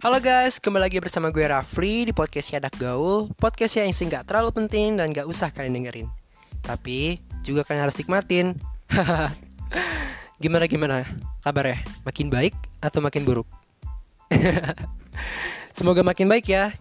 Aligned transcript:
Halo 0.00 0.16
guys, 0.16 0.56
kembali 0.56 0.88
lagi 0.88 0.96
bersama 0.96 1.28
gue 1.28 1.44
Rafli 1.44 2.08
di 2.08 2.12
podcastnya 2.16 2.56
Anak 2.56 2.72
Gaul 2.80 3.28
Podcast 3.36 3.76
yang 3.76 3.92
isi 3.92 4.08
gak 4.08 4.32
terlalu 4.32 4.48
penting 4.48 4.96
dan 4.96 5.12
gak 5.12 5.28
usah 5.28 5.52
kalian 5.52 5.76
dengerin 5.76 6.08
Tapi 6.64 7.20
juga 7.44 7.68
kalian 7.68 7.84
harus 7.84 8.00
nikmatin 8.00 8.56
Gimana-gimana 10.40 11.04
kabarnya? 11.44 11.84
Makin 12.08 12.32
baik 12.32 12.56
atau 12.80 13.04
makin 13.04 13.28
buruk? 13.28 13.44
Semoga 15.76 16.00
makin 16.00 16.32
baik 16.32 16.48
ya 16.48 16.72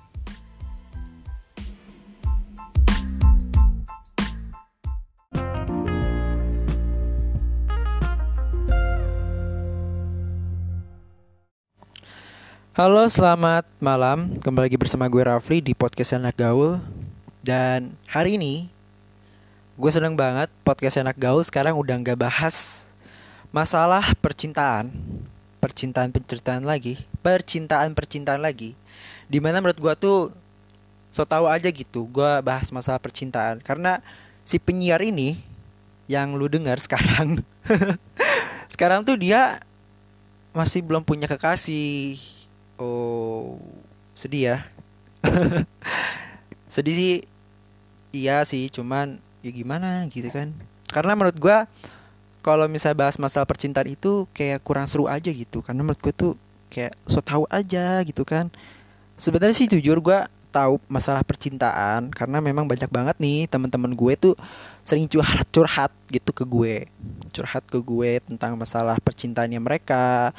Halo, 12.79 13.03
selamat 13.11 13.67
malam. 13.83 14.39
Kembali 14.39 14.71
lagi 14.71 14.79
bersama 14.79 15.03
gue 15.11 15.19
Rafli 15.19 15.59
di 15.59 15.75
podcast 15.75 16.15
Anak 16.15 16.39
Gaul. 16.39 16.79
Dan 17.43 17.91
hari 18.07 18.39
ini 18.39 18.71
gue 19.75 19.91
seneng 19.91 20.15
banget 20.15 20.47
podcast 20.63 20.95
Anak 20.95 21.19
Gaul 21.19 21.43
sekarang 21.43 21.75
udah 21.75 21.99
nggak 21.99 22.15
bahas 22.15 22.87
masalah 23.51 24.15
percintaan, 24.23 24.95
percintaan 25.59 26.07
percintaan 26.15 26.63
lagi, 26.63 26.95
percintaan 27.19 27.91
percintaan 27.91 28.39
lagi. 28.39 28.79
Di 29.27 29.43
mana 29.43 29.59
menurut 29.59 29.75
gue 29.75 29.93
tuh 29.99 30.31
so 31.11 31.27
tau 31.27 31.51
aja 31.51 31.67
gitu, 31.67 32.07
gue 32.07 32.31
bahas 32.47 32.71
masalah 32.71 33.03
percintaan 33.03 33.59
karena 33.59 33.99
si 34.47 34.55
penyiar 34.55 35.03
ini 35.03 35.35
yang 36.07 36.31
lu 36.31 36.47
dengar 36.47 36.79
sekarang, 36.87 37.43
sekarang 38.71 39.03
tuh 39.03 39.19
dia 39.19 39.59
masih 40.55 40.79
belum 40.79 41.03
punya 41.03 41.27
kekasih 41.27 42.38
Oh, 42.79 43.59
sedih 44.15 44.55
ya. 44.55 44.57
sedih 46.73 46.95
sih. 46.95 47.15
Iya 48.15 48.41
sih, 48.47 48.71
cuman 48.71 49.19
ya 49.43 49.51
gimana 49.51 50.07
gitu 50.07 50.31
kan. 50.31 50.55
Karena 50.87 51.13
menurut 51.13 51.35
gua 51.37 51.67
kalau 52.39 52.65
misalnya 52.71 53.05
bahas 53.05 53.19
masalah 53.19 53.45
percintaan 53.45 53.91
itu 53.91 54.25
kayak 54.31 54.63
kurang 54.63 54.87
seru 54.87 55.11
aja 55.11 55.27
gitu. 55.27 55.59
Karena 55.59 55.83
menurut 55.83 55.99
gue 55.99 56.15
tuh 56.15 56.33
kayak 56.71 56.95
so 57.05 57.19
tau 57.19 57.43
aja 57.51 57.99
gitu 58.07 58.23
kan. 58.23 58.47
Sebenarnya 59.19 59.59
sih 59.59 59.67
jujur 59.67 59.99
gua 59.99 60.31
tahu 60.49 60.81
masalah 60.89 61.21
percintaan 61.21 62.09
karena 62.09 62.41
memang 62.41 62.65
banyak 62.65 62.89
banget 62.89 63.15
nih 63.21 63.45
teman-teman 63.45 63.93
gue 63.93 64.13
tuh 64.17 64.35
sering 64.81 65.05
curhat 65.05 65.45
curhat 65.53 65.93
gitu 66.09 66.33
ke 66.33 66.41
gue 66.41 66.89
curhat 67.29 67.61
ke 67.69 67.77
gue 67.77 68.17
tentang 68.25 68.57
masalah 68.57 68.97
percintaannya 68.97 69.61
mereka 69.61 70.33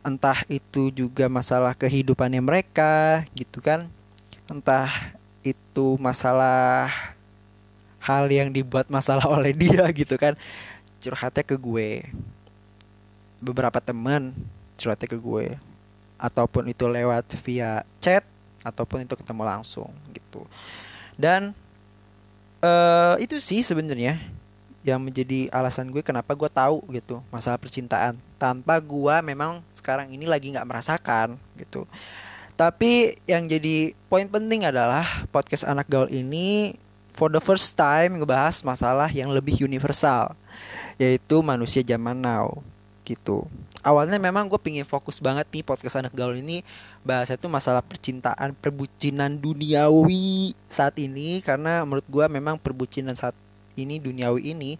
entah 0.00 0.44
itu 0.48 0.88
juga 0.88 1.28
masalah 1.28 1.76
kehidupannya 1.76 2.40
mereka 2.40 3.24
gitu 3.36 3.60
kan. 3.60 3.88
Entah 4.48 5.14
itu 5.44 5.96
masalah 6.00 6.88
hal 8.00 8.24
yang 8.32 8.48
dibuat 8.48 8.88
masalah 8.88 9.28
oleh 9.36 9.52
dia 9.52 9.84
gitu 9.92 10.16
kan. 10.16 10.36
Curhatnya 11.00 11.44
ke 11.44 11.56
gue. 11.56 12.04
Beberapa 13.40 13.80
teman 13.80 14.32
curhatnya 14.76 15.08
ke 15.08 15.18
gue. 15.20 15.56
Ataupun 16.20 16.68
itu 16.68 16.84
lewat 16.84 17.32
via 17.40 17.80
chat 18.00 18.24
ataupun 18.60 19.08
itu 19.08 19.16
ketemu 19.16 19.42
langsung 19.48 19.88
gitu. 20.12 20.44
Dan 21.16 21.56
uh, 22.60 23.16
itu 23.20 23.40
sih 23.40 23.64
sebenarnya 23.64 24.20
yang 24.80 25.00
menjadi 25.00 25.52
alasan 25.52 25.92
gue 25.92 26.00
kenapa 26.00 26.32
gue 26.32 26.48
tahu 26.48 26.80
gitu 26.88 27.20
masalah 27.28 27.60
percintaan 27.60 28.16
tanpa 28.40 28.80
gue 28.80 29.16
memang 29.20 29.60
sekarang 29.76 30.08
ini 30.08 30.24
lagi 30.24 30.48
nggak 30.48 30.64
merasakan 30.64 31.36
gitu. 31.60 31.84
Tapi 32.56 33.20
yang 33.28 33.44
jadi 33.44 33.92
poin 34.08 34.24
penting 34.24 34.64
adalah 34.64 35.28
podcast 35.28 35.68
anak 35.68 35.84
gaul 35.88 36.08
ini 36.08 36.76
for 37.12 37.28
the 37.28 37.40
first 37.40 37.76
time 37.76 38.16
ngebahas 38.16 38.64
masalah 38.64 39.12
yang 39.12 39.28
lebih 39.28 39.60
universal 39.60 40.32
yaitu 40.96 41.44
manusia 41.44 41.84
zaman 41.84 42.16
now 42.16 42.60
gitu. 43.04 43.44
Awalnya 43.80 44.20
memang 44.20 44.44
gue 44.44 44.60
pingin 44.60 44.84
fokus 44.84 45.16
banget 45.24 45.48
nih 45.48 45.64
podcast 45.64 45.96
anak 46.00 46.12
gaul 46.12 46.36
ini 46.36 46.60
bahasa 47.00 47.32
itu 47.32 47.48
masalah 47.48 47.80
percintaan 47.80 48.52
perbucinan 48.52 49.40
duniawi 49.40 50.52
saat 50.68 51.00
ini 51.00 51.40
karena 51.40 51.80
menurut 51.88 52.04
gue 52.04 52.24
memang 52.28 52.60
perbucinan 52.60 53.16
saat 53.16 53.32
ini 53.72 53.96
duniawi 53.96 54.52
ini 54.52 54.76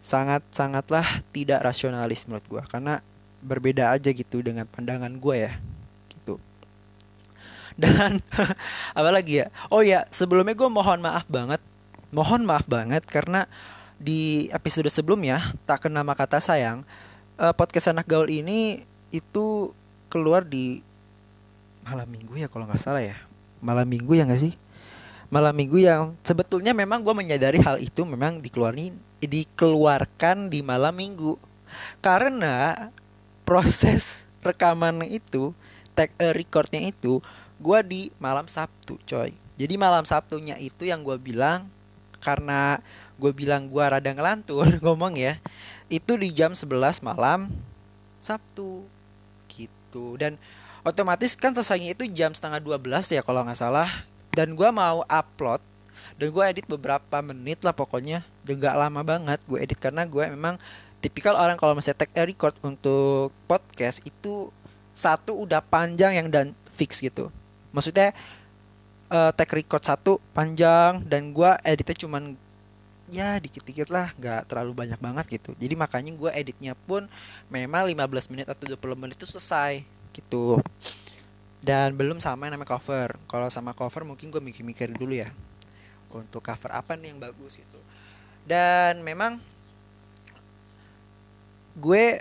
sangat 0.00 0.40
sangatlah 0.48 1.20
tidak 1.30 1.60
rasionalis 1.60 2.24
menurut 2.24 2.44
gue 2.48 2.62
karena 2.72 3.04
berbeda 3.44 3.92
aja 3.92 4.12
gitu 4.12 4.40
dengan 4.40 4.64
pandangan 4.68 5.12
gue 5.12 5.36
ya 5.36 5.52
gitu. 6.12 6.40
Dan 7.76 8.20
apalagi 8.98 9.44
ya? 9.44 9.46
Oh 9.68 9.84
ya 9.84 10.08
sebelumnya 10.08 10.56
gue 10.56 10.68
mohon 10.68 11.00
maaf 11.00 11.28
banget 11.28 11.60
mohon 12.10 12.42
maaf 12.42 12.66
banget 12.66 13.06
karena 13.06 13.46
di 14.00 14.48
episode 14.50 14.88
sebelumnya 14.88 15.52
tak 15.68 15.86
kenal 15.86 16.02
kata 16.16 16.40
sayang 16.40 16.82
uh, 17.36 17.52
podcast 17.52 17.92
anak 17.92 18.08
gaul 18.08 18.26
ini 18.26 18.82
itu 19.12 19.70
keluar 20.08 20.42
di 20.42 20.80
malam 21.84 22.08
minggu 22.08 22.40
ya 22.40 22.48
kalau 22.48 22.68
nggak 22.68 22.80
salah 22.80 23.04
ya. 23.04 23.16
Malam 23.60 23.84
minggu 23.84 24.16
ya 24.16 24.24
nggak 24.24 24.40
sih? 24.40 24.54
Malam 25.28 25.52
minggu 25.54 25.78
yang 25.78 26.16
sebetulnya 26.24 26.72
memang 26.72 27.04
gue 27.04 27.14
menyadari 27.14 27.60
hal 27.60 27.78
itu 27.78 28.02
memang 28.02 28.40
dikeluarin 28.40 28.96
dikeluarkan 29.20 30.48
di 30.48 30.64
malam 30.64 30.96
minggu. 30.96 31.36
Karena 32.00 32.88
proses 33.44 34.24
rekaman 34.40 35.04
itu 35.06 35.52
tag 35.92 36.10
uh, 36.16 36.32
recordnya 36.32 36.80
itu 36.80 37.20
gue 37.60 37.78
di 37.84 38.02
malam 38.16 38.48
Sabtu 38.48 38.96
coy. 39.04 39.36
Jadi 39.60 39.74
malam 39.76 40.08
Sabtunya 40.08 40.56
itu 40.56 40.88
yang 40.88 41.04
gue 41.04 41.20
bilang 41.20 41.68
karena 42.20 42.80
gue 43.20 43.32
bilang 43.36 43.68
gue 43.68 43.84
rada 43.84 44.12
ngelantur 44.12 44.64
ngomong 44.84 45.16
ya 45.16 45.36
itu 45.92 46.16
di 46.16 46.32
jam 46.32 46.56
11 46.56 47.04
malam 47.04 47.52
Sabtu. 48.22 48.86
Gitu. 49.50 50.16
Dan 50.16 50.40
otomatis 50.86 51.36
kan 51.36 51.52
selesainya 51.52 51.92
itu 51.92 52.08
jam 52.08 52.32
setengah 52.32 52.62
12 52.62 53.10
ya 53.12 53.20
kalau 53.20 53.44
nggak 53.44 53.60
salah. 53.60 53.90
Dan 54.30 54.54
gue 54.54 54.70
mau 54.70 55.02
upload 55.10 55.60
dan 56.20 56.28
gue 56.28 56.44
edit 56.44 56.66
beberapa 56.68 57.24
menit 57.24 57.64
lah 57.64 57.72
pokoknya. 57.72 58.20
Dan 58.44 58.60
gak 58.60 58.76
lama 58.76 59.00
banget 59.00 59.40
gue 59.48 59.56
edit 59.56 59.80
karena 59.80 60.04
gue 60.04 60.20
memang 60.28 60.60
tipikal 61.00 61.32
orang 61.32 61.56
kalau 61.56 61.72
misalnya 61.72 62.04
take 62.04 62.20
record 62.28 62.52
untuk 62.60 63.32
podcast 63.48 64.04
itu 64.04 64.52
satu 64.92 65.48
udah 65.48 65.64
panjang 65.64 66.20
yang 66.20 66.28
dan 66.28 66.52
fix 66.76 67.00
gitu. 67.00 67.32
Maksudnya 67.72 68.12
uh, 69.08 69.32
take 69.32 69.64
record 69.64 69.80
satu 69.80 70.20
panjang 70.36 71.00
dan 71.08 71.32
gue 71.32 71.50
editnya 71.64 71.96
cuman 72.04 72.36
ya 73.10 73.40
dikit-dikit 73.40 73.88
lah 73.88 74.12
nggak 74.20 74.52
terlalu 74.52 74.76
banyak 74.76 75.00
banget 75.00 75.40
gitu. 75.40 75.56
Jadi 75.56 75.72
makanya 75.72 76.12
gue 76.12 76.30
editnya 76.36 76.76
pun 76.76 77.08
memang 77.48 77.88
15 77.88 78.28
menit 78.28 78.44
atau 78.44 78.68
20 78.68 78.76
menit 79.00 79.16
itu 79.16 79.24
selesai 79.24 79.80
gitu. 80.12 80.60
Dan 81.64 81.96
belum 81.96 82.20
sama 82.20 82.44
yang 82.44 82.60
namanya 82.60 82.76
cover. 82.76 83.16
Kalau 83.24 83.48
sama 83.48 83.72
cover 83.72 84.04
mungkin 84.04 84.28
gue 84.28 84.40
mikir-mikir 84.44 84.92
dulu 84.92 85.16
ya 85.16 85.32
untuk 86.10 86.42
cover 86.42 86.70
apa 86.74 86.98
nih 86.98 87.14
yang 87.14 87.20
bagus 87.22 87.58
gitu. 87.58 87.80
Dan 88.44 89.00
memang 89.06 89.38
gue 91.78 92.18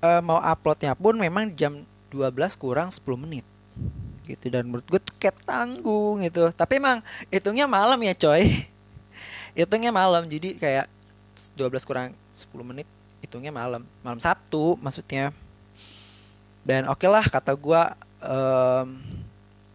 uh, 0.00 0.22
mau 0.24 0.40
uploadnya 0.40 0.96
pun 0.96 1.14
memang 1.14 1.52
jam 1.52 1.84
12 2.08 2.32
kurang 2.56 2.88
10 2.88 3.04
menit 3.20 3.44
gitu. 4.24 4.48
Dan 4.52 4.68
menurut 4.68 4.86
gue 4.88 5.00
tuh 5.00 5.14
kayak 5.16 5.40
tanggung 5.44 6.24
gitu. 6.24 6.52
Tapi 6.52 6.80
emang 6.80 7.04
hitungnya 7.28 7.68
malam 7.68 8.00
ya 8.00 8.14
coy. 8.16 8.44
Hitungnya 9.58 9.90
malam. 9.90 10.22
Jadi 10.28 10.54
kayak 10.54 10.86
12 11.56 11.88
kurang 11.88 12.14
10 12.36 12.54
menit 12.62 12.86
hitungnya 13.18 13.50
malam. 13.50 13.82
Malam 14.04 14.20
Sabtu 14.22 14.78
maksudnya. 14.78 15.34
Dan 16.62 16.86
oke 16.86 17.00
okay 17.00 17.08
lah 17.08 17.24
kata 17.24 17.56
gue 17.56 17.82
um, 18.22 18.88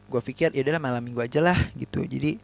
gue 0.08 0.22
pikir 0.22 0.54
ya 0.54 0.62
malam 0.80 1.02
minggu 1.02 1.20
aja 1.20 1.42
lah 1.42 1.58
gitu. 1.74 2.06
Jadi 2.06 2.38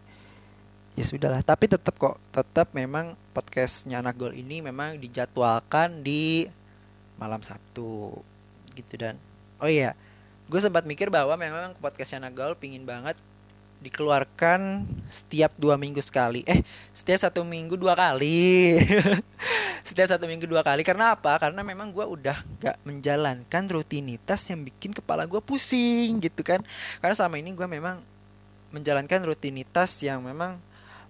ya 1.00 1.08
sudahlah 1.08 1.40
tapi 1.40 1.72
tetap 1.72 1.96
kok 1.96 2.20
tetap 2.36 2.76
memang 2.76 3.16
podcastnya 3.32 4.04
anak 4.04 4.20
gol 4.20 4.36
ini 4.36 4.60
memang 4.60 5.00
dijadwalkan 5.00 6.04
di 6.04 6.44
malam 7.16 7.40
Sabtu 7.40 8.20
gitu 8.76 8.94
dan. 9.00 9.16
Oh 9.64 9.72
iya 9.72 9.96
gue 10.52 10.60
sempat 10.60 10.84
mikir 10.84 11.08
bahwa 11.08 11.40
memang 11.40 11.72
podcastnya 11.80 12.28
anak 12.28 12.36
gol 12.36 12.54
pingin 12.60 12.84
banget 12.84 13.16
dikeluarkan 13.80 14.84
setiap 15.08 15.56
dua 15.56 15.80
minggu 15.80 16.04
sekali. 16.04 16.44
Eh 16.44 16.68
setiap 16.92 17.32
satu 17.32 17.48
minggu 17.48 17.80
dua 17.80 17.96
kali. 17.96 18.76
Setiap 19.80 20.12
satu 20.12 20.28
minggu 20.28 20.44
dua 20.44 20.60
kali. 20.60 20.84
Karena 20.84 21.16
apa? 21.16 21.40
Karena 21.40 21.64
memang 21.64 21.96
gue 21.96 22.04
udah 22.04 22.44
gak 22.60 22.78
menjalankan 22.84 23.64
rutinitas 23.72 24.44
yang 24.52 24.68
bikin 24.68 24.92
kepala 24.92 25.24
gue 25.24 25.40
pusing 25.40 26.20
gitu 26.20 26.44
kan. 26.44 26.60
Karena 27.00 27.16
selama 27.16 27.40
ini 27.40 27.56
gue 27.56 27.64
memang 27.64 28.04
menjalankan 28.76 29.24
rutinitas 29.24 30.04
yang 30.04 30.20
memang 30.20 30.60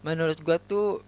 menurut 0.05 0.39
gue 0.39 0.57
tuh 0.63 1.03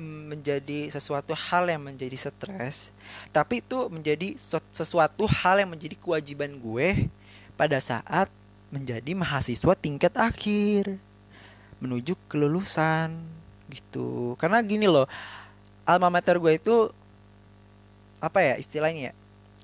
menjadi 0.00 0.88
sesuatu 0.88 1.36
hal 1.36 1.68
yang 1.68 1.84
menjadi 1.84 2.16
stres 2.16 2.88
tapi 3.28 3.60
itu 3.60 3.88
menjadi 3.92 4.32
sesuatu 4.72 5.28
hal 5.28 5.60
yang 5.60 5.70
menjadi 5.72 5.96
kewajiban 6.00 6.56
gue 6.56 7.08
pada 7.60 7.76
saat 7.76 8.32
menjadi 8.72 9.12
mahasiswa 9.12 9.74
tingkat 9.76 10.14
akhir 10.16 10.96
menuju 11.82 12.14
kelulusan 12.30 13.12
gitu. 13.68 14.38
Karena 14.38 14.62
gini 14.62 14.86
loh 14.86 15.04
alma 15.84 16.08
mater 16.08 16.38
gue 16.38 16.54
itu 16.54 16.88
apa 18.20 18.40
ya 18.44 18.54
istilahnya 18.60 19.10
ya 19.10 19.14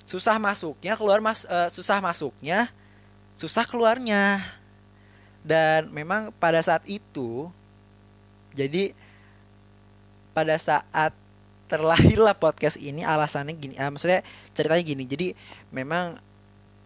susah 0.09 0.41
masuknya 0.41 0.97
keluar 0.97 1.21
mas 1.21 1.45
uh, 1.45 1.69
susah 1.71 2.03
masuknya 2.03 2.69
susah 3.39 3.65
keluarnya. 3.65 4.43
Dan 5.47 5.95
memang 5.95 6.35
pada 6.43 6.59
saat 6.59 6.83
itu 6.91 7.47
jadi 8.57 8.97
pada 10.33 10.57
saat 10.57 11.13
terlahirlah 11.69 12.33
podcast 12.33 12.81
ini 12.81 13.05
alasannya 13.05 13.53
gini 13.53 13.75
uh, 13.77 13.93
maksudnya 13.93 14.25
ceritanya 14.57 14.85
gini. 14.85 15.05
Jadi 15.05 15.27
memang 15.69 16.17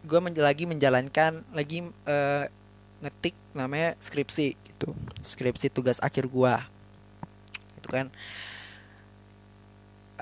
gue 0.03 0.19
menj 0.19 0.41
lagi 0.43 0.65
menjalankan 0.67 1.47
lagi 1.55 1.87
uh, 1.87 2.45
ngetik 3.01 3.37
namanya 3.55 3.95
skripsi 4.03 4.57
gitu. 4.57 4.91
Skripsi 5.23 5.71
tugas 5.71 6.03
akhir 6.03 6.27
gue 6.27 6.55
itu 7.79 7.89
kan. 7.89 8.07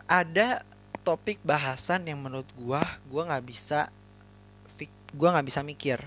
Ada 0.08 0.64
topik 1.04 1.40
bahasan 1.40 2.04
yang 2.04 2.20
menurut 2.20 2.48
gua 2.56 2.84
gua 3.08 3.28
nggak 3.28 3.44
bisa 3.44 3.88
gua 5.16 5.36
nggak 5.36 5.48
bisa 5.48 5.60
mikir. 5.64 5.98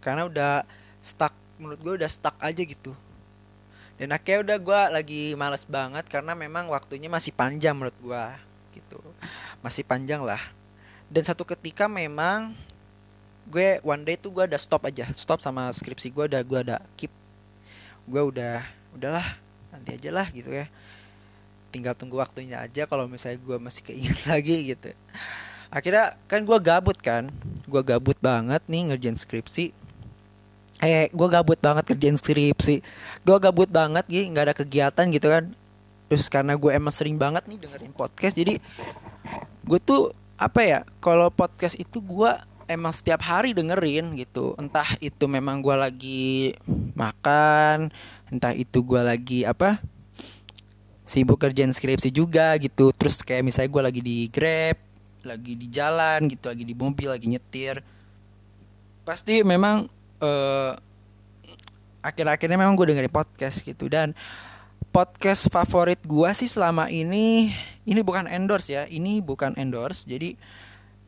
Karena 0.00 0.28
udah 0.28 0.64
stuck 1.00 1.32
menurut 1.60 1.80
gua 1.80 1.92
udah 2.00 2.10
stuck 2.10 2.36
aja 2.40 2.60
gitu 2.64 2.96
dan 4.00 4.16
akhirnya 4.16 4.40
udah 4.40 4.58
gua 4.64 4.80
lagi 4.88 5.36
males 5.36 5.68
banget 5.68 6.08
karena 6.08 6.32
memang 6.32 6.72
waktunya 6.72 7.12
masih 7.12 7.36
panjang 7.36 7.76
menurut 7.76 7.92
gua 8.00 8.32
gitu. 8.72 8.96
Masih 9.60 9.84
panjang 9.84 10.24
lah. 10.24 10.40
Dan 11.12 11.20
satu 11.20 11.44
ketika 11.44 11.84
memang 11.84 12.56
gue 13.50 13.82
one 13.82 14.06
day 14.06 14.16
tuh 14.16 14.30
gue 14.30 14.46
ada 14.46 14.56
stop 14.56 14.86
aja. 14.86 15.10
Stop 15.12 15.42
sama 15.42 15.68
skripsi 15.74 16.08
gue 16.14 16.24
udah 16.30 16.40
gue 16.40 16.58
ada 16.64 16.78
keep. 16.94 17.12
Gue 18.06 18.22
udah 18.24 18.62
udahlah 18.96 19.36
nanti 19.74 20.00
aja 20.00 20.10
lah 20.14 20.30
gitu 20.30 20.48
ya. 20.48 20.70
Tinggal 21.74 21.92
tunggu 21.92 22.16
waktunya 22.16 22.62
aja 22.62 22.86
kalau 22.86 23.04
misalnya 23.10 23.42
gue 23.42 23.58
masih 23.58 23.82
keinget 23.84 24.22
lagi 24.32 24.56
gitu. 24.70 24.94
Akhirnya 25.68 26.16
kan 26.30 26.40
gue 26.46 26.58
gabut 26.62 26.96
kan. 26.96 27.28
Gue 27.66 27.82
gabut 27.82 28.16
banget 28.22 28.62
nih 28.70 28.94
ngerjain 28.94 29.18
skripsi 29.18 29.76
eh 30.80 31.12
gue 31.12 31.28
gabut 31.28 31.60
banget 31.60 31.84
kerjain 31.92 32.16
skripsi 32.16 32.80
gue 33.20 33.36
gabut 33.36 33.68
banget 33.68 34.04
gitu 34.08 34.32
nggak 34.32 34.44
ada 34.50 34.56
kegiatan 34.56 35.06
gitu 35.12 35.28
kan. 35.28 35.44
Terus 36.10 36.26
karena 36.26 36.58
gue 36.58 36.74
emang 36.74 36.90
sering 36.90 37.14
banget 37.14 37.46
nih 37.46 37.58
dengerin 37.62 37.94
podcast 37.94 38.34
jadi 38.34 38.58
gue 39.62 39.78
tuh 39.78 40.10
apa 40.40 40.60
ya 40.64 40.78
kalau 40.98 41.30
podcast 41.30 41.78
itu 41.78 42.02
gue 42.02 42.32
emang 42.66 42.90
setiap 42.90 43.22
hari 43.22 43.54
dengerin 43.54 44.18
gitu. 44.18 44.56
Entah 44.58 44.98
itu 44.98 45.30
memang 45.30 45.62
gue 45.62 45.76
lagi 45.76 46.56
makan 46.98 47.94
entah 48.30 48.54
itu 48.54 48.82
gue 48.82 49.02
lagi 49.02 49.42
apa 49.42 49.78
sibuk 51.06 51.38
kerjaan 51.38 51.70
skripsi 51.70 52.10
juga 52.10 52.56
gitu. 52.58 52.90
Terus 52.96 53.22
kayak 53.22 53.46
misalnya 53.46 53.70
gue 53.70 53.82
lagi 53.82 54.00
di 54.02 54.18
grab 54.32 54.78
lagi 55.20 55.52
di 55.52 55.68
jalan 55.68 56.26
gitu 56.32 56.48
lagi 56.48 56.64
di 56.64 56.74
mobil 56.74 57.06
lagi 57.12 57.26
nyetir. 57.28 57.84
Pasti 59.04 59.44
memang 59.44 59.99
uh, 60.20 60.76
akhir-akhirnya 62.00 62.56
memang 62.56 62.76
gue 62.76 62.92
dengerin 62.92 63.12
podcast 63.12 63.60
gitu. 63.64 63.88
Dan 63.88 64.16
podcast 64.90 65.48
favorit 65.52 66.00
gue 66.02 66.30
sih 66.34 66.48
selama 66.48 66.90
ini 66.90 67.54
ini 67.86 68.00
bukan 68.02 68.26
endorse 68.26 68.72
ya 68.72 68.82
ini 68.88 69.20
bukan 69.20 69.56
endorse. 69.56 70.08
Jadi 70.08 70.36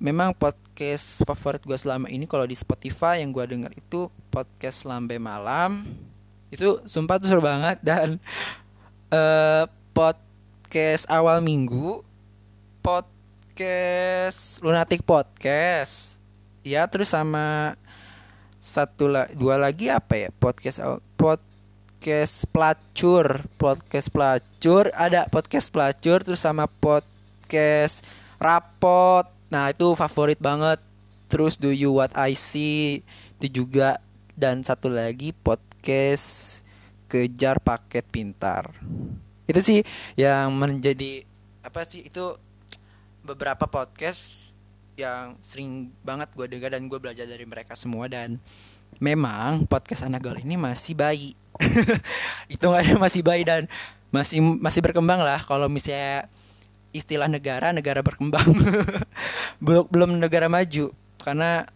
memang 0.02 0.34
podcast 0.34 1.22
favorit 1.22 1.62
gue 1.62 1.78
selama 1.78 2.10
ini 2.10 2.26
kalau 2.26 2.42
di 2.42 2.58
Spotify 2.58 3.22
yang 3.22 3.30
gue 3.30 3.44
denger 3.46 3.72
itu 3.78 4.10
podcast 4.34 4.84
Lambe 4.84 5.16
Malam. 5.16 5.86
Itu 6.52 6.82
sumpah 6.84 7.16
tuh 7.22 7.28
seru 7.30 7.42
banget. 7.42 7.80
Dan 7.80 8.20
uh, 9.08 9.64
podcast 9.92 11.04
awal 11.06 11.44
minggu, 11.44 12.00
podcast 12.80 14.58
lunatic 14.64 15.04
podcast, 15.04 16.18
ya 16.64 16.88
terus 16.88 17.12
sama 17.12 17.76
satu 18.62 19.10
lah 19.10 19.26
dua 19.34 19.58
lagi 19.58 19.90
apa 19.90 20.14
ya? 20.14 20.30
Podcast 20.30 20.78
podcast 21.18 22.46
pelacur. 22.54 23.42
Podcast 23.58 24.06
pelacur 24.06 24.86
ada 24.94 25.26
podcast 25.26 25.66
pelacur 25.74 26.22
terus 26.22 26.46
sama 26.46 26.70
podcast 26.70 28.06
rapot. 28.38 29.26
Nah 29.50 29.74
itu 29.74 29.98
favorit 29.98 30.38
banget. 30.38 30.78
Terus 31.26 31.58
do 31.58 31.74
you 31.74 31.90
what 31.90 32.14
I 32.14 32.38
see 32.38 33.02
itu 33.42 33.66
juga. 33.66 33.98
Dan 34.38 34.62
satu 34.62 34.86
lagi 34.86 35.34
podcast 35.34 36.62
kejar 37.10 37.58
paket 37.58 38.06
pintar. 38.06 38.70
Itu 39.50 39.58
sih 39.58 39.82
yang 40.14 40.54
menjadi 40.54 41.26
apa 41.66 41.82
sih 41.82 42.06
itu 42.06 42.38
beberapa 43.26 43.66
podcast 43.66 44.51
yang 45.02 45.34
sering 45.42 45.90
banget 46.06 46.30
gue 46.38 46.46
dengar 46.46 46.70
dan 46.72 46.86
gue 46.86 46.98
belajar 47.02 47.26
dari 47.26 47.42
mereka 47.42 47.74
semua. 47.74 48.06
Dan 48.06 48.38
memang 49.02 49.66
podcast 49.66 50.06
anak 50.06 50.22
gaul 50.22 50.38
ini 50.38 50.54
masih 50.54 50.94
bayi. 50.94 51.34
Itu 52.54 52.70
ada 52.70 52.94
masih 52.96 53.26
bayi 53.26 53.42
dan 53.42 53.66
masih 54.14 54.38
masih 54.40 54.78
berkembang 54.78 55.18
lah. 55.18 55.42
Kalau 55.42 55.66
misalnya 55.66 56.30
istilah 56.94 57.26
negara 57.26 57.74
negara 57.74 58.00
berkembang. 58.04 58.46
Belum 59.64 59.86
belum 59.90 60.10
negara 60.18 60.50
maju. 60.50 60.90
Karena 61.22 61.66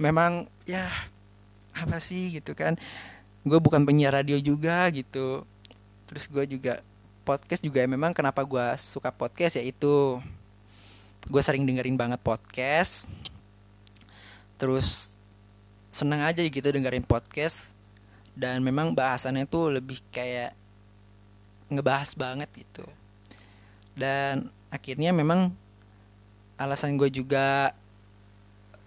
memang 0.00 0.48
ya 0.64 0.88
apa 1.76 2.00
sih 2.00 2.36
gitu 2.40 2.52
kan. 2.52 2.76
Gue 3.44 3.60
bukan 3.60 3.84
penyiar 3.84 4.16
radio 4.16 4.36
juga 4.40 4.88
gitu. 4.92 5.44
Terus 6.08 6.24
gue 6.28 6.44
juga 6.56 6.80
podcast 7.24 7.64
juga 7.64 7.80
memang 7.88 8.12
kenapa 8.12 8.44
gue 8.44 8.66
suka 8.76 9.08
podcast 9.08 9.56
yaitu 9.56 10.20
gue 11.28 11.42
sering 11.42 11.64
dengerin 11.64 11.96
banget 11.96 12.20
podcast. 12.20 13.08
Terus 14.60 15.16
seneng 15.88 16.20
aja 16.24 16.40
gitu 16.44 16.68
dengerin 16.68 17.04
podcast. 17.04 17.72
Dan 18.34 18.60
memang 18.66 18.92
bahasannya 18.92 19.46
tuh 19.46 19.78
lebih 19.78 20.02
kayak 20.10 20.52
ngebahas 21.70 22.12
banget 22.18 22.50
gitu. 22.52 22.84
Dan 23.94 24.50
akhirnya 24.68 25.14
memang 25.14 25.54
alasan 26.58 26.98
gue 26.98 27.08
juga 27.10 27.72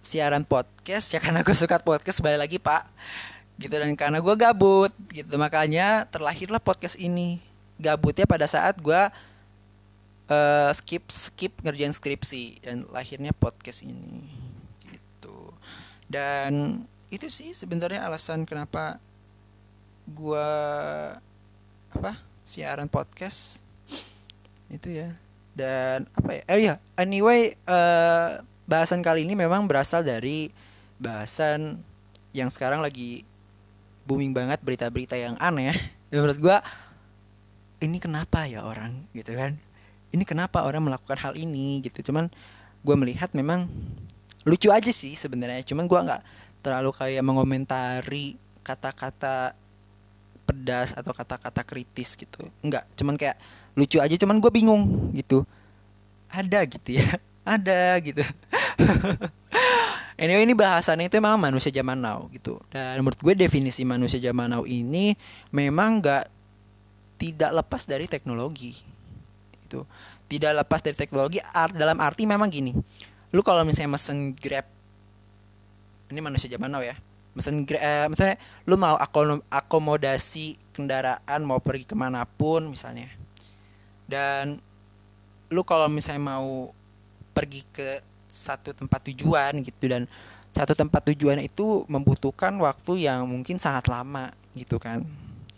siaran 0.04 0.46
podcast 0.46 1.12
ya 1.12 1.20
karena 1.20 1.42
gue 1.44 1.56
suka 1.56 1.80
podcast 1.82 2.22
balik 2.22 2.46
lagi 2.46 2.58
pak. 2.60 2.86
Gitu 3.58 3.74
dan 3.74 3.98
karena 3.98 4.22
gue 4.22 4.34
gabut 4.38 4.92
gitu. 5.10 5.34
Makanya 5.34 6.06
terlahirlah 6.06 6.62
podcast 6.62 6.94
ini. 6.94 7.42
Gabutnya 7.78 8.26
pada 8.26 8.46
saat 8.46 8.78
gue 8.78 9.02
uh, 10.28 10.70
skip 10.76 11.08
skip 11.10 11.52
ngerjain 11.64 11.92
skripsi 11.92 12.62
dan 12.62 12.84
lahirnya 12.92 13.32
podcast 13.34 13.82
ini. 13.82 14.28
Gitu. 14.84 15.38
Dan 16.08 16.84
itu 17.08 17.26
sih 17.32 17.56
sebenarnya 17.56 18.04
alasan 18.04 18.44
kenapa 18.44 19.00
gue 20.08 20.50
apa 21.92 22.12
siaran 22.44 22.88
podcast. 22.88 23.64
Itu 24.68 24.92
ya. 24.92 25.16
Dan 25.56 26.06
apa 26.14 26.30
ya? 26.38 26.42
Eh 26.46 26.60
ya 26.62 26.74
anyway 26.94 27.56
uh, 27.66 28.44
bahasan 28.68 29.02
kali 29.02 29.24
ini 29.24 29.34
memang 29.34 29.66
berasal 29.66 30.04
dari 30.04 30.52
bahasan 31.00 31.80
yang 32.36 32.52
sekarang 32.52 32.84
lagi 32.84 33.24
booming 34.04 34.36
banget 34.36 34.60
berita-berita 34.60 35.16
yang 35.18 35.34
aneh. 35.40 35.74
Menurut 36.12 36.38
gue 36.38 36.56
ini 37.84 37.98
kenapa 38.00 38.48
ya 38.48 38.64
orang? 38.64 39.04
Gitu 39.12 39.34
kan 39.34 39.67
ini 40.12 40.24
kenapa 40.24 40.64
orang 40.64 40.88
melakukan 40.88 41.18
hal 41.20 41.34
ini 41.36 41.84
gitu. 41.84 42.10
Cuman 42.10 42.32
gue 42.82 42.94
melihat 42.96 43.32
memang 43.36 43.68
lucu 44.48 44.72
aja 44.72 44.88
sih 44.88 45.12
sebenarnya. 45.12 45.64
Cuman 45.66 45.84
gue 45.84 45.98
nggak 45.98 46.22
terlalu 46.64 46.90
kayak 46.96 47.24
mengomentari 47.24 48.40
kata-kata 48.64 49.52
pedas 50.48 50.96
atau 50.96 51.12
kata-kata 51.12 51.60
kritis 51.64 52.16
gitu. 52.16 52.40
Nggak 52.64 52.84
cuman 52.96 53.14
kayak 53.20 53.36
lucu 53.76 54.00
aja. 54.00 54.14
Cuman 54.16 54.40
gue 54.40 54.50
bingung 54.52 55.12
gitu. 55.12 55.44
Ada 56.32 56.64
gitu 56.64 56.96
ya. 56.96 57.08
Ada 57.58 57.96
gitu. 58.04 58.22
Anyway 60.18 60.42
ini 60.42 60.50
bahasannya 60.50 61.06
itu 61.06 61.22
memang 61.22 61.38
manusia 61.38 61.70
zaman 61.70 61.94
now 61.94 62.26
gitu. 62.34 62.58
Dan 62.74 63.06
menurut 63.06 63.22
gue 63.22 63.38
definisi 63.38 63.86
manusia 63.86 64.18
zaman 64.18 64.50
now 64.50 64.66
ini 64.66 65.14
memang 65.54 66.02
nggak 66.02 66.26
tidak 67.22 67.50
lepas 67.54 67.86
dari 67.86 68.10
teknologi 68.10 68.97
itu 69.68 69.84
tidak 70.32 70.64
lepas 70.64 70.80
dari 70.80 70.96
teknologi 70.96 71.38
art, 71.40 71.76
dalam 71.76 72.00
arti 72.00 72.24
memang 72.24 72.48
gini. 72.48 72.72
Lu 73.36 73.44
kalau 73.44 73.60
misalnya 73.68 74.00
mesen 74.00 74.32
grab 74.32 74.64
ini 76.08 76.20
manusia 76.24 76.48
zaman 76.48 76.72
now 76.72 76.80
ya. 76.80 76.96
Mesen 77.36 77.68
eh, 77.68 78.08
misalnya 78.08 78.36
lu 78.64 78.80
mau 78.80 78.96
akomodasi 79.52 80.56
kendaraan 80.72 81.44
mau 81.44 81.60
pergi 81.60 81.84
ke 81.84 81.92
mana 81.92 82.24
pun 82.24 82.72
misalnya. 82.72 83.12
Dan 84.08 84.56
lu 85.52 85.60
kalau 85.64 85.86
misalnya 85.92 86.36
mau 86.40 86.72
pergi 87.36 87.62
ke 87.68 88.00
satu 88.28 88.72
tempat 88.72 89.12
tujuan 89.12 89.60
gitu 89.64 89.84
dan 89.88 90.08
satu 90.52 90.72
tempat 90.72 91.12
tujuan 91.12 91.40
itu 91.44 91.84
membutuhkan 91.86 92.56
waktu 92.60 93.04
yang 93.08 93.28
mungkin 93.28 93.60
sangat 93.60 93.88
lama 93.92 94.32
gitu 94.56 94.80
kan. 94.80 95.04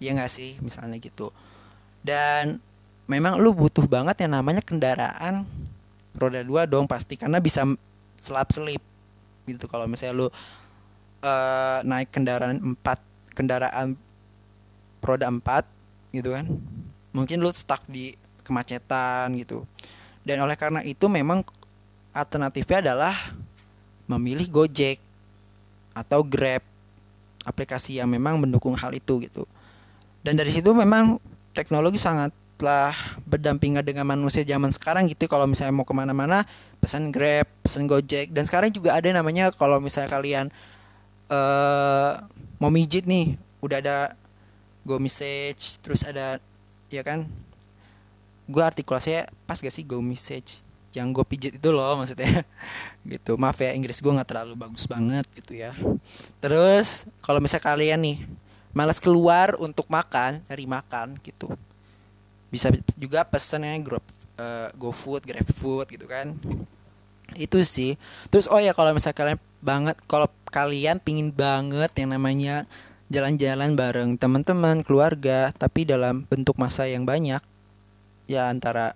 Ya 0.02 0.10
nggak 0.12 0.30
sih? 0.30 0.58
Misalnya 0.58 0.98
gitu. 0.98 1.30
Dan 2.02 2.58
memang 3.10 3.42
lu 3.42 3.50
butuh 3.50 3.82
banget 3.90 4.22
yang 4.22 4.38
namanya 4.38 4.62
kendaraan 4.62 5.42
roda 6.14 6.46
dua 6.46 6.62
dong 6.70 6.86
pasti 6.86 7.18
karena 7.18 7.42
bisa 7.42 7.66
selap 8.14 8.54
selip 8.54 8.78
gitu. 9.50 9.66
Kalau 9.66 9.90
misalnya 9.90 10.14
lu 10.14 10.26
uh, 10.26 10.30
naik 11.82 12.14
kendaraan 12.14 12.62
empat 12.62 13.02
kendaraan 13.34 13.98
roda 15.02 15.26
empat 15.26 15.66
gitu 16.14 16.30
kan 16.30 16.46
mungkin 17.10 17.42
lu 17.42 17.50
stuck 17.50 17.82
di 17.90 18.14
kemacetan 18.46 19.34
gitu. 19.42 19.66
Dan 20.22 20.38
oleh 20.46 20.54
karena 20.54 20.86
itu 20.86 21.10
memang 21.10 21.42
alternatifnya 22.14 22.78
adalah 22.90 23.34
memilih 24.06 24.46
Gojek 24.46 25.02
atau 25.90 26.22
Grab 26.22 26.62
aplikasi 27.42 27.98
yang 27.98 28.06
memang 28.06 28.38
mendukung 28.38 28.78
hal 28.78 28.94
itu 28.94 29.18
gitu. 29.26 29.48
Dan 30.20 30.36
dari 30.36 30.52
situ 30.52 30.70
memang 30.76 31.16
teknologi 31.56 31.96
sangatlah 32.60 32.92
berdampingan 33.24 33.80
dengan 33.80 34.04
manusia 34.04 34.44
zaman 34.44 34.68
sekarang 34.68 35.08
gitu. 35.08 35.24
Kalau 35.24 35.48
misalnya 35.48 35.80
mau 35.80 35.88
ke 35.88 35.96
mana-mana 35.96 36.44
pesan 36.76 37.08
Grab 37.08 37.48
pesan 37.64 37.88
Gojek. 37.88 38.28
Dan 38.36 38.44
sekarang 38.44 38.68
juga 38.68 38.92
ada 38.92 39.08
namanya 39.08 39.48
kalau 39.48 39.80
misalnya 39.80 40.12
kalian 40.12 40.46
uh, 41.32 42.20
mau 42.60 42.68
mijit 42.68 43.08
nih 43.08 43.40
udah 43.64 43.80
ada 43.80 43.96
Go 44.84 45.00
Message 45.00 45.80
terus 45.80 46.04
ada 46.04 46.36
ya 46.92 47.00
kan? 47.00 47.24
Gue 48.44 48.60
artikulasinya 48.60 49.24
pas 49.48 49.56
gak 49.56 49.72
sih 49.72 49.80
Go 49.80 50.04
Message? 50.04 50.60
Yang 50.92 51.16
gue 51.16 51.24
pijit 51.24 51.52
itu 51.56 51.68
loh 51.72 51.96
maksudnya. 51.96 52.44
Gitu. 53.08 53.40
Maaf 53.40 53.56
ya 53.56 53.72
Inggris 53.72 54.04
gue 54.04 54.12
nggak 54.12 54.36
terlalu 54.36 54.52
bagus 54.52 54.84
banget 54.84 55.24
gitu 55.32 55.56
ya. 55.56 55.72
Terus 56.44 57.08
kalau 57.24 57.40
misalnya 57.40 57.64
kalian 57.72 58.00
nih 58.04 58.18
malas 58.76 59.00
keluar 59.00 59.56
untuk 59.56 59.88
makan 59.88 60.44
cari 60.44 60.68
makan 60.68 61.16
gitu 61.24 61.48
bisa 62.50 62.74
juga 62.98 63.22
pesennya 63.22 63.78
grab 63.78 64.02
uh, 64.36 64.68
go 64.74 64.90
food 64.90 65.22
grab 65.22 65.46
food 65.54 65.86
gitu 65.88 66.04
kan. 66.10 66.34
Itu 67.38 67.62
sih. 67.62 67.94
Terus 68.28 68.50
oh 68.50 68.58
ya 68.58 68.74
kalau 68.74 68.90
misalnya 68.90 69.16
kalian 69.16 69.40
banget 69.62 69.96
kalau 70.10 70.26
kalian 70.50 70.98
pingin 70.98 71.30
banget 71.30 71.94
yang 71.94 72.10
namanya 72.18 72.66
jalan-jalan 73.10 73.74
bareng 73.78 74.10
teman-teman 74.18 74.82
keluarga 74.82 75.54
tapi 75.54 75.86
dalam 75.86 76.26
bentuk 76.26 76.58
masa 76.58 76.86
yang 76.86 77.06
banyak 77.06 77.42
ya 78.30 78.50
antara 78.50 78.94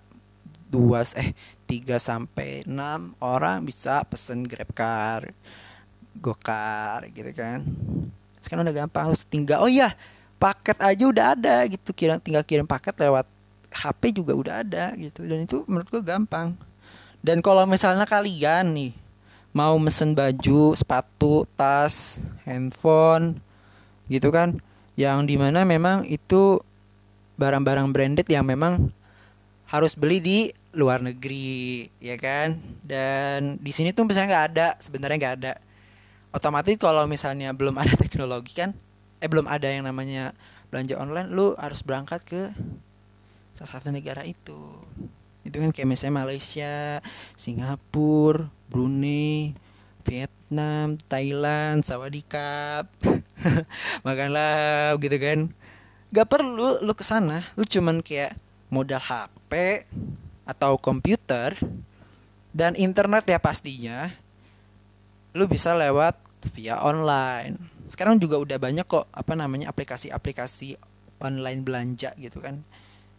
dua 0.71 1.03
eh 1.15 1.31
tiga 1.67 1.99
sampai 1.99 2.67
enam 2.67 3.15
orang 3.23 3.63
bisa 3.63 4.03
pesen 4.07 4.43
grab 4.43 4.71
car 4.75 5.31
gokar 6.19 7.07
gitu 7.11 7.31
kan. 7.31 7.63
Sekarang 8.43 8.67
udah 8.67 8.75
gampang 8.83 9.11
harus 9.11 9.23
tinggal 9.23 9.63
oh 9.63 9.71
iya 9.71 9.95
paket 10.35 10.77
aja 10.83 11.03
udah 11.07 11.25
ada 11.35 11.55
gitu 11.71 11.95
kira 11.95 12.19
tinggal 12.19 12.43
kirim 12.43 12.67
paket 12.67 12.95
lewat 12.99 13.25
HP 13.75 14.15
juga 14.15 14.31
udah 14.31 14.53
ada 14.63 14.95
gitu. 14.95 15.27
Dan 15.27 15.43
itu 15.43 15.67
menurut 15.67 15.87
gue 15.91 15.99
gampang. 15.99 16.55
Dan 17.19 17.43
kalau 17.43 17.67
misalnya 17.67 18.07
kalian 18.07 18.71
nih 18.71 18.93
mau 19.51 19.75
mesen 19.75 20.15
baju 20.15 20.75
sepatu 20.75 21.47
tas 21.55 22.19
handphone 22.43 23.39
gitu 24.11 24.27
kan 24.27 24.59
yang 24.99 25.23
di 25.23 25.39
mana 25.39 25.63
memang 25.63 26.03
itu 26.07 26.59
barang-barang 27.35 27.91
branded 27.91 28.27
yang 28.27 28.47
memang 28.47 28.91
harus 29.67 29.95
beli 29.95 30.19
di 30.23 30.39
luar 30.71 31.03
negeri 31.03 31.87
ya 31.99 32.15
kan? 32.15 32.59
Dan 32.79 33.59
di 33.59 33.71
sini 33.75 33.91
tuh 33.91 34.07
misalnya 34.07 34.29
nggak 34.31 34.47
ada 34.55 34.67
sebenarnya 34.79 35.17
nggak 35.19 35.35
ada. 35.43 35.53
Otomatis 36.31 36.75
kalau 36.79 37.03
misalnya 37.07 37.51
belum 37.51 37.75
ada 37.75 37.95
teknologi 38.03 38.55
kan 38.55 38.71
eh 39.23 39.27
belum 39.31 39.47
ada 39.47 39.65
yang 39.71 39.87
namanya 39.87 40.35
belanja 40.69 40.99
online 40.99 41.31
lu 41.31 41.55
harus 41.55 41.81
berangkat 41.81 42.21
ke 42.27 42.41
salah 43.55 43.79
satu 43.79 43.87
negara 43.89 44.27
itu. 44.27 44.59
Itu 45.47 45.63
kan 45.63 45.71
kayak 45.71 45.87
misalnya 45.87 46.27
Malaysia 46.27 46.99
Singapura 47.39 48.51
Brunei 48.67 49.55
Vietnam 50.03 50.99
Thailand 51.07 51.87
Sawadee 51.87 52.27
Cup. 52.27 52.91
Makanlah 54.05 54.99
gitu 54.99 55.15
kan. 55.17 55.39
Gak 56.11 56.27
perlu 56.27 56.83
lu 56.83 56.93
ke 56.93 57.03
sana 57.07 57.47
lu 57.55 57.63
cuman 57.63 58.03
kayak 58.03 58.35
modal 58.67 58.99
HP 58.99 59.83
atau 60.45 60.75
komputer 60.75 61.55
dan 62.51 62.75
internet 62.77 63.25
ya 63.25 63.39
pastinya 63.39 64.11
lu 65.31 65.47
bisa 65.47 65.71
lewat 65.71 66.19
via 66.51 66.79
online. 66.83 67.57
Sekarang 67.87 68.19
juga 68.19 68.35
udah 68.35 68.57
banyak 68.59 68.85
kok 68.85 69.07
apa 69.11 69.33
namanya 69.33 69.71
aplikasi-aplikasi 69.71 70.75
online 71.23 71.61
belanja 71.63 72.11
gitu 72.19 72.43
kan 72.43 72.59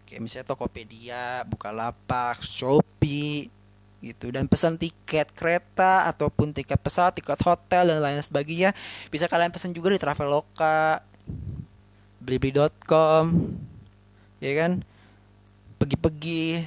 kayak 0.07 0.23
misalnya 0.23 0.47
Tokopedia, 0.47 1.43
Bukalapak, 1.45 2.41
Shopee 2.41 3.51
gitu. 3.99 4.31
Dan 4.31 4.47
pesan 4.47 4.79
tiket 4.79 5.35
kereta 5.35 6.07
ataupun 6.07 6.55
tiket 6.55 6.79
pesawat, 6.79 7.19
tiket 7.19 7.43
hotel 7.43 7.91
dan 7.91 7.99
lain 7.99 8.23
sebagainya 8.23 8.71
bisa 9.11 9.27
kalian 9.27 9.51
pesan 9.51 9.75
juga 9.75 9.91
di 9.91 9.99
Traveloka, 9.99 11.03
blibli.com 12.23 13.35
ya 14.39 14.53
kan? 14.63 14.73
Pergi-pergi 15.77 16.65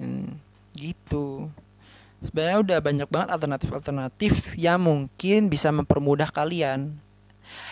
hmm, 0.00 0.30
gitu. 0.74 1.46
Sebenarnya 2.20 2.58
udah 2.60 2.78
banyak 2.84 3.08
banget 3.08 3.28
alternatif-alternatif 3.32 4.56
yang 4.56 4.80
mungkin 4.80 5.48
bisa 5.48 5.72
mempermudah 5.72 6.28
kalian. 6.28 6.92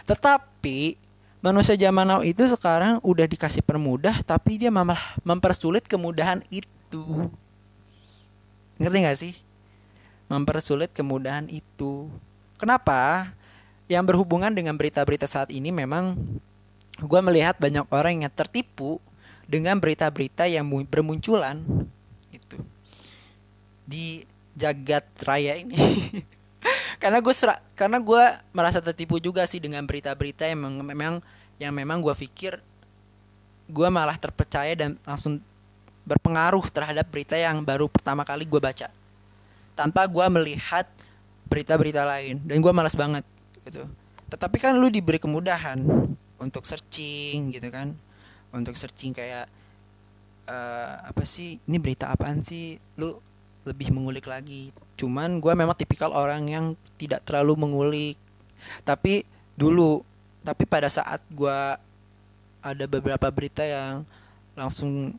Tetapi 0.08 1.07
manusia 1.38 1.78
zaman 1.78 2.06
now 2.06 2.20
itu 2.22 2.42
sekarang 2.50 2.98
udah 3.06 3.26
dikasih 3.26 3.62
permudah 3.62 4.22
tapi 4.26 4.58
dia 4.58 4.70
malah 4.70 4.98
mempersulit 5.22 5.86
kemudahan 5.86 6.42
itu. 6.50 7.30
Ngerti 8.78 8.98
gak 9.02 9.18
sih? 9.18 9.34
Mempersulit 10.30 10.90
kemudahan 10.94 11.46
itu. 11.50 12.10
Kenapa? 12.58 13.30
Yang 13.88 14.04
berhubungan 14.14 14.52
dengan 14.52 14.76
berita-berita 14.76 15.24
saat 15.24 15.48
ini 15.48 15.72
memang 15.72 16.18
gue 16.98 17.20
melihat 17.22 17.56
banyak 17.56 17.86
orang 17.88 18.26
yang 18.26 18.32
tertipu 18.34 18.98
dengan 19.48 19.80
berita-berita 19.80 20.44
yang 20.44 20.68
bermunculan 20.84 21.64
di 23.88 24.20
jagat 24.52 25.08
raya 25.24 25.56
ini 25.56 25.72
karena 27.02 27.18
gue 27.22 27.34
karena 27.78 27.98
gue 28.02 28.24
merasa 28.50 28.78
tertipu 28.82 29.22
juga 29.22 29.46
sih 29.46 29.62
dengan 29.62 29.86
berita-berita 29.86 30.48
yang 30.50 30.82
memang, 30.82 31.22
yang 31.58 31.72
memang 31.74 32.02
gue 32.02 32.14
pikir 32.14 32.58
gue 33.68 33.88
malah 33.92 34.16
terpercaya 34.16 34.72
dan 34.72 34.96
langsung 35.04 35.44
berpengaruh 36.08 36.64
terhadap 36.72 37.04
berita 37.12 37.36
yang 37.36 37.60
baru 37.60 37.84
pertama 37.84 38.24
kali 38.24 38.48
gue 38.48 38.56
baca. 38.56 38.88
Tanpa 39.76 40.08
gue 40.08 40.26
melihat 40.32 40.88
berita-berita 41.52 42.02
lain. 42.08 42.40
Dan 42.48 42.64
gue 42.64 42.72
malas 42.72 42.96
banget 42.96 43.22
gitu. 43.68 43.84
Tetapi 44.32 44.56
kan 44.56 44.72
lu 44.72 44.88
diberi 44.88 45.20
kemudahan 45.20 45.84
untuk 46.40 46.64
searching 46.64 47.52
gitu 47.52 47.68
kan. 47.68 47.92
Untuk 48.48 48.72
searching 48.72 49.12
kayak 49.12 49.44
uh, 50.48 51.04
apa 51.04 51.22
sih 51.28 51.60
ini 51.68 51.76
berita 51.76 52.08
apaan 52.08 52.40
sih? 52.40 52.80
Lu 52.96 53.20
lebih 53.68 53.92
mengulik 53.92 54.24
lagi. 54.24 54.72
Cuman 54.96 55.38
gue 55.38 55.52
memang 55.52 55.76
tipikal 55.76 56.10
orang 56.10 56.48
yang 56.48 56.64
tidak 56.96 57.22
terlalu 57.28 57.54
mengulik. 57.68 58.16
Tapi 58.82 59.22
dulu 59.54 60.00
tapi 60.42 60.64
pada 60.64 60.88
saat 60.88 61.20
gue 61.28 61.58
ada 62.64 62.84
beberapa 62.88 63.28
berita 63.28 63.62
yang 63.62 64.02
langsung 64.56 65.14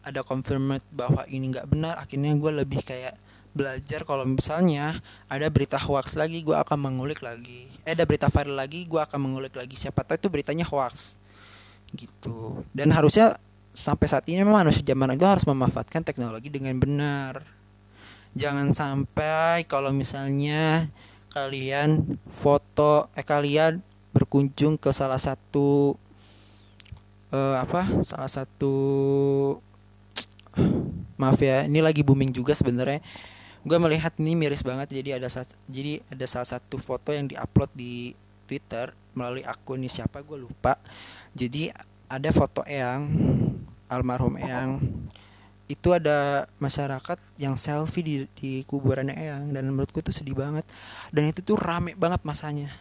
ada 0.00 0.24
confirmed 0.24 0.80
bahwa 0.88 1.28
ini 1.28 1.52
nggak 1.52 1.68
benar 1.68 2.00
akhirnya 2.00 2.32
gue 2.32 2.52
lebih 2.64 2.80
kayak 2.80 3.12
belajar 3.50 4.06
kalau 4.06 4.22
misalnya 4.24 5.02
ada 5.26 5.50
berita 5.50 5.76
hoax 5.76 6.14
lagi 6.14 6.40
gue 6.40 6.54
akan 6.54 6.78
mengulik 6.78 7.20
lagi. 7.20 7.66
Eh 7.82 7.92
ada 7.92 8.06
berita 8.06 8.30
viral 8.30 8.56
lagi 8.56 8.86
gue 8.86 9.00
akan 9.00 9.18
mengulik 9.18 9.58
lagi. 9.58 9.74
Siapa 9.74 10.06
tahu 10.06 10.16
itu 10.16 10.28
beritanya 10.30 10.64
hoax. 10.64 11.18
Gitu. 11.90 12.62
Dan 12.70 12.94
harusnya 12.94 13.34
sampai 13.74 14.06
saat 14.06 14.24
ini 14.30 14.42
memang 14.42 14.66
manusia 14.66 14.82
zaman 14.82 15.18
itu 15.18 15.26
harus 15.26 15.42
memanfaatkan 15.46 16.02
teknologi 16.06 16.50
dengan 16.50 16.74
benar 16.78 17.42
jangan 18.34 18.70
sampai 18.74 19.66
kalau 19.66 19.90
misalnya 19.90 20.88
kalian 21.30 22.18
foto 22.30 23.06
eh 23.14 23.22
kalian 23.22 23.82
berkunjung 24.10 24.74
ke 24.74 24.90
salah 24.90 25.18
satu 25.18 25.94
uh, 27.30 27.56
apa? 27.62 28.02
Salah 28.02 28.30
satu 28.30 28.74
maaf 31.20 31.38
ya 31.38 31.68
ini 31.68 31.78
lagi 31.78 32.02
booming 32.02 32.34
juga 32.34 32.54
sebenarnya. 32.54 33.02
Gue 33.60 33.76
melihat 33.76 34.16
ini 34.16 34.32
miris 34.34 34.64
banget 34.64 34.88
jadi 34.90 35.20
ada 35.20 35.28
jadi 35.68 36.00
ada 36.08 36.26
salah 36.26 36.48
satu 36.48 36.80
foto 36.80 37.12
yang 37.12 37.28
diupload 37.28 37.70
di 37.76 38.16
Twitter 38.48 38.90
melalui 39.14 39.44
akun 39.44 39.84
ini 39.84 39.90
siapa 39.92 40.24
gue 40.24 40.38
lupa. 40.40 40.80
Jadi 41.36 41.70
ada 42.10 42.30
foto 42.34 42.66
yang 42.66 43.06
almarhum 43.86 44.34
yang 44.38 44.82
itu 45.70 45.94
ada 45.94 46.50
masyarakat 46.58 47.14
yang 47.38 47.54
selfie 47.54 48.02
di 48.02 48.16
di 48.34 48.50
kuburannya 48.66 49.14
Eyang 49.14 49.54
dan 49.54 49.70
menurutku 49.70 50.02
itu 50.02 50.10
sedih 50.10 50.34
banget. 50.34 50.66
Dan 51.14 51.30
itu 51.30 51.46
tuh 51.46 51.54
rame 51.54 51.94
banget 51.94 52.18
masanya. 52.26 52.74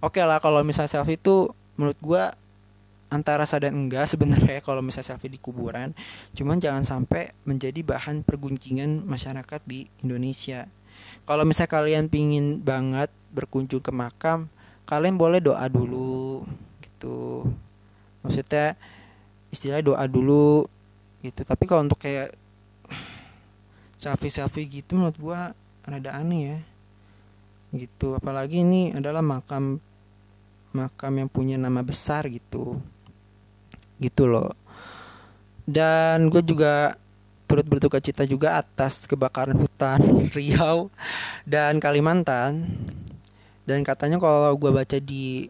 Oke 0.00 0.24
lah 0.24 0.40
kalau 0.40 0.64
misalnya 0.64 0.88
selfie 0.88 1.20
itu 1.20 1.52
menurut 1.76 2.00
gua 2.00 2.32
antara 3.12 3.44
sadar 3.44 3.76
enggak 3.76 4.08
sebenarnya 4.08 4.62
kalau 4.66 4.80
misalnya 4.80 5.12
selfie 5.12 5.28
di 5.28 5.36
kuburan. 5.36 5.92
Cuman 6.32 6.56
jangan 6.56 6.88
sampai 6.88 7.36
menjadi 7.44 7.84
bahan 7.84 8.24
perguncingan 8.24 9.04
masyarakat 9.04 9.60
di 9.68 9.84
Indonesia. 10.00 10.64
Kalau 11.28 11.44
misalnya 11.44 11.76
kalian 11.76 12.08
pingin 12.08 12.64
banget 12.64 13.12
berkunjung 13.36 13.84
ke 13.84 13.92
makam 13.92 14.48
kalian 14.90 15.14
boleh 15.14 15.38
doa 15.38 15.62
dulu 15.70 16.42
gitu. 16.82 17.46
Maksudnya 18.26 18.74
istilahnya 19.54 19.94
doa 19.94 20.04
dulu 20.10 20.66
gitu. 21.20 21.40
Tapi 21.44 21.64
kalau 21.68 21.84
untuk 21.84 22.00
kayak 22.00 22.34
selfie 24.00 24.32
selfie 24.32 24.66
gitu 24.66 24.96
menurut 24.96 25.18
gua 25.20 25.40
rada 25.84 26.10
aneh 26.16 26.42
ya. 26.54 26.58
Gitu. 27.76 28.16
Apalagi 28.16 28.64
ini 28.64 28.90
adalah 28.96 29.22
makam 29.22 29.78
makam 30.70 31.12
yang 31.18 31.28
punya 31.30 31.56
nama 31.58 31.82
besar 31.82 32.26
gitu. 32.30 32.78
Gitu 34.00 34.24
loh. 34.26 34.54
Dan 35.70 36.32
gue 36.32 36.42
juga 36.42 36.98
turut 37.46 37.66
berduka 37.66 37.98
cita 37.98 38.26
juga 38.26 38.58
atas 38.58 39.06
kebakaran 39.06 39.58
hutan 39.58 40.02
Riau 40.34 40.90
dan 41.46 41.78
Kalimantan. 41.78 42.66
Dan 43.66 43.86
katanya 43.86 44.18
kalau 44.18 44.54
gue 44.58 44.70
baca 44.74 44.98
di 44.98 45.46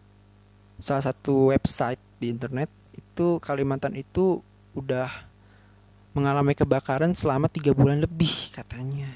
salah 0.81 1.05
satu 1.05 1.53
website 1.53 2.01
di 2.21 2.33
internet 2.33 2.69
itu 2.97 3.41
Kalimantan 3.41 3.97
itu 3.97 4.45
udah 4.77 5.30
mengalami 6.11 6.55
kebakaran 6.59 7.15
selama 7.15 7.47
tiga 7.47 7.71
bulan 7.71 8.03
lebih 8.03 8.51
katanya. 8.55 9.11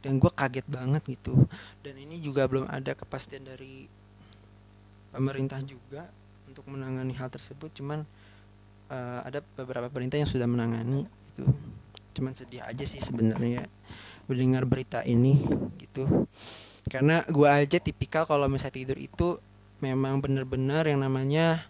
Dan 0.00 0.16
gue 0.16 0.32
kaget 0.32 0.64
banget 0.64 1.02
gitu. 1.08 1.44
Dan 1.84 1.96
ini 2.00 2.20
juga 2.20 2.48
belum 2.48 2.68
ada 2.68 2.96
kepastian 2.96 3.44
dari 3.44 3.84
pemerintah 5.12 5.60
juga 5.60 6.08
untuk 6.48 6.64
menangani 6.72 7.12
hal 7.16 7.28
tersebut. 7.28 7.68
Cuman 7.76 8.04
uh, 8.88 9.20
ada 9.24 9.44
beberapa 9.56 9.92
pemerintah 9.92 10.16
yang 10.16 10.28
sudah 10.28 10.48
menangani 10.48 11.04
itu 11.30 11.44
cuman 12.10 12.34
sedih 12.34 12.60
aja 12.66 12.82
sih 12.82 12.98
sebenarnya 12.98 13.64
mendengar 14.26 14.66
berita 14.66 15.00
ini 15.06 15.46
gitu. 15.78 16.26
Karena 16.90 17.22
gue 17.28 17.46
aja 17.46 17.78
tipikal 17.78 18.26
kalau 18.26 18.50
misalnya 18.50 18.76
tidur 18.82 18.98
itu 18.98 19.38
memang 19.78 20.18
bener-bener 20.18 20.90
yang 20.90 21.00
namanya 21.00 21.64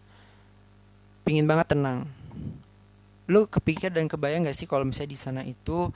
pingin 1.22 1.46
banget 1.46 1.76
tenang 1.76 2.08
lu 3.30 3.46
kepikir 3.46 3.94
dan 3.94 4.10
kebayang 4.10 4.42
gak 4.42 4.58
sih 4.58 4.66
kalau 4.66 4.82
misalnya 4.82 5.14
di 5.14 5.18
sana 5.18 5.42
itu 5.46 5.94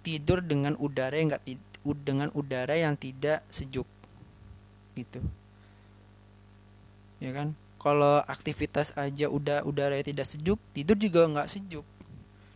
tidur 0.00 0.40
dengan 0.40 0.72
udara 0.80 1.12
yang 1.12 1.36
nggak 1.36 1.44
dengan 2.00 2.32
udara 2.32 2.72
yang 2.72 2.96
tidak 2.96 3.44
sejuk? 3.52 3.84
Gitu. 4.96 5.20
Ya 7.20 7.36
kan? 7.36 7.52
Kalau 7.80 8.24
aktivitas 8.24 8.96
aja 8.96 9.28
udah 9.28 9.64
udara 9.64 9.96
yang 10.00 10.08
tidak 10.08 10.28
sejuk 10.28 10.56
tidur 10.72 10.96
juga 10.96 11.28
nggak 11.28 11.48
sejuk 11.52 11.84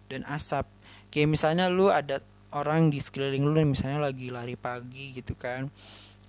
dan 0.09 0.25
asap. 0.29 0.65
Kayak 1.13 1.29
misalnya 1.29 1.69
lu 1.69 1.93
ada 1.93 2.25
orang 2.55 2.89
di 2.89 3.03
sekeliling 3.03 3.45
lu 3.45 3.61
misalnya 3.67 4.09
lagi 4.09 4.31
lari 4.31 4.55
pagi 4.55 5.11
gitu 5.11 5.35
kan 5.35 5.69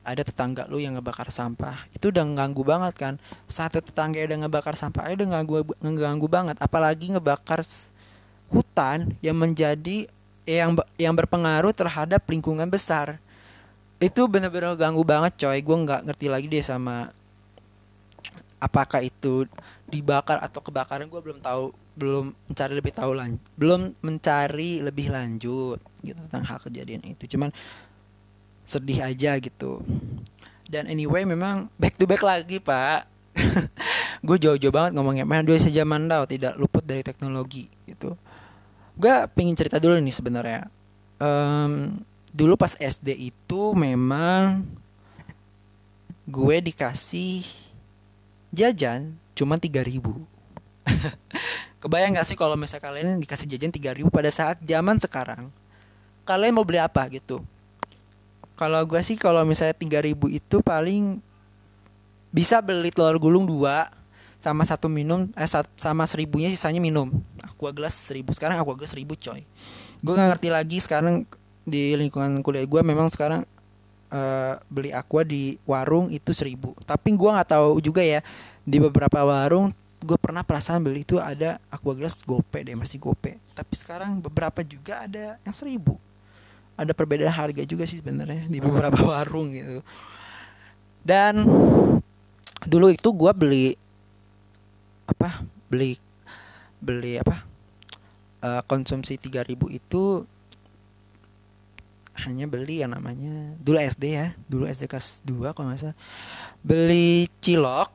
ada 0.05 0.21
tetangga 0.21 0.69
lu 0.69 0.77
yang 0.77 0.95
ngebakar 0.95 1.33
sampah. 1.33 1.89
Itu 1.89 2.13
udah 2.13 2.21
nganggu 2.21 2.61
banget 2.61 2.93
kan. 2.93 3.13
Satu 3.49 3.81
tetangga 3.81 4.21
udah 4.21 4.45
ngebakar 4.45 4.77
sampah 4.77 5.09
udah 5.09 5.27
nganggu 5.33 5.65
ngeganggu 5.81 6.27
banget. 6.29 6.55
Apalagi 6.61 7.09
ngebakar 7.09 7.65
hutan 8.53 9.17
yang 9.25 9.33
menjadi 9.33 10.05
yang 10.45 10.77
yang 11.01 11.17
berpengaruh 11.17 11.73
terhadap 11.73 12.21
lingkungan 12.29 12.69
besar. 12.69 13.17
Itu 13.97 14.29
bener-bener 14.29 14.77
ganggu 14.77 15.01
banget 15.01 15.33
coy. 15.41 15.57
Gue 15.65 15.77
nggak 15.81 16.05
ngerti 16.05 16.25
lagi 16.29 16.45
deh 16.45 16.61
sama 16.61 17.09
apakah 18.61 19.01
itu 19.01 19.49
dibakar 19.89 20.37
atau 20.37 20.61
kebakaran. 20.61 21.09
Gue 21.09 21.25
belum 21.25 21.41
tahu 21.41 21.73
belum 21.95 22.35
mencari 22.51 22.73
lebih 22.75 22.91
tahu 22.91 23.11
lan 23.15 23.39
belum 23.55 23.95
mencari 24.03 24.83
lebih 24.83 25.07
lanjut 25.15 25.79
gitu 26.03 26.19
tentang 26.27 26.43
hal 26.43 26.59
kejadian 26.61 27.01
itu. 27.07 27.25
Cuman 27.35 27.49
sedih 28.65 29.05
aja 29.05 29.37
gitu. 29.37 29.79
Dan 30.65 30.89
anyway 30.89 31.23
memang 31.23 31.69
back 31.77 31.95
to 31.95 32.09
back 32.09 32.25
lagi 32.25 32.57
pak. 32.57 33.05
Gue 34.25 34.41
jauh-jauh 34.41 34.73
banget 34.73 34.97
ngomongnya. 34.97 35.23
Mana 35.23 35.45
dua 35.45 35.61
sejaman 35.61 36.09
tau 36.09 36.25
tidak 36.25 36.57
luput 36.57 36.81
dari 36.81 37.05
teknologi 37.05 37.69
gitu. 37.85 38.17
Gue 38.97 39.13
pengen 39.37 39.53
cerita 39.53 39.77
dulu 39.77 40.01
nih 40.01 40.15
sebenarnya. 40.15 40.61
Um, 41.21 42.01
dulu 42.33 42.57
pas 42.57 42.73
SD 42.75 43.31
itu 43.31 43.61
memang 43.77 44.65
gue 46.25 46.57
dikasih 46.73 47.45
jajan 48.49 49.13
cuma 49.37 49.61
tiga 49.61 49.85
ribu. 49.85 50.25
Kebayang 51.85 52.17
gak 52.17 52.25
sih 52.25 52.33
kalau 52.33 52.57
misalnya 52.57 52.81
kalian 52.89 53.21
dikasih 53.21 53.45
jajan 53.45 53.69
tiga 53.69 53.93
ribu 53.93 54.09
pada 54.09 54.33
saat 54.33 54.57
zaman 54.65 54.97
sekarang? 54.97 55.53
Kalian 56.25 56.57
mau 56.57 56.65
beli 56.65 56.81
apa 56.81 57.05
gitu 57.13 57.45
kalau 58.55 58.79
gue 58.87 58.99
sih 59.03 59.19
kalau 59.19 59.43
misalnya 59.43 59.75
3000 59.75 60.15
itu 60.31 60.57
paling 60.63 61.19
bisa 62.31 62.59
beli 62.59 62.91
telur 62.91 63.19
gulung 63.19 63.47
dua 63.47 63.87
sama 64.39 64.67
satu 64.67 64.91
minum 64.91 65.31
eh 65.35 65.47
sama 65.79 66.03
seribunya 66.07 66.51
sisanya 66.51 66.79
minum. 66.79 67.11
Aqua 67.43 67.71
gelas 67.71 67.95
seribu 67.95 68.35
sekarang 68.35 68.59
aqua 68.59 68.75
gelas 68.75 68.91
seribu 68.95 69.15
coy. 69.15 69.43
Gue 70.03 70.13
nggak 70.15 70.29
ngerti 70.35 70.47
lagi 70.51 70.77
sekarang 70.83 71.23
di 71.63 71.95
lingkungan 71.95 72.43
kuliah 72.43 72.67
gue 72.67 72.81
memang 72.83 73.07
sekarang 73.09 73.41
uh, 74.11 74.53
beli 74.67 74.91
aqua 74.91 75.23
di 75.23 75.59
warung 75.67 76.11
itu 76.11 76.31
seribu. 76.31 76.75
Tapi 76.83 77.15
gue 77.15 77.29
nggak 77.31 77.55
tahu 77.55 77.79
juga 77.83 78.03
ya 78.03 78.23
di 78.63 78.79
beberapa 78.79 79.23
warung 79.23 79.71
gue 80.05 80.17
pernah 80.21 80.45
perasaan 80.45 80.85
beli 80.85 81.01
itu 81.01 81.17
ada 81.17 81.57
aqua 81.73 81.97
gelas 81.97 82.19
gope 82.23 82.61
deh 82.61 82.75
masih 82.75 83.01
gope. 83.03 83.35
Tapi 83.51 83.73
sekarang 83.75 84.19
beberapa 84.23 84.63
juga 84.63 85.03
ada 85.07 85.39
yang 85.43 85.55
seribu 85.55 85.97
ada 86.75 86.91
perbedaan 86.91 87.31
harga 87.31 87.63
juga 87.63 87.87
sih 87.87 88.03
sebenarnya 88.03 88.47
di 88.51 88.59
beberapa 88.59 88.99
warung 89.11 89.55
gitu. 89.55 89.79
Dan 91.05 91.43
dulu 92.67 92.91
itu 92.91 93.09
gue 93.11 93.31
beli 93.35 93.67
apa 95.05 95.45
beli 95.69 95.95
beli 96.81 97.21
apa 97.21 97.45
uh, 98.41 98.61
konsumsi 98.65 99.15
3000 99.21 99.53
itu 99.69 100.25
hanya 102.25 102.47
beli 102.47 102.81
yang 102.81 102.95
namanya 102.95 103.53
dulu 103.59 103.77
SD 103.77 104.03
ya 104.15 104.33
dulu 104.49 104.65
SD 104.65 104.87
kelas 104.87 105.21
2 105.23 105.55
kalau 105.55 105.71
nggak 105.71 105.79
salah. 105.79 105.97
Beli 106.65 107.31
cilok 107.39 107.89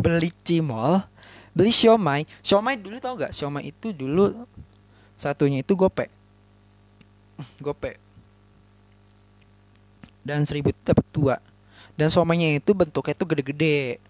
beli 0.00 0.30
cimol 0.44 1.04
beli 1.54 1.70
siomay. 1.70 2.26
Siomay 2.42 2.76
dulu 2.80 2.98
tau 2.98 3.14
gak 3.14 3.30
siomay 3.30 3.70
itu 3.70 3.94
dulu 3.94 4.46
satunya 5.14 5.62
itu 5.62 5.78
gope 5.78 6.10
gope 7.62 8.03
dan 10.24 10.42
seribu 10.48 10.72
itu 10.72 10.80
dapat 10.82 11.06
dua. 11.12 11.36
Dan 11.94 12.10
somanya 12.10 12.50
itu 12.58 12.74
bentuknya 12.74 13.14
itu 13.14 13.24
gede-gede 13.28 14.02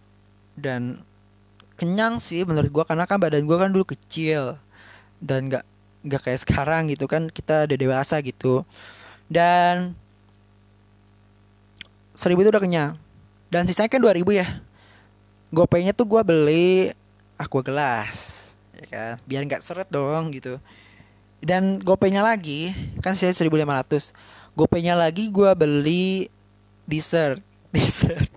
dan 0.57 1.03
kenyang 1.77 2.22
sih 2.22 2.46
menurut 2.46 2.70
gua 2.70 2.85
karena 2.87 3.05
kan 3.05 3.18
badan 3.20 3.44
gua 3.44 3.66
kan 3.66 3.70
dulu 3.74 3.85
kecil 3.85 4.57
dan 5.18 5.50
nggak 5.50 5.66
nggak 6.07 6.20
kayak 6.22 6.40
sekarang 6.46 6.88
gitu 6.88 7.05
kan 7.11 7.29
kita 7.29 7.68
udah 7.68 7.77
dewasa 7.77 8.16
gitu. 8.24 8.64
Dan 9.29 9.92
seribu 12.16 12.46
itu 12.46 12.50
udah 12.55 12.62
kenyang. 12.62 12.92
Dan 13.53 13.68
sisanya 13.68 13.90
kan 13.90 14.00
dua 14.00 14.14
ribu 14.16 14.33
ya. 14.33 14.62
Gopaynya 15.53 15.92
tuh 15.92 16.09
gua 16.09 16.24
beli 16.24 16.94
aqua 17.37 17.61
gelas 17.61 18.40
ya 18.81 18.87
kan? 18.88 19.14
Biar 19.29 19.42
nggak 19.44 19.61
seret 19.61 19.90
dong 19.90 20.33
gitu. 20.33 20.57
Dan 21.44 21.77
gopaynya 21.85 22.24
lagi 22.24 22.72
kan 23.05 23.12
saya 23.12 23.29
1500 23.37 24.16
gopenya 24.54 24.94
lagi 24.94 25.28
gue 25.28 25.50
beli 25.54 26.30
dessert. 26.86 27.42
Dessert. 27.74 28.30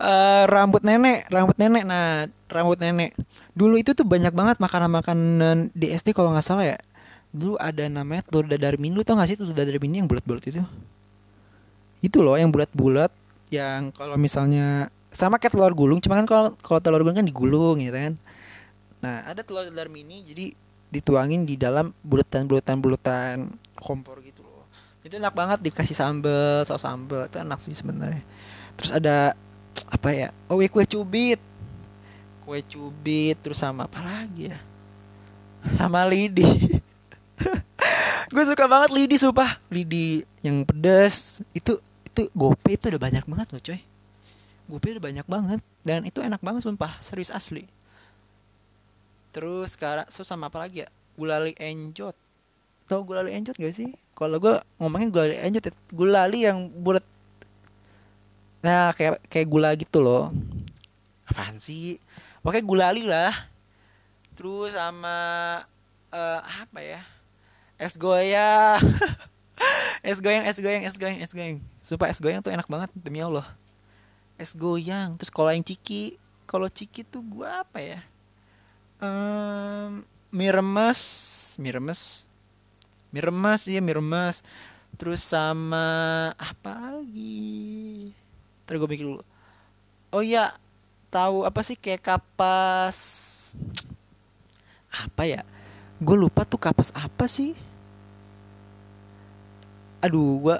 Uh, 0.00 0.44
rambut 0.48 0.80
nenek 0.84 1.28
rambut 1.32 1.56
nenek. 1.56 1.84
Nah 1.84 2.28
rambut 2.48 2.76
nenek. 2.76 3.16
Dulu 3.56 3.80
itu 3.80 3.96
tuh 3.96 4.04
banyak 4.04 4.32
banget 4.32 4.56
makanan-makanan 4.60 5.72
di 5.72 5.92
SD 5.92 6.12
kalau 6.12 6.32
nggak 6.32 6.44
salah 6.44 6.76
ya. 6.76 6.78
Dulu 7.32 7.56
ada 7.56 7.84
namanya 7.88 8.24
telur 8.28 8.44
dadar 8.48 8.76
mini 8.76 8.96
lu 8.96 9.06
tau 9.06 9.14
gak 9.14 9.30
sih 9.30 9.38
telur 9.38 9.54
dadar 9.54 9.76
mini 9.78 10.02
yang 10.02 10.08
bulat-bulat 10.10 10.44
itu? 10.50 10.60
Itu 12.02 12.24
loh 12.24 12.34
yang 12.34 12.50
bulat-bulat 12.50 13.12
yang 13.54 13.94
kalau 13.94 14.18
misalnya 14.18 14.90
sama 15.10 15.38
kayak 15.38 15.54
telur 15.54 15.74
gulung 15.74 15.98
cuma 16.02 16.18
kan 16.18 16.26
kalau 16.26 16.42
kalau 16.58 16.80
telur 16.82 17.00
gulung 17.00 17.16
kan 17.16 17.26
digulung 17.26 17.80
gitu 17.80 17.96
kan. 17.96 18.14
Nah 19.00 19.24
ada 19.24 19.40
telur 19.40 19.68
dadar 19.68 19.88
mini 19.88 20.26
jadi 20.26 20.52
dituangin 20.90 21.46
di 21.46 21.54
dalam 21.54 21.94
bulatan-bulatan 22.02 22.76
bulatan 22.82 23.36
kompor 23.78 24.18
gitu 24.26 24.42
loh. 24.42 24.66
Itu 25.06 25.16
enak 25.16 25.32
banget 25.32 25.58
dikasih 25.62 25.94
sambel 25.94 26.66
saus 26.66 26.82
sambel 26.82 27.30
itu 27.30 27.38
enak 27.38 27.58
sih 27.62 27.72
sebenarnya. 27.72 28.20
Terus 28.74 28.90
ada 28.90 29.38
apa 29.86 30.08
ya 30.10 30.28
oh 30.50 30.58
kue 30.58 30.84
cubit. 30.84 31.38
Kue 32.42 32.60
cubit 32.66 33.38
terus 33.38 33.62
sama 33.62 33.86
apa 33.86 34.02
lagi 34.02 34.50
ya? 34.50 34.58
Sama 35.70 36.02
lidi. 36.04 36.44
Gue 38.30 38.46
suka 38.46 38.70
banget 38.70 38.94
lidi 38.94 39.18
sumpah. 39.18 39.58
Lidi 39.74 40.22
yang 40.38 40.62
pedas 40.62 41.42
itu 41.50 41.82
itu 41.82 42.30
gope 42.30 42.70
itu 42.78 42.86
udah 42.86 43.02
banyak 43.02 43.24
banget 43.26 43.48
loh 43.50 43.60
coy. 43.60 43.80
Gope 44.70 44.86
udah 44.94 45.02
banyak 45.02 45.26
banget 45.26 45.60
dan 45.82 46.06
itu 46.06 46.22
enak 46.22 46.38
banget 46.38 46.62
sumpah. 46.62 46.94
Serius 47.02 47.34
asli 47.34 47.66
terus 49.30 49.74
sekarang 49.78 50.06
so 50.10 50.26
sama 50.26 50.50
apa 50.50 50.62
lagi 50.62 50.84
ya? 50.84 50.88
Gulali 51.18 51.54
enjot 51.58 52.14
tau 52.90 53.06
gulali 53.06 53.30
enjot 53.30 53.54
gak 53.54 53.70
sih? 53.70 53.94
Kalau 54.18 54.42
gue 54.42 54.58
ngomongin 54.82 55.14
gulali 55.14 55.38
enjot 55.38 55.70
ya, 55.70 55.72
gulali 55.94 56.38
yang 56.42 56.66
bulat. 56.66 57.06
Nah 58.66 58.90
kayak 58.98 59.22
kayak 59.30 59.46
gula 59.46 59.70
gitu 59.78 60.02
loh. 60.02 60.34
Apaan 61.30 61.62
sih? 61.62 62.02
Oke 62.42 62.58
gulali 62.58 63.06
lah. 63.06 63.30
Terus 64.34 64.74
sama 64.74 65.14
uh, 66.10 66.40
apa 66.42 66.82
ya? 66.82 67.06
Es 67.78 67.94
goyang. 67.94 68.82
Es 70.00 70.16
goyang 70.16 70.48
es 70.48 70.56
goyang 70.56 70.80
es 70.88 70.96
goyang 70.96 71.20
es 71.20 71.30
goyang. 71.36 71.60
Sumpah 71.84 72.08
es 72.08 72.16
goyang 72.16 72.40
tuh 72.40 72.48
enak 72.48 72.64
banget 72.64 72.88
demi 72.96 73.20
allah. 73.20 73.44
Es 74.40 74.56
goyang 74.56 75.20
terus 75.20 75.28
kalau 75.28 75.52
yang 75.52 75.60
ciki. 75.60 76.16
Kalau 76.48 76.66
ciki 76.72 77.04
tuh 77.04 77.20
gua 77.20 77.60
apa 77.60 77.78
ya 77.78 78.00
um, 79.00 80.04
mie 80.30 80.52
remes 80.52 81.00
mie 81.60 81.76
remes. 81.76 82.24
Mie 83.12 83.20
remes 83.20 83.60
ya 83.68 83.80
mie 83.84 83.96
terus 84.96 85.20
sama 85.24 85.86
apa 86.36 87.00
lagi? 87.00 88.12
Terus 88.64 88.76
gue 88.80 88.88
mikir 88.88 89.06
dulu. 89.06 89.22
Oh 90.12 90.24
ya 90.24 90.56
tahu 91.12 91.44
apa 91.44 91.60
sih 91.60 91.76
kayak 91.76 92.04
kapas? 92.04 92.98
Apa 94.90 95.22
ya? 95.28 95.40
Gue 96.00 96.16
lupa 96.16 96.48
tuh 96.48 96.58
kapas 96.58 96.92
apa 96.96 97.28
sih? 97.28 97.52
Aduh 100.00 100.40
gua 100.40 100.56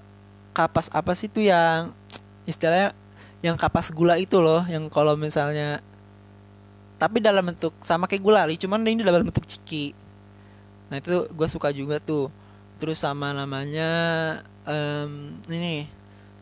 kapas 0.53 0.93
apa 0.93 1.17
sih 1.17 1.33
tuh 1.33 1.49
yang 1.49 1.97
istilahnya 2.45 2.93
yang 3.41 3.57
kapas 3.57 3.89
gula 3.89 4.21
itu 4.21 4.37
loh. 4.37 4.65
Yang 4.69 4.93
kalau 4.93 5.17
misalnya 5.17 5.81
tapi 7.01 7.25
dalam 7.25 7.41
bentuk 7.49 7.73
sama 7.81 8.05
kayak 8.05 8.21
gulali 8.21 8.55
cuman 8.61 8.85
ini 8.85 9.01
dalam 9.01 9.25
bentuk 9.25 9.49
ciki. 9.49 9.97
Nah 10.93 11.01
itu 11.01 11.25
gue 11.33 11.49
suka 11.49 11.73
juga 11.73 11.97
tuh. 11.97 12.29
Terus 12.77 13.01
sama 13.01 13.33
namanya 13.33 13.91
um, 14.69 15.33
ini 15.49 15.89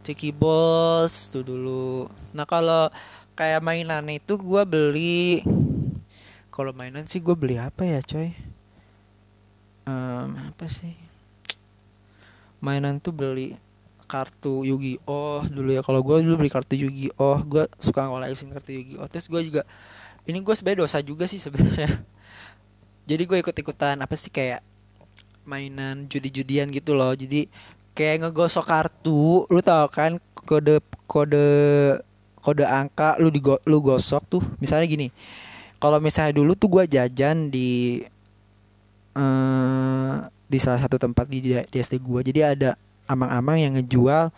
ciki 0.02 0.34
balls 0.34 1.30
tuh 1.30 1.46
dulu. 1.46 2.10
Nah 2.34 2.42
kalau 2.42 2.90
kayak 3.38 3.62
mainan 3.62 4.02
itu 4.10 4.34
gue 4.34 4.62
beli 4.66 5.46
kalau 6.50 6.74
mainan 6.74 7.06
sih 7.06 7.22
gue 7.22 7.38
beli 7.38 7.54
apa 7.54 7.86
ya 7.86 8.02
coy? 8.02 8.34
Um, 9.86 10.34
apa 10.42 10.66
sih? 10.66 10.98
Mainan 12.58 12.98
tuh 12.98 13.14
beli 13.14 13.54
kartu 14.10 14.66
Yu-Gi-Oh! 14.66 15.46
Dulu 15.46 15.70
ya 15.70 15.86
kalau 15.86 16.02
gue 16.02 16.26
dulu 16.26 16.42
beli 16.42 16.50
kartu 16.50 16.74
Yu-Gi-Oh! 16.74 17.46
Gue 17.46 17.70
suka 17.78 18.10
ngoleksin 18.10 18.50
kartu 18.50 18.74
Yu-Gi-Oh! 18.74 19.06
Terus 19.06 19.30
gue 19.30 19.40
juga 19.54 19.62
ini 20.28 20.44
gue 20.44 20.52
sebenarnya 20.52 20.84
dosa 20.84 20.98
juga 21.00 21.24
sih 21.24 21.40
sebenarnya. 21.40 21.88
Jadi 23.08 23.22
gue 23.24 23.38
ikut 23.40 23.56
ikutan 23.56 23.96
apa 23.96 24.12
sih 24.12 24.28
kayak 24.28 24.60
mainan 25.48 26.04
judi-judian 26.04 26.68
gitu 26.68 26.92
loh. 26.92 27.16
Jadi 27.16 27.48
kayak 27.96 28.28
ngegosok 28.28 28.68
kartu 28.68 29.48
lu 29.48 29.64
tau 29.64 29.88
kan 29.88 30.20
kode 30.44 30.84
kode 31.08 31.48
kode 32.44 32.64
angka 32.68 33.16
lu 33.16 33.32
di 33.32 33.40
lu 33.40 33.80
gosok 33.80 34.22
tuh. 34.28 34.44
Misalnya 34.60 34.84
gini 34.84 35.08
kalau 35.80 35.96
misalnya 35.96 36.36
dulu 36.36 36.52
tuh 36.52 36.68
gue 36.68 36.84
jajan 37.00 37.48
di 37.48 38.04
uh, 39.16 40.28
di 40.44 40.58
salah 40.60 40.80
satu 40.84 41.00
tempat 41.00 41.24
di, 41.24 41.56
di 41.56 41.76
SD 41.80 42.04
gua. 42.04 42.20
Jadi 42.20 42.44
ada 42.44 42.76
amang-amang 43.08 43.56
yang 43.56 43.72
ngejual 43.80 44.28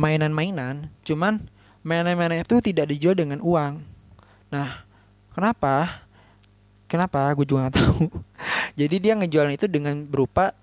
mainan-mainan. 0.00 0.88
Cuman 1.04 1.44
mainan-mainan 1.84 2.40
itu 2.40 2.56
tidak 2.64 2.88
dijual 2.88 3.12
dengan 3.12 3.44
uang 3.44 3.97
nah 4.48 4.84
kenapa? 5.36 6.04
Kenapa? 6.88 7.28
Gue 7.36 7.44
juga 7.44 7.68
nggak 7.68 7.76
tahu. 7.76 8.08
Jadi 8.80 8.96
dia 8.96 9.12
ngejual 9.12 9.52
itu 9.52 9.68
dengan 9.68 9.92
berupa 10.08 10.56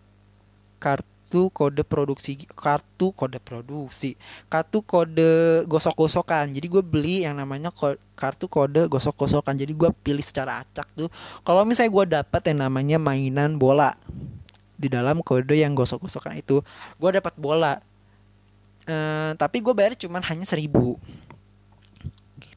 kartu 0.82 1.54
kode 1.54 1.86
produksi 1.86 2.38
kartu 2.54 3.14
kode 3.14 3.38
produksi 3.42 4.18
kartu 4.50 4.82
kode 4.82 5.64
gosok-gosokan. 5.70 6.50
Jadi 6.50 6.66
gue 6.66 6.84
beli 6.84 7.16
yang 7.30 7.38
namanya 7.38 7.70
kartu 8.18 8.50
kode 8.50 8.90
gosok-gosokan. 8.90 9.54
Jadi 9.54 9.78
gue 9.78 9.90
pilih 10.02 10.26
secara 10.26 10.66
acak 10.66 10.90
tuh. 10.98 11.14
Kalau 11.46 11.62
misalnya 11.62 11.94
gue 11.94 12.06
dapat 12.20 12.42
yang 12.50 12.60
namanya 12.66 12.98
mainan 12.98 13.62
bola 13.62 13.94
di 14.76 14.90
dalam 14.92 15.22
kode 15.22 15.56
yang 15.56 15.78
gosok-gosokan 15.78 16.42
itu 16.42 16.66
gue 16.98 17.10
dapat 17.14 17.38
bola. 17.38 17.78
Uh, 18.86 19.34
tapi 19.42 19.66
gue 19.66 19.74
bayar 19.74 19.98
cuman 19.98 20.22
hanya 20.22 20.46
seribu 20.46 21.02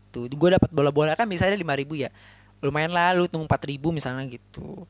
gitu. 0.09 0.25
Gue 0.33 0.57
dapat 0.57 0.73
bola-bola 0.73 1.13
kan 1.13 1.29
misalnya 1.29 1.61
lima 1.61 1.77
ribu 1.77 2.01
ya. 2.01 2.09
Lumayan 2.65 2.91
lah 2.91 3.13
lu 3.13 3.29
tunggu 3.29 3.45
empat 3.45 3.69
ribu 3.69 3.93
misalnya 3.93 4.25
gitu. 4.25 4.89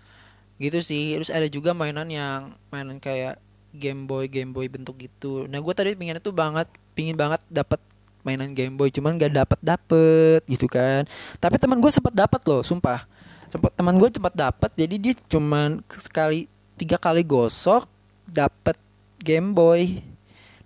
Gitu 0.62 0.78
sih 0.80 1.18
terus 1.18 1.30
ada 1.34 1.50
juga 1.50 1.74
mainan 1.74 2.06
yang 2.06 2.54
mainan 2.70 3.02
kayak 3.02 3.42
Game 3.74 4.06
Boy 4.08 4.30
Game 4.30 4.54
Boy 4.54 4.70
bentuk 4.70 4.96
gitu. 4.96 5.44
Nah 5.50 5.58
gue 5.58 5.74
tadi 5.74 5.92
pengen 5.98 6.22
itu 6.22 6.30
banget 6.32 6.70
pingin 6.96 7.18
banget 7.18 7.42
dapat 7.50 7.82
mainan 8.22 8.54
Game 8.54 8.74
Boy 8.78 8.88
cuman 8.88 9.18
gak 9.18 9.34
dapet 9.34 9.58
dapet 9.60 10.40
gitu 10.48 10.70
kan. 10.70 11.04
Tapi 11.42 11.58
teman 11.60 11.78
gue 11.82 11.92
sempat 11.92 12.14
dapat 12.14 12.40
loh 12.46 12.62
sumpah. 12.64 13.04
Sempat 13.48 13.72
teman 13.76 13.96
gue 13.98 14.08
sempat 14.08 14.34
dapat 14.34 14.70
jadi 14.72 14.94
dia 14.96 15.14
cuman 15.28 15.84
sekali 15.98 16.48
tiga 16.78 16.96
kali 16.96 17.26
gosok 17.26 17.84
dapet 18.24 18.78
Game 19.20 19.52
Boy. 19.52 20.00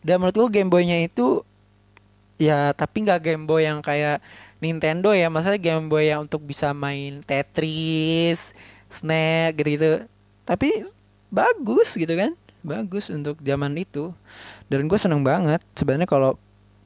Dan 0.03 0.19
menurut 0.19 0.35
gue 0.35 0.49
Game 0.63 0.71
Boynya 0.71 0.99
itu 0.99 1.47
ya 2.43 2.75
tapi 2.75 3.07
nggak 3.07 3.23
Game 3.23 3.45
Boy 3.47 3.71
yang 3.71 3.79
kayak 3.79 4.19
Nintendo 4.59 5.15
ya. 5.15 5.31
Maksudnya 5.31 5.63
Game 5.63 5.87
Boy 5.87 6.11
yang 6.11 6.27
untuk 6.27 6.43
bisa 6.43 6.75
main 6.75 7.23
Tetris, 7.23 8.51
Snake 8.91 9.59
gitu, 9.63 9.71
-gitu. 9.79 9.93
tapi 10.43 10.87
bagus 11.31 11.95
gitu 11.95 12.15
kan. 12.19 12.35
Bagus 12.63 13.11
untuk 13.11 13.39
zaman 13.43 13.75
itu. 13.79 14.11
Dan 14.67 14.87
gue 14.91 14.99
seneng 14.99 15.23
banget 15.23 15.63
sebenarnya 15.75 16.07
kalau 16.07 16.39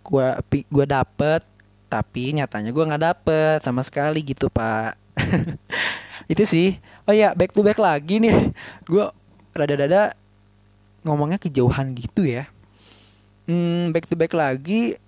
gue 0.04 0.26
gue 0.68 0.86
dapet 0.86 1.42
tapi 1.86 2.34
nyatanya 2.34 2.70
gue 2.70 2.84
nggak 2.84 3.04
dapet 3.12 3.58
sama 3.64 3.84
sekali 3.84 4.20
gitu 4.24 4.48
pak. 4.52 4.96
Itu 6.32 6.42
sih. 6.48 6.80
Oh 7.06 7.14
ya 7.14 7.36
back 7.36 7.54
to 7.54 7.62
back 7.62 7.78
lagi 7.78 8.18
nih. 8.18 8.50
Gue 8.90 9.06
rada-rada 9.54 10.18
ngomongnya 11.06 11.38
kejauhan 11.38 11.94
gitu 11.94 12.26
ya. 12.26 12.50
Hmm, 13.46 13.94
back 13.94 14.10
to 14.10 14.18
back 14.18 14.34
lagi 14.34 14.98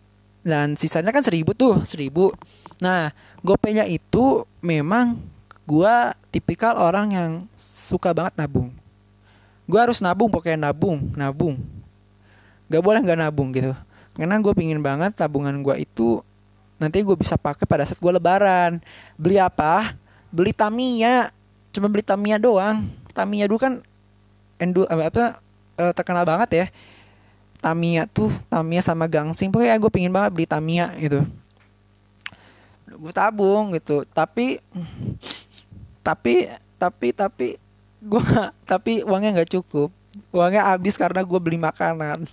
dan 0.49 0.73
sisanya 0.81 1.13
kan 1.13 1.21
seribu 1.21 1.53
tuh 1.53 1.85
seribu. 1.85 2.33
Nah 2.81 3.13
gopenya 3.45 3.85
itu 3.85 4.49
memang 4.65 5.21
gue 5.69 5.95
tipikal 6.33 6.81
orang 6.81 7.13
yang 7.13 7.33
suka 7.61 8.17
banget 8.17 8.33
nabung. 8.41 8.73
Gue 9.69 9.77
harus 9.77 10.01
nabung 10.01 10.33
pokoknya 10.33 10.73
nabung 10.73 11.13
nabung. 11.13 11.61
Gak 12.73 12.81
boleh 12.81 13.05
nggak 13.05 13.21
nabung 13.21 13.53
gitu. 13.53 13.77
Karena 14.17 14.41
gue 14.41 14.53
pingin 14.57 14.81
banget 14.81 15.13
tabungan 15.13 15.53
gue 15.61 15.85
itu 15.85 16.25
nanti 16.81 17.05
gue 17.05 17.15
bisa 17.15 17.37
pakai 17.37 17.69
pada 17.69 17.85
saat 17.85 18.01
gue 18.01 18.13
lebaran. 18.17 18.81
Beli 19.21 19.37
apa? 19.37 19.93
Beli 20.33 20.57
Tamiya. 20.57 21.29
Cuma 21.77 21.93
beli 21.93 22.01
Tamiya 22.01 22.41
doang. 22.41 22.89
Tamiya 23.13 23.45
dulu 23.45 23.61
kan 23.61 23.85
endo 24.59 24.89
apa 24.91 25.39
uh, 25.79 25.93
terkenal 25.95 26.27
banget 26.27 26.51
ya 26.51 26.67
Tamiya 27.59 28.07
tuh 28.07 28.31
Tamiya 28.47 28.83
sama 28.83 29.11
Gangsing 29.11 29.51
pokoknya 29.51 29.77
gue 29.77 29.91
pingin 29.91 30.15
banget 30.15 30.31
beli 30.35 30.47
Tamiya 30.47 30.95
gitu. 30.99 31.27
Gue 32.89 33.13
tabung 33.13 33.75
gitu 33.75 34.07
tapi 34.11 34.63
tapi 36.07 36.49
tapi 36.79 37.09
tapi 37.13 37.49
gue 37.99 38.23
tapi 38.65 38.93
uangnya 39.03 39.43
nggak 39.43 39.53
cukup. 39.59 39.91
Uangnya 40.35 40.71
habis 40.75 40.99
karena 40.99 41.23
gue 41.23 41.39
beli 41.39 41.61
makanan. 41.61 42.27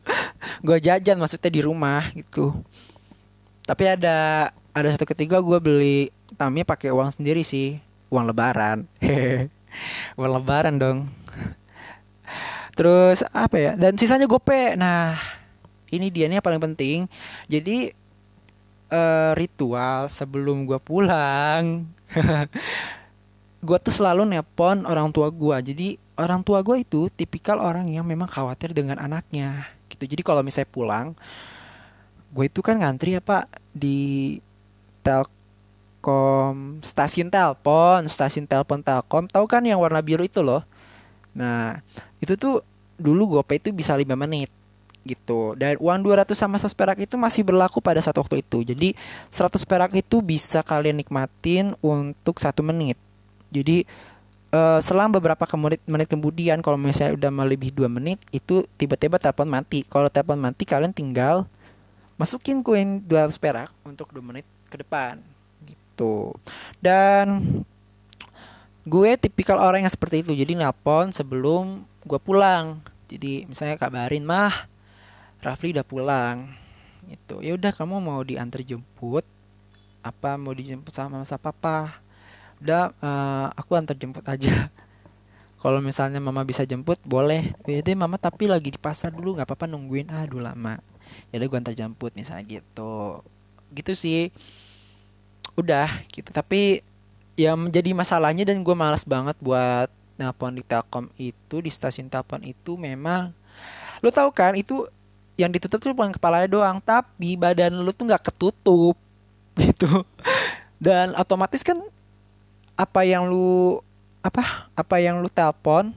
Gue 0.64 0.80
jajan 0.80 1.20
maksudnya 1.20 1.52
di 1.52 1.60
rumah 1.60 2.08
gitu. 2.16 2.56
Tapi 3.68 3.84
ada 3.84 4.48
ada 4.72 4.88
satu 4.96 5.04
ketiga 5.04 5.36
gue 5.36 5.58
beli 5.60 6.08
tamnya 6.40 6.64
pakai 6.64 6.88
uang 6.88 7.12
sendiri 7.12 7.44
sih 7.44 7.76
uang 8.08 8.32
lebaran. 8.32 8.88
Uang 10.18 10.32
lebaran 10.40 10.74
dong 10.80 10.98
terus 12.78 13.26
apa 13.34 13.56
ya 13.58 13.72
dan 13.74 13.98
sisanya 13.98 14.30
gope. 14.30 14.78
Nah 14.78 15.18
ini 15.90 16.14
dia 16.14 16.30
nih 16.30 16.38
yang 16.38 16.46
paling 16.46 16.62
penting. 16.62 17.10
Jadi 17.50 17.90
uh, 18.94 19.34
ritual 19.34 20.06
sebelum 20.06 20.62
gue 20.62 20.78
pulang 20.78 21.90
gue 23.66 23.78
tuh 23.82 23.90
selalu 23.90 24.22
nepon 24.22 24.86
orang 24.86 25.10
tua 25.10 25.34
gue 25.34 25.74
jadi 25.74 25.88
orang 26.14 26.46
tua 26.46 26.62
gue 26.62 26.86
itu 26.86 27.10
tipikal 27.10 27.58
orang 27.58 27.90
yang 27.90 28.06
memang 28.06 28.30
khawatir 28.30 28.70
dengan 28.70 29.02
anaknya 29.02 29.66
gitu. 29.90 30.06
Jadi 30.06 30.22
kalau 30.22 30.46
misalnya 30.46 30.70
pulang 30.70 31.06
gue 32.30 32.44
itu 32.46 32.62
kan 32.62 32.78
ngantri 32.78 33.18
ya 33.18 33.22
pak 33.24 33.50
di 33.74 34.38
tel 35.02 35.26
Telkom 35.98 36.78
stasiun 36.78 37.26
telepon 37.26 38.06
stasiun 38.06 38.46
telepon 38.46 38.78
Telkom. 38.86 39.26
Tahu 39.26 39.44
kan 39.50 39.66
yang 39.66 39.82
warna 39.82 39.98
biru 39.98 40.22
itu 40.22 40.38
loh 40.38 40.62
nah 41.38 41.78
itu 42.18 42.34
tuh 42.34 42.66
dulu 42.98 43.38
GoPay 43.38 43.62
itu 43.62 43.70
bisa 43.70 43.94
5 43.94 44.02
menit 44.18 44.50
gitu. 45.06 45.56
Dan 45.56 45.80
uang 45.80 46.04
200 46.04 46.36
sama 46.36 46.60
100 46.60 46.74
perak 46.76 46.98
itu 47.00 47.14
masih 47.16 47.46
berlaku 47.46 47.80
pada 47.80 48.02
saat 48.04 48.18
waktu 48.18 48.44
itu. 48.44 48.66
Jadi 48.66 48.92
100 49.32 49.56
perak 49.64 49.90
itu 49.96 50.20
bisa 50.20 50.60
kalian 50.60 51.00
nikmatin 51.00 51.72
untuk 51.80 52.36
satu 52.36 52.60
menit. 52.60 53.00
Jadi 53.48 53.88
uh, 54.52 54.82
selang 54.84 55.08
beberapa 55.08 55.48
menit, 55.56 55.80
menit 55.88 56.08
kemudian 56.10 56.60
kalau 56.60 56.76
misalnya 56.76 57.16
udah 57.16 57.30
melebihi 57.32 57.72
dua 57.72 57.88
menit 57.88 58.20
itu 58.34 58.68
tiba-tiba 58.76 59.16
telepon 59.16 59.48
mati. 59.48 59.86
Kalau 59.88 60.12
telepon 60.12 60.36
mati 60.36 60.68
kalian 60.68 60.92
tinggal 60.92 61.48
masukin 62.20 62.60
koin 62.60 63.00
200 63.06 63.32
perak 63.40 63.70
untuk 63.86 64.10
dua 64.12 64.24
menit 64.24 64.44
ke 64.68 64.76
depan 64.82 65.22
gitu. 65.64 66.36
Dan 66.82 67.40
gue 68.88 69.10
tipikal 69.20 69.60
orang 69.60 69.84
yang 69.84 69.92
seperti 69.92 70.24
itu. 70.24 70.32
Jadi 70.32 70.56
nelpon 70.56 71.12
sebelum 71.12 71.84
gue 72.08 72.18
pulang. 72.18 72.80
Jadi 73.08 73.44
misalnya 73.44 73.76
kabarin 73.76 74.24
mah 74.24 74.68
Rafli 75.44 75.70
udah 75.76 75.86
pulang. 75.86 76.50
Itu 77.06 77.44
ya 77.44 77.54
udah 77.54 77.70
kamu 77.70 78.00
mau 78.02 78.20
diantar 78.24 78.64
jemput? 78.64 79.22
Apa 80.02 80.34
mau 80.40 80.56
dijemput 80.56 80.90
sama 80.90 81.20
masa 81.22 81.38
papa? 81.38 82.00
Udah 82.58 82.90
uh, 82.98 83.46
aku 83.54 83.78
antar 83.78 83.94
jemput 83.94 84.24
aja. 84.26 84.72
Kalau 85.62 85.78
misalnya 85.78 86.18
mama 86.18 86.42
bisa 86.42 86.66
jemput 86.66 86.98
boleh. 87.06 87.54
Ya 87.68 87.78
deh 87.84 87.94
mama 87.94 88.18
tapi 88.18 88.50
lagi 88.50 88.74
di 88.74 88.80
pasar 88.80 89.14
dulu 89.14 89.38
nggak 89.38 89.46
apa-apa 89.46 89.70
nungguin. 89.70 90.10
Aduh 90.10 90.42
lama. 90.42 90.80
Ya 91.30 91.38
udah 91.38 91.46
gue 91.46 91.58
antar 91.58 91.74
jemput 91.76 92.12
misalnya 92.18 92.58
gitu. 92.58 93.22
Gitu 93.70 93.92
sih. 93.94 94.22
Udah 95.54 96.02
gitu. 96.10 96.34
Tapi 96.34 96.82
yang 97.38 97.54
menjadi 97.54 97.94
masalahnya 97.94 98.42
dan 98.42 98.66
gue 98.66 98.74
malas 98.74 99.06
banget 99.06 99.38
buat 99.38 99.86
nelpon 100.18 100.58
di 100.58 100.66
Telkom 100.66 101.06
itu 101.14 101.62
di 101.62 101.70
stasiun 101.70 102.10
Telkom 102.10 102.42
itu 102.42 102.74
memang 102.74 103.30
lo 104.02 104.10
tau 104.10 104.34
kan 104.34 104.58
itu 104.58 104.90
yang 105.38 105.54
ditutup 105.54 105.78
tuh 105.78 105.94
cuma 105.94 106.10
kepalanya 106.10 106.50
doang 106.50 106.82
tapi 106.82 107.38
badan 107.38 107.78
lu 107.78 107.94
tuh 107.94 108.10
nggak 108.10 108.34
ketutup 108.34 108.98
gitu. 109.62 110.02
Dan 110.82 111.14
otomatis 111.14 111.62
kan 111.62 111.78
apa 112.74 113.06
yang 113.06 113.30
lu 113.30 113.78
apa 114.18 114.66
apa 114.74 114.96
yang 114.98 115.22
lu 115.22 115.30
telepon 115.30 115.94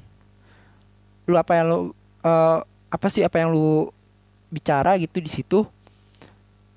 lu 1.26 1.38
apa 1.38 1.58
yang 1.58 1.66
lu 1.70 1.78
uh, 2.22 2.62
apa 2.90 3.06
sih 3.10 3.26
apa 3.26 3.42
yang 3.42 3.50
lu 3.50 3.90
bicara 4.54 4.94
gitu 5.02 5.18
di 5.18 5.30
situ 5.30 5.66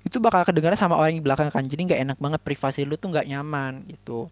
itu 0.05 0.17
bakal 0.21 0.45
kedengaran 0.45 0.77
sama 0.77 0.97
orang 0.97 1.13
di 1.13 1.21
belakang 1.21 1.53
kan. 1.53 1.61
Jadi 1.61 1.85
nggak 1.85 2.01
enak 2.01 2.17
banget 2.17 2.41
privasi 2.41 2.81
lu 2.81 2.97
tuh 2.97 3.13
nggak 3.13 3.29
nyaman 3.29 3.85
gitu 3.93 4.25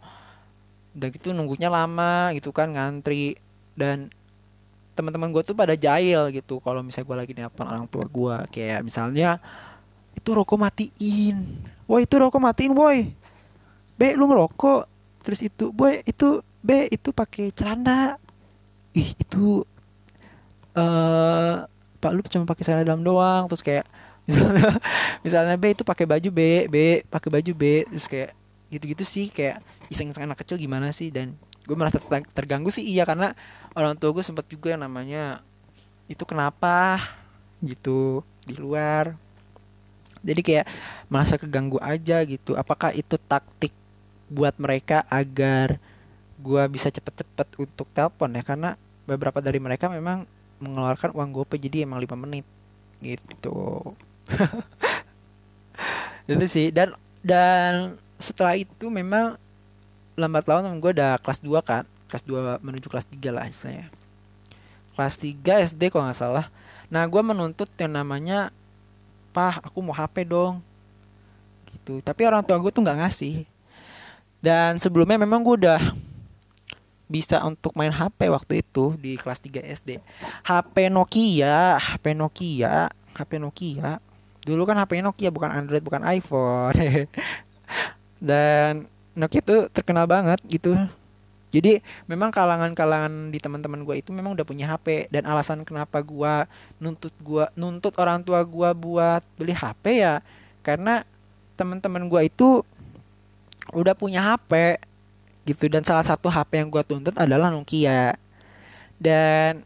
udah 0.94 1.10
gitu 1.10 1.34
nunggunya 1.34 1.70
lama 1.70 2.34
gitu 2.38 2.54
kan 2.54 2.74
ngantri. 2.74 3.38
Dan 3.74 4.14
teman-teman 4.94 5.34
gue 5.34 5.42
tuh 5.42 5.58
pada 5.58 5.74
jahil 5.74 6.30
gitu 6.30 6.62
kalau 6.62 6.86
misalnya 6.86 7.08
gue 7.10 7.18
lagi 7.18 7.34
nelpon 7.34 7.66
orang 7.66 7.90
tua 7.90 8.06
gue 8.06 8.36
kayak 8.54 8.86
misalnya 8.86 9.42
itu 10.14 10.30
rokok 10.30 10.58
matiin. 10.62 11.60
Woi 11.90 12.06
itu 12.06 12.16
rokok 12.16 12.40
matiin 12.40 12.74
woi. 12.78 13.12
B 13.98 14.02
lu 14.14 14.30
ngerokok. 14.30 14.86
Terus 15.24 15.40
itu 15.42 15.74
boy 15.74 16.04
itu 16.06 16.44
B 16.62 16.88
itu 16.94 17.10
pakai 17.10 17.50
celana. 17.52 18.16
Ih 18.94 19.18
itu 19.18 19.66
eh 20.74 20.82
uh, 20.82 21.66
pak 22.02 22.12
lu 22.12 22.22
cuma 22.30 22.46
pakai 22.46 22.64
celana 22.64 22.86
dalam 22.86 23.02
doang. 23.02 23.50
Terus 23.50 23.64
kayak 23.66 23.86
misalnya 24.30 24.70
misalnya 25.26 25.56
B 25.60 25.66
itu 25.76 25.84
pakai 25.84 26.06
baju 26.08 26.30
B 26.30 26.42
B 26.70 26.76
pakai 27.10 27.30
baju 27.34 27.52
B. 27.52 27.64
Terus 27.90 28.08
kayak 28.08 28.32
gitu-gitu 28.74 29.06
sih 29.06 29.30
kayak 29.30 29.62
iseng-iseng 29.94 30.26
anak 30.26 30.42
kecil 30.42 30.58
gimana 30.58 30.90
sih? 30.90 31.14
Dan 31.14 31.38
gue 31.64 31.76
merasa 31.78 32.02
terganggu 32.34 32.74
sih 32.74 32.84
iya 32.84 33.08
karena 33.08 33.32
orang 33.78 33.96
tua 33.96 34.12
gue 34.12 34.26
sempat 34.26 34.44
juga 34.50 34.74
yang 34.74 34.84
namanya 34.84 35.46
itu 36.10 36.26
kenapa? 36.26 36.98
Gitu 37.62 38.26
di 38.44 38.58
luar. 38.58 39.16
Jadi 40.24 40.42
kayak 40.42 40.66
merasa 41.12 41.36
keganggu 41.36 41.78
aja 41.84 42.24
gitu. 42.24 42.56
Apakah 42.56 42.96
itu 42.96 43.20
taktik 43.20 43.76
buat 44.32 44.56
mereka 44.56 45.04
agar 45.12 45.78
gue 46.40 46.64
bisa 46.72 46.88
cepet-cepet 46.88 47.60
untuk 47.60 47.88
telepon 47.92 48.32
ya? 48.32 48.44
Karena 48.44 48.80
beberapa 49.04 49.44
dari 49.44 49.60
mereka 49.60 49.92
memang 49.92 50.24
mengeluarkan 50.64 51.12
uang 51.12 51.30
GoPay 51.36 51.60
jadi 51.60 51.84
emang 51.84 52.00
5 52.00 52.24
menit 52.24 52.48
gitu. 53.04 53.92
Itu 56.32 56.46
sih. 56.48 56.72
Dan 56.72 56.96
dan 57.20 58.00
setelah 58.24 58.56
itu 58.56 58.88
memang 58.88 59.36
lambat 60.16 60.48
laun 60.48 60.80
gue 60.80 60.92
udah 60.96 61.20
kelas 61.20 61.44
2 61.44 61.60
kan 61.60 61.84
kelas 62.08 62.24
2 62.24 62.64
menuju 62.64 62.88
kelas 62.88 63.10
3 63.10 63.36
lah 63.36 63.46
istilahnya. 63.50 63.90
Kelas 64.94 65.16
3 65.18 65.66
SD 65.74 65.92
kalau 65.92 66.08
nggak 66.08 66.20
salah. 66.22 66.48
Nah 66.88 67.04
gue 67.10 67.22
menuntut 67.26 67.68
yang 67.82 67.92
namanya 67.98 68.54
pah 69.34 69.58
aku 69.60 69.82
mau 69.82 69.98
HP 69.98 70.30
dong. 70.30 70.62
Gitu. 71.74 72.00
Tapi 72.06 72.22
orang 72.24 72.46
tua 72.46 72.62
gue 72.62 72.70
tuh 72.70 72.86
nggak 72.86 73.02
ngasih. 73.02 73.50
Dan 74.38 74.78
sebelumnya 74.78 75.18
memang 75.18 75.42
gue 75.42 75.66
udah 75.66 75.82
bisa 77.10 77.42
untuk 77.44 77.76
main 77.76 77.92
HP 77.92 78.30
waktu 78.32 78.64
itu 78.64 78.96
di 78.98 79.20
kelas 79.20 79.38
3 79.44 79.70
SD 79.84 79.90
HP 80.48 80.88
Nokia 80.88 81.78
HP 81.82 82.14
Nokia 82.16 82.94
HP 83.18 83.32
Nokia. 83.42 83.98
Dulu 84.46 84.62
kan 84.70 84.78
HP 84.78 85.02
Nokia 85.02 85.34
bukan 85.34 85.50
Android 85.50 85.82
bukan 85.82 86.06
iPhone 86.06 86.78
dan 88.24 88.88
Nokia 89.14 89.44
tuh 89.44 89.68
terkenal 89.68 90.08
banget 90.08 90.40
gitu. 90.48 90.80
Jadi 91.54 91.86
memang 92.10 92.34
kalangan-kalangan 92.34 93.30
di 93.30 93.38
teman-teman 93.38 93.86
gue 93.86 94.02
itu 94.02 94.10
memang 94.10 94.34
udah 94.34 94.42
punya 94.42 94.66
HP 94.74 95.12
dan 95.14 95.30
alasan 95.30 95.62
kenapa 95.62 96.02
gue 96.02 96.50
nuntut 96.82 97.14
gue 97.22 97.46
nuntut 97.54 97.94
orang 98.02 98.26
tua 98.26 98.42
gue 98.42 98.70
buat 98.74 99.22
beli 99.38 99.54
HP 99.54 100.02
ya 100.02 100.26
karena 100.66 101.06
teman-teman 101.54 102.10
gue 102.10 102.22
itu 102.26 102.66
udah 103.70 103.94
punya 103.94 104.34
HP 104.34 104.82
gitu. 105.46 105.70
Dan 105.70 105.86
salah 105.86 106.02
satu 106.02 106.32
HP 106.32 106.64
yang 106.64 106.74
gue 106.74 106.82
tuntut 106.82 107.14
adalah 107.20 107.54
Nokia. 107.54 108.18
Dan 108.98 109.62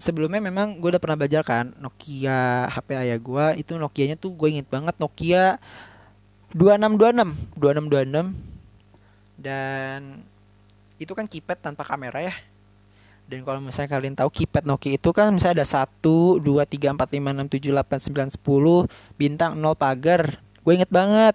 sebelumnya 0.00 0.40
memang 0.40 0.80
gue 0.80 0.88
udah 0.92 1.02
pernah 1.02 1.20
belajar 1.20 1.44
kan 1.44 1.72
Nokia 1.80 2.68
HP 2.72 2.96
ayah 2.96 3.18
gue 3.20 3.46
itu 3.60 3.76
Nokianya 3.76 4.16
tuh 4.16 4.32
gue 4.32 4.48
inget 4.56 4.68
banget 4.68 4.96
Nokia 4.96 5.60
2626 6.56 7.36
2626 7.60 8.32
dan 9.36 10.24
itu 10.96 11.12
kan 11.12 11.28
keypad 11.28 11.60
tanpa 11.60 11.84
kamera 11.84 12.24
ya. 12.24 12.34
Dan 13.26 13.44
kalau 13.44 13.60
misalnya 13.60 13.90
kalian 13.92 14.16
tahu 14.16 14.30
keypad 14.32 14.64
Nokia 14.64 14.96
itu 14.96 15.10
kan 15.12 15.28
misalnya 15.34 15.60
ada 15.60 15.84
1, 15.84 16.40
2, 16.40 16.40
3, 16.40 16.94
4, 16.94 16.96
5, 16.96 17.44
6, 17.44 17.52
7, 17.52 18.32
8, 18.40 18.40
9, 18.40 18.88
10 18.88 19.20
bintang 19.20 19.52
0 19.58 19.76
pagar. 19.76 20.40
Gue 20.64 20.72
inget 20.78 20.88
banget. 20.88 21.34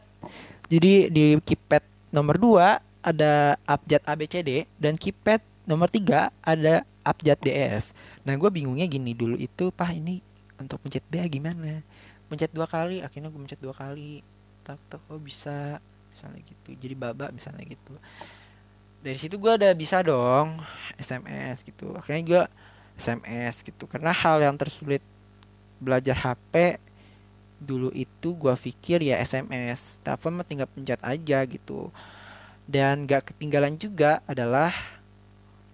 Jadi 0.72 1.12
di 1.14 1.38
keypad 1.44 1.84
nomor 2.10 2.42
2 2.42 2.82
ada 3.06 3.60
abjad 3.68 4.02
ABCD 4.08 4.66
dan 4.82 4.98
keypad 4.98 5.44
nomor 5.68 5.92
3 5.92 6.32
ada 6.42 6.82
abjad 7.06 7.38
DF 7.42 7.86
nah 8.22 8.38
gue 8.38 8.50
bingungnya 8.54 8.86
gini 8.86 9.18
dulu 9.18 9.34
itu 9.38 9.74
pah 9.74 9.90
ini 9.90 10.22
untuk 10.62 10.78
pencet 10.86 11.02
B 11.10 11.18
gimana? 11.26 11.82
Pencet 12.30 12.54
dua 12.54 12.70
kali 12.70 13.02
akhirnya 13.02 13.34
gue 13.34 13.42
pencet 13.42 13.58
dua 13.58 13.74
kali 13.74 14.22
tak 14.62 14.80
tak 14.90 15.02
oh 15.10 15.22
bisa 15.22 15.82
misalnya 16.12 16.42
gitu. 16.44 16.70
Jadi 16.76 16.94
babak 16.94 17.32
misalnya 17.34 17.64
gitu. 17.66 17.96
Dari 19.02 19.18
situ 19.18 19.36
gue 19.42 19.52
udah 19.58 19.74
bisa 19.74 20.04
dong 20.06 20.62
SMS 21.00 21.66
gitu. 21.66 21.98
Akhirnya 21.98 22.22
gue 22.22 22.44
SMS 23.00 23.66
gitu. 23.66 23.90
Karena 23.90 24.14
hal 24.14 24.44
yang 24.46 24.56
tersulit 24.60 25.02
belajar 25.82 26.14
HP 26.14 26.78
dulu 27.62 27.94
itu 27.94 28.34
gue 28.38 28.54
pikir 28.58 29.06
ya 29.06 29.22
SMS 29.22 30.02
telepon 30.02 30.38
mah 30.38 30.46
tinggal 30.46 30.70
pencet 30.70 31.02
aja 31.02 31.42
gitu. 31.50 31.90
Dan 32.70 33.10
gak 33.10 33.34
ketinggalan 33.34 33.74
juga 33.76 34.22
adalah 34.30 34.70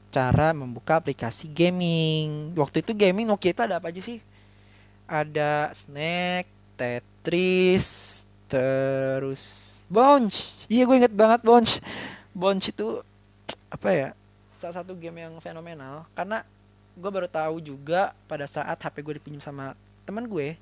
cara 0.07 0.55
membuka 0.55 1.03
aplikasi 1.03 1.51
gaming. 1.51 2.55
Waktu 2.55 2.79
itu 2.79 2.95
gaming 2.95 3.27
Nokia 3.27 3.51
itu 3.51 3.61
ada 3.61 3.83
apa 3.83 3.91
aja 3.91 3.99
sih? 3.99 4.23
Ada 5.03 5.75
Snack 5.75 6.47
Tetris 6.79 8.06
terus 8.47 9.67
Bounce 9.87 10.67
iya 10.67 10.83
gue 10.83 10.95
inget 10.99 11.13
banget 11.13 11.43
Bounce 11.43 11.79
Bounce 12.31 12.71
itu 12.71 13.03
apa 13.67 13.89
ya 13.91 14.09
salah 14.57 14.81
satu 14.83 14.97
game 14.97 15.21
yang 15.21 15.37
fenomenal. 15.37 16.09
Karena 16.17 16.41
gue 16.97 17.11
baru 17.13 17.29
tahu 17.29 17.61
juga 17.61 18.17
pada 18.25 18.49
saat 18.49 18.81
HP 18.81 19.05
gue 19.05 19.13
dipinjam 19.21 19.41
sama 19.41 19.77
teman 20.03 20.25
gue 20.25 20.57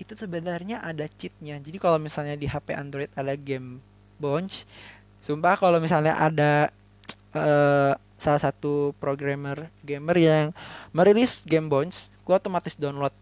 itu 0.00 0.12
sebenarnya 0.16 0.80
ada 0.80 1.04
cheatnya. 1.06 1.60
Jadi 1.60 1.76
kalau 1.76 2.00
misalnya 2.00 2.34
di 2.34 2.48
HP 2.48 2.72
Android 2.74 3.12
ada 3.12 3.36
game 3.36 3.84
Bounce 4.18 4.64
sumpah 5.18 5.54
kalau 5.58 5.78
misalnya 5.78 6.16
ada 6.16 6.70
uh, 7.34 7.92
salah 8.18 8.42
satu 8.42 8.94
programmer 8.98 9.70
gamer 9.82 10.16
yang 10.18 10.46
merilis 10.94 11.42
game 11.46 11.70
Bounce 11.70 12.10
gue 12.22 12.34
otomatis 12.34 12.74
download 12.74 13.14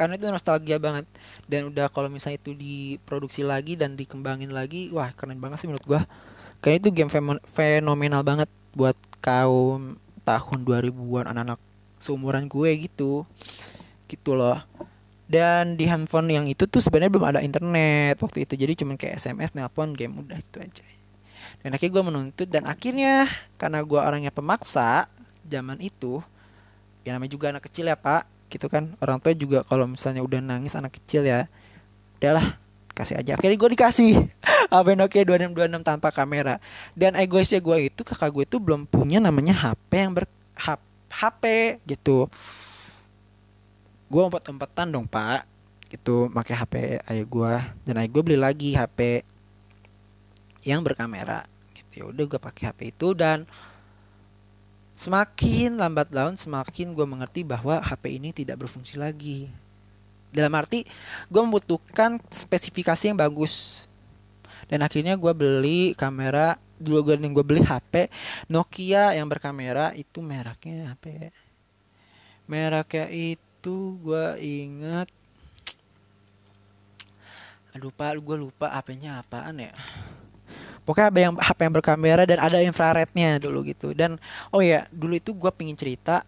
karena 0.00 0.16
itu 0.16 0.24
nostalgia 0.32 0.80
banget. 0.80 1.04
Dan 1.44 1.68
udah 1.68 1.92
kalau 1.92 2.08
misalnya 2.08 2.40
itu 2.40 2.56
diproduksi 2.56 3.44
lagi 3.44 3.76
dan 3.76 4.00
dikembangin 4.00 4.48
lagi 4.48 4.88
wah 4.88 5.12
keren 5.12 5.36
banget 5.36 5.60
sih 5.60 5.68
menurut 5.68 5.84
gua. 5.84 6.02
Kayak 6.64 6.88
itu 6.88 6.88
game 6.96 7.12
fenomenal 7.44 8.24
banget 8.24 8.48
buat 8.72 8.96
kaum 9.20 10.00
tahun 10.24 10.58
2000-an 10.64 11.28
anak-anak 11.36 11.60
seumuran 12.00 12.48
gue 12.48 12.88
gitu. 12.88 13.28
Gitu 14.08 14.32
loh. 14.32 14.64
Dan 15.28 15.76
di 15.76 15.84
handphone 15.84 16.32
yang 16.32 16.48
itu 16.48 16.64
tuh 16.64 16.80
sebenarnya 16.80 17.12
belum 17.12 17.26
ada 17.36 17.40
internet 17.44 18.16
waktu 18.24 18.48
itu. 18.48 18.56
Jadi 18.56 18.72
cuma 18.80 18.96
kayak 18.96 19.20
SMS 19.20 19.52
nelpon 19.52 19.92
game 19.92 20.16
udah 20.16 20.40
itu 20.40 20.56
aja. 20.64 20.84
Dan 21.60 21.76
akhirnya 21.76 21.92
gue 21.92 22.04
menuntut 22.08 22.48
dan 22.48 22.64
akhirnya 22.64 23.28
karena 23.60 23.84
gue 23.84 24.00
orangnya 24.00 24.32
pemaksa 24.32 25.12
zaman 25.44 25.76
itu 25.80 26.24
ya 27.04 27.16
namanya 27.16 27.32
juga 27.32 27.52
anak 27.52 27.64
kecil 27.68 27.88
ya 27.88 27.96
pak 27.96 28.28
gitu 28.50 28.66
kan. 28.66 28.98
Orang 28.98 29.22
tua 29.22 29.32
juga 29.32 29.62
kalau 29.62 29.86
misalnya 29.86 30.20
udah 30.26 30.42
nangis 30.42 30.74
anak 30.74 30.98
kecil 30.98 31.22
ya 31.22 31.46
udahlah 32.20 32.58
kasih 32.92 33.16
aja. 33.16 33.38
Akhirnya 33.38 33.56
gue 33.56 33.70
dikasih. 33.78 34.12
HP 34.70 34.86
Nokia 34.94 35.24
2626 35.24 35.82
tanpa 35.86 36.12
kamera. 36.12 36.60
Dan 36.92 37.16
egoisnya 37.16 37.62
gue 37.62 37.88
itu 37.88 38.04
kakak 38.04 38.30
gue 38.34 38.44
itu 38.44 38.58
belum 38.60 38.84
punya 38.84 39.22
namanya 39.22 39.56
HP 39.56 39.90
yang 40.04 40.12
ber 40.12 40.28
HP 41.10 41.42
gitu. 41.88 42.28
Gue 44.10 44.22
empat 44.26 44.50
empatan 44.52 44.86
dong 44.92 45.06
pak. 45.08 45.48
Gitu 45.90 46.30
pakai 46.30 46.54
HP 46.54 46.74
ayah 47.02 47.26
gue 47.26 47.52
dan 47.88 47.94
ayah 47.98 48.10
gue 48.10 48.22
beli 48.22 48.38
lagi 48.38 48.76
HP 48.76 49.24
yang 50.62 50.84
berkamera. 50.84 51.48
Gitu 51.72 52.04
ya 52.04 52.04
udah 52.10 52.24
gue 52.30 52.40
pakai 52.42 52.62
HP 52.70 52.94
itu 52.94 53.16
dan 53.16 53.48
Semakin 55.00 55.80
lambat 55.80 56.12
laun 56.12 56.36
semakin 56.36 56.92
gue 56.92 57.06
mengerti 57.08 57.40
bahwa 57.40 57.80
HP 57.80 58.20
ini 58.20 58.36
tidak 58.36 58.60
berfungsi 58.60 59.00
lagi. 59.00 59.48
Dalam 60.28 60.52
arti 60.52 60.84
gue 61.32 61.40
membutuhkan 61.40 62.20
spesifikasi 62.28 63.08
yang 63.08 63.16
bagus. 63.16 63.88
Dan 64.68 64.84
akhirnya 64.84 65.16
gue 65.16 65.32
beli 65.32 65.96
kamera 65.96 66.60
dulu 66.76 67.12
gue 67.12 67.16
gue 67.16 67.44
beli 67.48 67.64
HP 67.64 68.12
Nokia 68.52 69.16
yang 69.16 69.24
berkamera 69.24 69.96
itu 69.96 70.20
mereknya 70.20 70.92
HP. 70.92 71.32
Mereknya 72.44 73.08
itu 73.08 73.96
gue 74.04 74.26
ingat 74.36 75.08
aduh 77.72 77.88
pak 77.88 78.20
gue 78.20 78.36
lupa 78.36 78.68
HP-nya 78.68 79.24
apaan 79.24 79.64
ya 79.64 79.72
pokoknya 80.90 81.08
ada 81.14 81.20
yang 81.22 81.34
HP 81.38 81.58
yang 81.62 81.74
berkamera 81.78 82.22
dan 82.26 82.38
ada 82.42 82.58
infrarednya 82.58 83.38
dulu 83.38 83.62
gitu. 83.62 83.94
Dan 83.94 84.18
oh 84.50 84.58
ya 84.58 84.90
dulu 84.90 85.14
itu 85.14 85.30
gue 85.30 85.50
pingin 85.54 85.78
cerita 85.78 86.26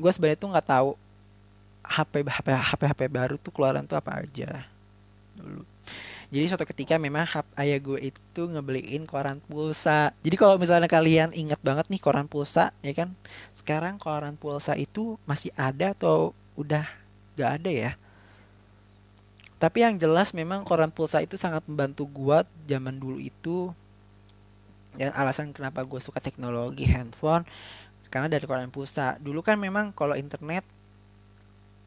gue 0.00 0.08
sebenarnya 0.08 0.40
tuh 0.40 0.48
nggak 0.56 0.68
tahu 0.72 0.90
HP 1.84 2.24
HP 2.24 2.46
HP 2.56 2.80
HP 2.88 3.00
baru 3.12 3.36
tuh 3.36 3.52
keluaran 3.52 3.84
tuh 3.84 4.00
apa 4.00 4.24
aja 4.24 4.64
dulu. 5.36 5.60
Jadi 6.32 6.44
suatu 6.48 6.64
ketika 6.64 6.96
memang 6.96 7.28
HP 7.28 7.44
ayah 7.60 7.78
gue 7.84 7.98
itu 8.08 8.42
ngebeliin 8.48 9.04
koran 9.04 9.44
pulsa. 9.44 10.10
Jadi 10.24 10.40
kalau 10.40 10.56
misalnya 10.56 10.88
kalian 10.88 11.36
ingat 11.36 11.60
banget 11.60 11.86
nih 11.92 12.00
koran 12.00 12.24
pulsa 12.24 12.72
ya 12.80 12.96
kan? 12.96 13.12
Sekarang 13.52 14.00
koran 14.00 14.40
pulsa 14.40 14.72
itu 14.72 15.20
masih 15.28 15.52
ada 15.52 15.92
atau 15.92 16.32
udah 16.56 16.88
gak 17.36 17.60
ada 17.60 17.70
ya 17.70 17.92
tapi 19.56 19.80
yang 19.80 19.96
jelas 19.96 20.36
memang 20.36 20.68
koran 20.68 20.92
pulsa 20.92 21.24
itu 21.24 21.40
sangat 21.40 21.64
membantu 21.64 22.04
gue 22.04 22.38
zaman 22.68 23.00
dulu 23.00 23.16
itu. 23.16 23.72
Dan 24.96 25.12
alasan 25.12 25.52
kenapa 25.52 25.84
gue 25.84 26.00
suka 26.00 26.20
teknologi 26.20 26.84
handphone 26.88 27.44
karena 28.12 28.28
dari 28.28 28.44
koran 28.44 28.68
pulsa. 28.68 29.16
Dulu 29.16 29.40
kan 29.40 29.56
memang 29.56 29.96
kalau 29.96 30.12
internet 30.12 30.64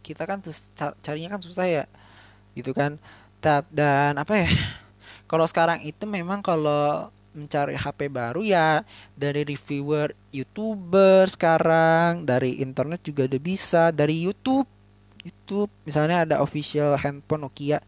kita 0.01 0.25
kan 0.25 0.41
carinya 1.05 1.37
kan 1.37 1.41
susah 1.45 1.65
ya 1.69 1.85
gitu 2.57 2.73
kan. 2.73 2.97
Dan 3.69 4.17
apa 4.17 4.33
ya 4.33 4.49
kalau 5.29 5.45
sekarang 5.45 5.85
itu 5.85 6.09
memang 6.09 6.41
kalau 6.41 7.13
mencari 7.37 7.77
HP 7.77 8.09
baru 8.09 8.41
ya 8.41 8.81
dari 9.13 9.45
reviewer 9.45 10.17
youtuber 10.33 11.29
sekarang 11.29 12.25
dari 12.25 12.57
internet 12.57 13.05
juga 13.05 13.29
udah 13.29 13.41
bisa 13.41 13.93
dari 13.93 14.25
YouTube 14.25 14.65
YouTube. 15.23 15.71
Misalnya 15.83 16.23
ada 16.27 16.35
official 16.39 16.95
handphone 16.99 17.47
Nokia 17.47 17.79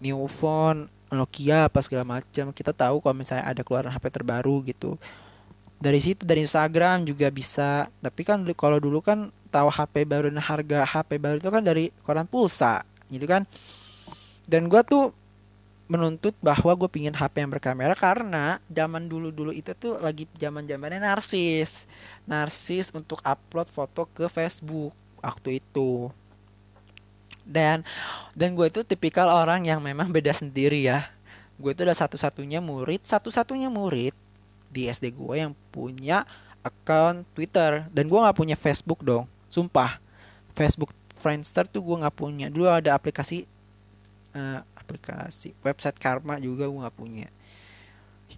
new 0.00 0.28
phone 0.28 0.90
Nokia 1.06 1.70
apa 1.70 1.78
segala 1.80 2.02
macam. 2.18 2.50
Kita 2.50 2.74
tahu 2.74 2.98
kalau 2.98 3.14
misalnya 3.14 3.46
ada 3.46 3.62
keluaran 3.62 3.94
HP 3.94 4.04
terbaru 4.10 4.66
gitu. 4.66 4.98
Dari 5.78 6.00
situ 6.02 6.26
dari 6.26 6.42
Instagram 6.42 7.06
juga 7.06 7.30
bisa. 7.30 7.86
Tapi 8.02 8.26
kan 8.26 8.42
kalau 8.58 8.82
dulu 8.82 8.98
kan 8.98 9.30
tahu 9.54 9.70
HP 9.70 10.02
baru 10.02 10.26
dan 10.28 10.42
harga 10.42 10.82
HP 10.82 11.22
baru 11.22 11.38
itu 11.38 11.48
kan 11.48 11.62
dari 11.62 11.94
koran 12.02 12.26
pulsa 12.26 12.82
gitu 13.06 13.24
kan. 13.24 13.46
Dan 14.50 14.66
gue 14.66 14.82
tuh 14.82 15.14
menuntut 15.86 16.34
bahwa 16.42 16.74
gue 16.74 16.90
pingin 16.90 17.14
HP 17.14 17.46
yang 17.46 17.54
berkamera 17.54 17.94
karena 17.94 18.58
zaman 18.66 19.06
dulu 19.06 19.30
dulu 19.30 19.54
itu 19.54 19.70
tuh 19.78 20.02
lagi 20.02 20.26
zaman 20.34 20.66
zamannya 20.66 21.06
narsis. 21.06 21.86
Narsis 22.26 22.90
untuk 22.90 23.22
upload 23.22 23.70
foto 23.70 24.10
ke 24.10 24.26
Facebook 24.26 24.90
waktu 25.22 25.62
itu 25.62 26.10
dan 27.46 27.86
dan 28.34 28.58
gue 28.58 28.66
itu 28.66 28.82
tipikal 28.82 29.30
orang 29.30 29.62
yang 29.70 29.78
memang 29.78 30.10
beda 30.10 30.34
sendiri 30.34 30.82
ya. 30.82 31.06
Gue 31.56 31.72
itu 31.72 31.86
adalah 31.86 31.96
satu-satunya 31.96 32.58
murid 32.58 33.06
satu-satunya 33.06 33.70
murid 33.70 34.12
di 34.68 34.90
SD 34.90 35.14
gue 35.14 35.34
yang 35.46 35.54
punya 35.70 36.26
account 36.66 37.22
Twitter. 37.32 37.86
Dan 37.94 38.10
gue 38.10 38.18
nggak 38.18 38.36
punya 38.36 38.58
Facebook 38.58 39.06
dong 39.06 39.30
sumpah. 39.46 40.02
Facebook 40.58 40.90
Friendster 41.16 41.64
tuh 41.70 41.80
gue 41.86 41.96
nggak 42.02 42.16
punya. 42.18 42.50
Dulu 42.50 42.66
ada 42.66 42.92
aplikasi 42.98 43.46
uh, 44.34 44.60
aplikasi 44.74 45.54
website 45.62 45.96
Karma 45.96 46.42
juga 46.42 46.66
gue 46.66 46.82
nggak 46.82 46.98
punya. 46.98 47.30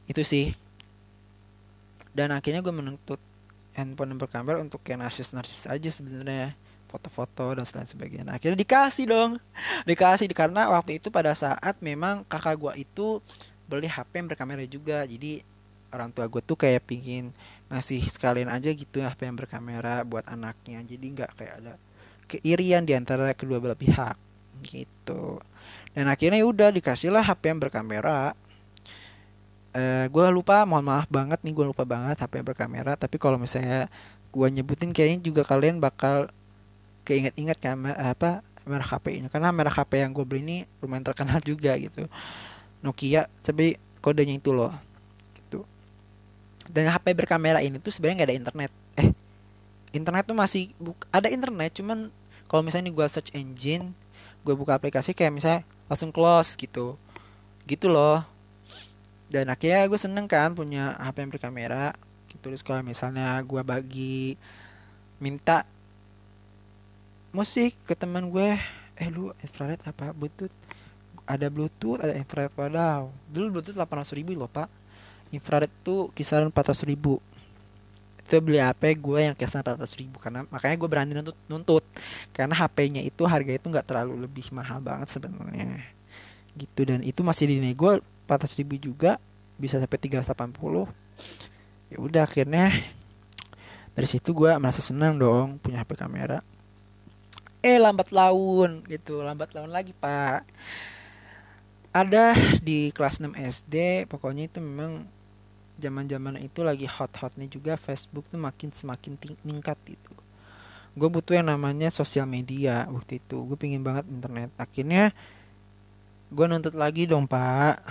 Itu 0.04 0.20
sih. 0.20 0.52
Dan 2.12 2.36
akhirnya 2.36 2.60
gue 2.60 2.74
menuntut 2.74 3.20
handphone 3.72 4.18
berkamera 4.18 4.58
untuk 4.58 4.82
yang 4.90 5.00
narsis 5.00 5.30
narsis 5.30 5.70
aja 5.70 5.86
sebenarnya 5.86 6.58
foto-foto 6.88 7.54
dan 7.54 7.68
lain 7.68 7.88
sebagainya. 7.88 8.24
Nah, 8.24 8.34
akhirnya 8.40 8.58
dikasih 8.58 9.04
dong, 9.06 9.30
dikasih 9.84 10.26
karena 10.32 10.72
waktu 10.72 10.96
itu 10.98 11.12
pada 11.12 11.36
saat 11.36 11.76
memang 11.84 12.24
kakak 12.26 12.56
gue 12.56 12.72
itu 12.88 13.20
beli 13.68 13.86
HP 13.86 14.24
yang 14.24 14.28
berkamera 14.32 14.64
juga, 14.64 15.04
jadi 15.04 15.44
orang 15.92 16.08
tua 16.12 16.24
gue 16.28 16.40
tuh 16.40 16.56
kayak 16.56 16.88
pingin 16.88 17.32
ngasih 17.68 18.00
sekalian 18.08 18.48
aja 18.48 18.72
gitu 18.72 19.04
HP 19.04 19.28
yang 19.28 19.36
berkamera 19.36 20.02
buat 20.08 20.24
anaknya, 20.24 20.80
jadi 20.82 21.06
nggak 21.12 21.30
kayak 21.36 21.54
ada 21.60 21.74
keirian 22.28 22.84
di 22.84 22.92
antara 22.96 23.32
kedua 23.36 23.60
belah 23.60 23.76
pihak 23.76 24.16
gitu. 24.68 25.40
Dan 25.96 26.06
akhirnya 26.08 26.44
udah 26.44 26.68
dikasih 26.72 27.12
lah 27.12 27.24
HP 27.24 27.56
yang 27.56 27.60
berkamera. 27.60 28.36
Eh, 29.72 30.06
gue 30.08 30.26
lupa, 30.32 30.64
mohon 30.64 30.84
maaf 30.84 31.08
banget 31.08 31.40
nih 31.44 31.52
gue 31.56 31.66
lupa 31.68 31.84
banget 31.84 32.20
HP 32.20 32.40
yang 32.40 32.48
berkamera. 32.52 32.92
Tapi 32.96 33.16
kalau 33.16 33.40
misalnya 33.40 33.88
gue 34.28 34.46
nyebutin 34.48 34.92
kayaknya 34.92 35.18
juga 35.24 35.42
kalian 35.44 35.80
bakal 35.80 36.28
keinget-inget 37.08 37.56
kan 37.56 37.80
apa 37.96 38.44
merek 38.68 38.88
HP 38.92 39.24
ini. 39.24 39.26
Karena 39.32 39.48
merek 39.48 39.72
HP 39.80 40.04
yang 40.04 40.12
gue 40.12 40.24
beli 40.28 40.44
ini 40.44 40.56
lumayan 40.84 41.08
terkenal 41.08 41.40
juga 41.40 41.72
gitu. 41.80 42.04
Nokia 42.84 43.26
tapi 43.40 43.80
kodenya 44.04 44.36
itu 44.36 44.52
loh 44.52 44.70
gitu. 45.32 45.64
Dan 46.68 46.92
HP 46.92 47.16
berkamera 47.16 47.64
ini 47.64 47.80
tuh 47.80 47.88
sebenarnya 47.88 48.22
nggak 48.22 48.28
ada 48.28 48.36
internet. 48.36 48.72
Eh 49.00 49.08
internet 49.96 50.24
tuh 50.28 50.36
masih 50.36 50.76
ada 51.08 51.32
internet 51.32 51.72
cuman 51.80 52.12
kalau 52.44 52.60
misalnya 52.60 52.92
gue 52.92 53.06
search 53.08 53.32
engine 53.32 53.96
gue 54.44 54.54
buka 54.54 54.76
aplikasi 54.76 55.16
kayak 55.16 55.32
misalnya 55.32 55.60
langsung 55.88 56.12
close 56.12 56.52
gitu. 56.60 57.00
Gitu 57.64 57.88
loh. 57.88 58.20
Dan 59.32 59.48
akhirnya 59.48 59.88
gue 59.88 60.00
seneng 60.00 60.28
kan 60.28 60.52
punya 60.52 60.92
HP 61.00 61.24
yang 61.24 61.32
berkamera 61.32 61.96
gitu. 62.28 62.52
Terus 62.52 62.60
kalau 62.60 62.84
misalnya 62.84 63.40
gue 63.42 63.60
bagi 63.64 64.36
minta 65.18 65.66
musik 67.32 67.76
ke 67.84 67.94
teman 67.94 68.26
gue. 68.28 68.56
Eh 68.98 69.08
lu 69.12 69.30
infrared 69.44 69.80
apa? 69.84 70.10
Bluetooth. 70.12 70.52
Ada 71.28 71.52
bluetooth 71.52 72.00
ada 72.00 72.16
infrared 72.16 72.52
wadaw. 72.56 73.12
Dulu 73.28 73.60
bluetooth 73.60 73.76
800 73.76 74.16
ribu 74.16 74.34
loh 74.34 74.50
pak. 74.50 74.68
Infrared 75.28 75.70
tuh 75.84 76.08
kisaran 76.16 76.48
400 76.48 76.88
ribu. 76.88 77.20
Itu 78.24 78.40
beli 78.44 78.60
HP 78.60 78.96
gue 78.96 79.20
yang 79.28 79.36
kisaran 79.36 79.76
400 79.76 80.00
ribu 80.00 80.16
karena 80.20 80.44
makanya 80.48 80.76
gue 80.80 80.88
berani 80.88 81.12
nuntut 81.12 81.38
nuntut. 81.46 81.84
Karena 82.32 82.56
HP-nya 82.56 83.04
itu 83.04 83.22
harga 83.28 83.52
itu 83.52 83.66
nggak 83.68 83.86
terlalu 83.86 84.24
lebih 84.24 84.48
mahal 84.50 84.80
banget 84.80 85.12
sebenarnya. 85.12 85.84
Gitu 86.56 86.80
dan 86.88 87.04
itu 87.04 87.20
masih 87.20 87.48
di 87.52 87.56
nego 87.60 88.00
400 88.24 88.60
ribu 88.64 88.80
juga. 88.80 89.20
Bisa 89.58 89.76
sampai 89.82 89.98
380 89.98 91.08
ya 91.88 91.98
udah 91.98 92.22
akhirnya 92.28 92.68
dari 93.96 94.08
situ 94.08 94.36
gue 94.36 94.52
merasa 94.60 94.84
senang 94.84 95.16
dong 95.16 95.56
punya 95.58 95.82
HP 95.82 95.96
kamera 95.96 96.44
eh 97.68 97.76
lambat 97.76 98.08
laun 98.08 98.80
gitu. 98.88 99.20
Lambat 99.20 99.52
laun 99.52 99.68
lagi 99.68 99.92
pak. 99.92 100.48
Ada 101.92 102.32
di 102.64 102.88
kelas 102.96 103.20
6 103.20 103.36
SD 103.36 104.08
pokoknya 104.08 104.48
itu 104.48 104.60
memang 104.60 105.04
zaman 105.78 106.04
zaman 106.08 106.34
itu 106.42 106.60
lagi 106.64 106.84
hot 106.88 107.12
hotnya 107.20 107.46
juga 107.46 107.78
Facebook 107.78 108.26
tuh 108.28 108.40
makin 108.40 108.72
semakin 108.72 109.14
meningkat 109.44 109.76
gitu. 109.84 110.12
Gue 110.98 111.08
butuh 111.12 111.38
yang 111.38 111.46
namanya 111.52 111.92
sosial 111.92 112.26
media 112.26 112.88
waktu 112.90 113.20
itu. 113.22 113.36
Gue 113.44 113.56
pingin 113.60 113.84
banget 113.84 114.08
internet. 114.08 114.50
Akhirnya 114.58 115.12
gue 116.32 116.44
nuntut 116.48 116.74
lagi 116.74 117.04
dong 117.04 117.28
pak. 117.28 117.84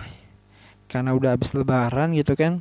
Karena 0.91 1.13
udah 1.13 1.37
habis 1.37 1.53
lebaran 1.53 2.11
gitu 2.17 2.33
kan. 2.33 2.59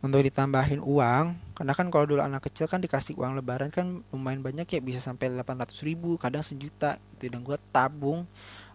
Untuk 0.00 0.24
ditambahin 0.24 0.80
uang 0.80 1.49
karena 1.60 1.76
kan 1.76 1.92
kalau 1.92 2.08
dulu 2.08 2.24
anak 2.24 2.48
kecil 2.48 2.64
kan 2.72 2.80
dikasih 2.80 3.20
uang 3.20 3.36
lebaran 3.36 3.68
kan 3.68 4.00
lumayan 4.16 4.40
banyak 4.40 4.64
ya 4.64 4.80
bisa 4.80 4.96
sampai 4.96 5.28
800 5.28 5.76
ribu 5.84 6.16
kadang 6.16 6.40
sejuta 6.40 6.96
gitu. 7.20 7.28
Dan 7.28 7.44
gue 7.44 7.60
tabung 7.68 8.24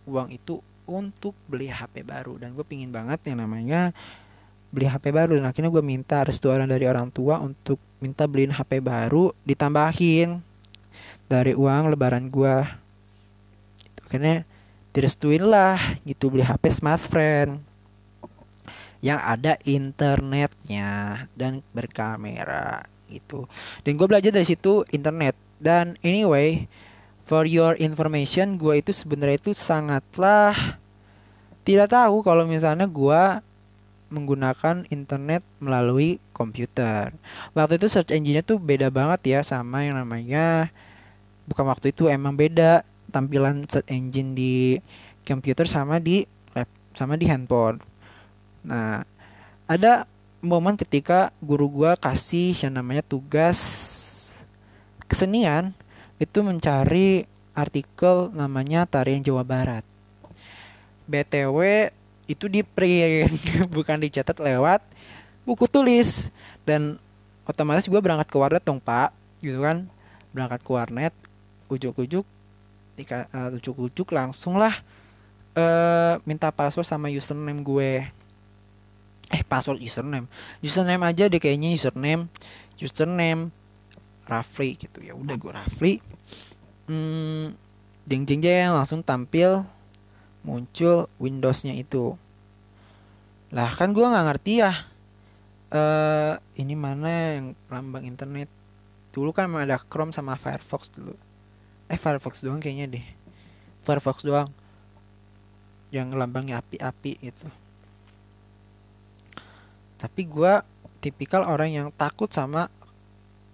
uang 0.06 0.30
itu 0.30 0.62
untuk 0.86 1.34
beli 1.50 1.66
HP 1.66 2.06
baru. 2.06 2.38
Dan 2.38 2.54
gue 2.54 2.62
pingin 2.62 2.94
banget 2.94 3.26
yang 3.26 3.42
namanya 3.42 3.90
beli 4.70 4.86
HP 4.86 5.10
baru. 5.10 5.34
Dan 5.34 5.50
akhirnya 5.50 5.74
gue 5.74 5.82
minta 5.82 6.22
restu 6.22 6.54
orang 6.54 6.70
dari 6.70 6.86
orang 6.86 7.10
tua 7.10 7.42
untuk 7.42 7.82
minta 7.98 8.30
beliin 8.30 8.54
HP 8.54 8.86
baru 8.86 9.34
ditambahin 9.42 10.38
dari 11.26 11.58
uang 11.58 11.90
lebaran 11.90 12.30
gue 12.30 12.56
gitu. 13.82 14.00
akhirnya 14.06 14.46
direstuin 14.94 15.42
lah 15.42 15.82
gitu 16.06 16.30
beli 16.30 16.46
HP 16.46 16.70
smartphone 16.70 17.66
yang 19.06 19.22
ada 19.22 19.62
internetnya 19.70 21.24
dan 21.38 21.62
berkamera 21.70 22.90
gitu 23.06 23.46
dan 23.86 23.94
gue 23.94 24.08
belajar 24.10 24.34
dari 24.34 24.50
situ 24.50 24.82
internet 24.90 25.38
dan 25.62 25.94
anyway 26.02 26.66
for 27.30 27.46
your 27.46 27.78
information 27.78 28.58
gue 28.58 28.82
itu 28.82 28.90
sebenarnya 28.90 29.38
itu 29.38 29.54
sangatlah 29.54 30.82
tidak 31.62 31.94
tahu 31.94 32.26
kalau 32.26 32.50
misalnya 32.50 32.90
gue 32.90 33.22
menggunakan 34.14 34.86
internet 34.94 35.42
melalui 35.58 36.22
komputer. 36.30 37.10
Waktu 37.58 37.82
itu 37.82 37.90
search 37.90 38.14
engine-nya 38.14 38.46
tuh 38.46 38.62
beda 38.62 38.94
banget 38.94 39.38
ya 39.38 39.40
sama 39.42 39.82
yang 39.82 39.98
namanya 39.98 40.70
bukan 41.50 41.66
waktu 41.66 41.90
itu 41.90 42.06
emang 42.06 42.38
beda 42.38 42.86
tampilan 43.10 43.66
search 43.66 43.90
engine 43.90 44.38
di 44.38 44.78
komputer 45.26 45.66
sama 45.66 45.98
di 45.98 46.30
lab 46.54 46.70
sama 46.94 47.18
di 47.18 47.26
handphone. 47.26 47.82
Nah, 48.66 49.06
ada 49.70 50.10
momen 50.42 50.74
ketika 50.74 51.30
guru 51.38 51.70
gua 51.70 51.94
kasih 51.94 52.58
yang 52.58 52.82
namanya 52.82 53.06
tugas 53.06 53.58
kesenian 55.06 55.70
itu 56.18 56.42
mencari 56.42 57.30
artikel 57.54 58.34
namanya 58.34 58.90
tarian 58.90 59.22
Jawa 59.22 59.46
Barat. 59.46 59.86
BTW 61.06 61.90
itu 62.26 62.50
di 62.50 62.66
print 62.66 63.38
bukan 63.76 64.02
dicatat 64.02 64.38
lewat 64.42 64.82
buku 65.46 65.70
tulis. 65.70 66.34
Dan 66.66 66.98
otomatis 67.46 67.86
gue 67.86 68.02
berangkat 68.02 68.28
ke 68.28 68.38
warnet 68.42 68.66
dong 68.66 68.82
pak 68.82 69.14
gitu 69.40 69.62
kan. 69.62 69.86
Berangkat 70.34 70.66
ke 70.66 70.72
warnet 70.74 71.14
ujuk-ujuk 71.70 72.26
uh, 72.98 73.50
ujuk-ujuk 73.58 74.08
langsung 74.14 74.56
lah 74.56 74.74
uh, 75.58 76.22
minta 76.24 76.52
password 76.54 76.86
sama 76.88 77.10
username 77.10 77.62
gue 77.66 77.92
eh 79.34 79.42
password 79.42 79.82
username. 79.82 80.30
Username 80.62 81.02
aja 81.06 81.26
deh 81.26 81.42
kayaknya 81.42 81.74
username 81.74 82.30
username 82.78 83.50
Rafli 84.26 84.74
gitu. 84.78 85.02
Ya 85.06 85.14
udah 85.14 85.36
gue 85.38 85.52
Rafli. 85.54 85.94
Hmm, 86.90 87.54
jeng 88.06 88.26
jeng 88.26 88.42
jeng 88.42 88.74
langsung 88.74 89.02
tampil 89.02 89.66
muncul 90.46 91.10
Windowsnya 91.18 91.74
itu. 91.74 92.18
Lah 93.54 93.72
kan 93.74 93.94
gue 93.94 94.06
nggak 94.06 94.26
ngerti 94.30 94.54
ya 94.62 94.74
uh, 95.74 96.34
ini 96.58 96.74
mana 96.78 97.42
yang 97.42 97.48
lambang 97.70 98.06
internet. 98.06 98.50
Dulu 99.14 99.32
kan 99.32 99.50
ada 99.58 99.80
Chrome 99.80 100.14
sama 100.14 100.38
Firefox 100.38 100.92
dulu. 100.94 101.16
Eh 101.90 101.98
Firefox 101.98 102.42
doang 102.42 102.62
kayaknya 102.62 103.00
deh. 103.00 103.06
Firefox 103.82 104.26
doang. 104.26 104.50
Yang 105.94 106.18
lambangnya 106.18 106.60
api-api 106.60 107.22
gitu 107.22 107.48
tapi 109.96 110.28
gue 110.28 110.54
tipikal 111.00 111.46
orang 111.46 111.70
yang 111.72 111.88
takut 111.94 112.28
sama 112.34 112.68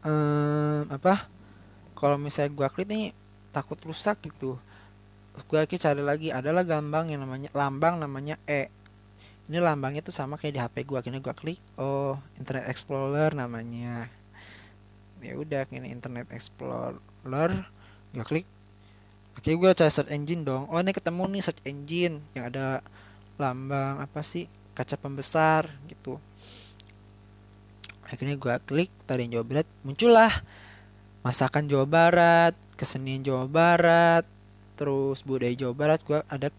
um, 0.02 0.88
apa 0.89 1.28
kalau 1.94 2.18
misalnya 2.18 2.52
gue 2.56 2.68
klik 2.74 2.88
nih 2.89 3.14
takut 3.54 3.78
rusak 3.86 4.18
gitu. 4.26 4.58
Gue 5.48 5.58
lagi 5.60 5.78
cari 5.78 6.02
lagi 6.02 6.28
adalah 6.34 6.66
lambang 6.66 7.14
yang 7.14 7.22
namanya 7.24 7.50
lambang 7.54 8.02
namanya 8.02 8.36
E. 8.50 8.74
Ini 9.52 9.60
lambangnya 9.60 10.02
tuh 10.02 10.16
sama 10.16 10.39
kayak 10.39 10.54
di 10.56 10.60
HP 10.64 10.76
gue 10.88 10.98
akhirnya 10.98 11.22
gue 11.22 11.36
klik 11.36 11.60
oh 11.78 12.18
Internet 12.39 12.72
Explorer 12.72 13.36
namanya. 13.38 14.10
Ya 15.22 15.38
udah 15.38 15.70
ini 15.70 15.94
Internet 15.94 16.34
Explorer 16.34 17.54
gue 18.12 18.26
klik. 18.26 18.48
Oke 19.38 19.54
gue 19.54 19.70
cari 19.78 19.92
search 19.94 20.10
engine 20.10 20.42
dong. 20.42 20.66
Oh 20.74 20.82
ini 20.82 20.92
ketemu 20.92 21.24
nih 21.38 21.42
search 21.46 21.62
engine 21.70 22.24
yang 22.34 22.50
ada 22.50 22.82
lambang 23.38 24.02
apa 24.02 24.26
sih 24.26 24.50
kaca 24.82 24.98
pembesar 24.98 25.70
gitu. 25.86 26.18
Akhirnya 28.10 28.34
gue 28.34 28.56
klik 28.66 28.90
tarian 29.06 29.30
Jawa 29.30 29.46
Barat 29.46 29.68
muncullah. 29.86 30.42
Masakan 31.22 31.70
Jawa 31.70 31.86
Barat 31.86 32.58
kesenian 32.74 33.22
Jawa 33.22 33.46
Barat 33.46 34.26
terus 34.74 35.22
budaya 35.22 35.54
Jawa 35.54 35.78
Barat 35.78 36.02
gue 36.02 36.18
ada 36.26 36.50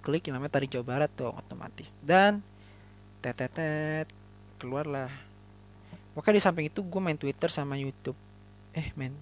klik 0.00 0.24
yang 0.24 0.40
namanya 0.40 0.56
tari 0.56 0.64
Jawa 0.64 0.88
Barat 0.88 1.12
tuh 1.12 1.28
otomatis. 1.28 1.92
Dan 2.00 2.40
tetetet 3.20 4.08
keluarlah. 4.56 5.12
Makanya 6.16 6.40
di 6.40 6.42
samping 6.42 6.66
itu 6.72 6.80
gue 6.80 7.00
main 7.04 7.20
Twitter 7.20 7.52
sama 7.52 7.76
YouTube. 7.76 8.16
Eh 8.72 8.88
main 8.96 9.12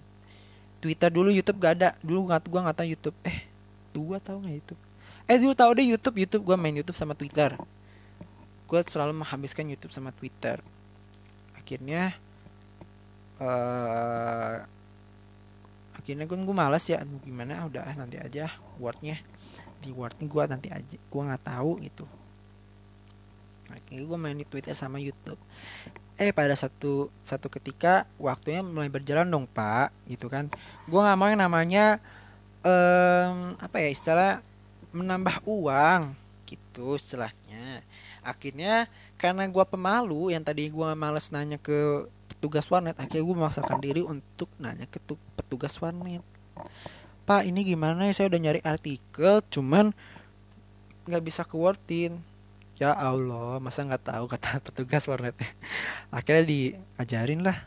Twitter 0.79 1.11
dulu 1.11 1.35
YouTube 1.35 1.59
gak 1.59 1.83
ada. 1.83 1.89
Dulu 1.99 2.31
nggak 2.31 2.47
gue 2.47 2.61
nggak 2.63 2.77
tahu 2.79 2.87
YouTube. 2.87 3.17
Eh 3.27 3.43
gue 3.91 4.17
tahu 4.23 4.37
nggak 4.39 4.55
YouTube? 4.55 4.81
Eh 5.27 5.35
dulu 5.35 5.51
tahu 5.53 5.71
deh 5.75 5.85
YouTube 5.91 6.15
YouTube. 6.15 6.43
Gue 6.47 6.55
main 6.55 6.73
YouTube 6.79 6.95
sama 6.95 7.11
Twitter 7.11 7.59
gue 8.67 8.79
selalu 8.83 9.23
menghabiskan 9.23 9.65
YouTube 9.71 9.95
sama 9.95 10.11
Twitter. 10.11 10.59
Akhirnya 11.55 12.15
uh, 13.39 14.59
akhirnya 15.95 16.27
gue 16.27 16.37
gue 16.37 16.55
malas 16.55 16.83
ya 16.85 17.01
aduh 17.01 17.19
gimana? 17.23 17.63
Udah 17.65 17.95
nanti 17.95 18.19
aja 18.19 18.51
wordnya 18.77 19.17
di 19.79 19.95
wordnya 19.95 20.27
gue 20.27 20.43
nanti 20.51 20.67
aja 20.69 20.97
gue 20.99 21.21
nggak 21.23 21.43
tahu 21.47 21.71
gitu. 21.87 22.05
Akhirnya 23.71 24.03
gue 24.03 24.17
main 24.19 24.37
di 24.37 24.47
Twitter 24.47 24.75
sama 24.75 24.99
YouTube. 24.99 25.39
Eh 26.19 26.35
pada 26.35 26.57
satu 26.57 27.07
satu 27.23 27.47
ketika 27.47 28.03
waktunya 28.19 28.59
mulai 28.59 28.91
berjalan 28.91 29.31
dong 29.31 29.47
pak 29.47 29.95
gitu 30.11 30.27
kan. 30.27 30.51
Gue 30.91 30.99
nggak 30.99 31.17
mau 31.17 31.31
yang 31.31 31.39
namanya 31.39 32.03
um, 32.67 33.55
apa 33.59 33.79
ya 33.79 33.89
istilah 33.91 34.33
menambah 34.91 35.43
uang 35.47 36.15
gitu 36.47 36.95
istilahnya 36.95 37.83
akhirnya 38.27 38.91
karena 39.15 39.47
gue 39.47 39.65
pemalu 39.65 40.35
yang 40.35 40.43
tadi 40.43 40.67
gue 40.67 40.89
males 40.99 41.31
nanya 41.31 41.55
ke 41.55 42.11
petugas 42.27 42.67
warnet 42.67 42.99
akhirnya 42.99 43.23
gue 43.23 43.35
memaksakan 43.39 43.79
diri 43.79 44.03
untuk 44.03 44.51
nanya 44.59 44.83
ke 44.85 44.99
petugas 45.39 45.79
warnet. 45.79 46.19
Pak 47.23 47.47
ini 47.47 47.63
gimana 47.63 48.11
ya? 48.11 48.13
Saya 48.13 48.27
udah 48.35 48.41
nyari 48.43 48.61
artikel 48.61 49.39
cuman 49.47 49.95
nggak 51.07 51.23
bisa 51.23 51.47
ke 51.47 51.55
ya 52.77 52.93
Allah 52.93 53.57
masa 53.63 53.81
nggak 53.87 54.03
tahu 54.05 54.25
kata 54.35 54.59
petugas 54.59 55.07
warnet. 55.07 55.33
Akhirnya 56.11 56.43
diajarin 56.43 57.47
lah 57.47 57.63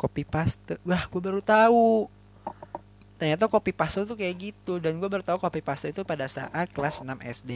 copy 0.00 0.24
paste. 0.24 0.80
Wah 0.88 1.04
gue 1.04 1.20
baru 1.20 1.44
tahu. 1.44 2.08
Ternyata 3.20 3.52
copy 3.52 3.76
paste 3.76 4.08
tuh 4.08 4.16
kayak 4.16 4.34
gitu 4.40 4.80
dan 4.80 4.96
gue 4.96 5.04
baru 5.04 5.20
tahu 5.20 5.36
copy 5.36 5.60
paste 5.60 5.92
itu 5.92 6.00
pada 6.08 6.24
saat 6.24 6.72
kelas 6.72 7.04
6 7.04 7.20
SD 7.20 7.52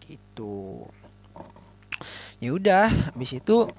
gitu 0.00 0.88
ya 2.38 2.54
udah 2.54 3.12
habis 3.12 3.34
itu 3.34 3.70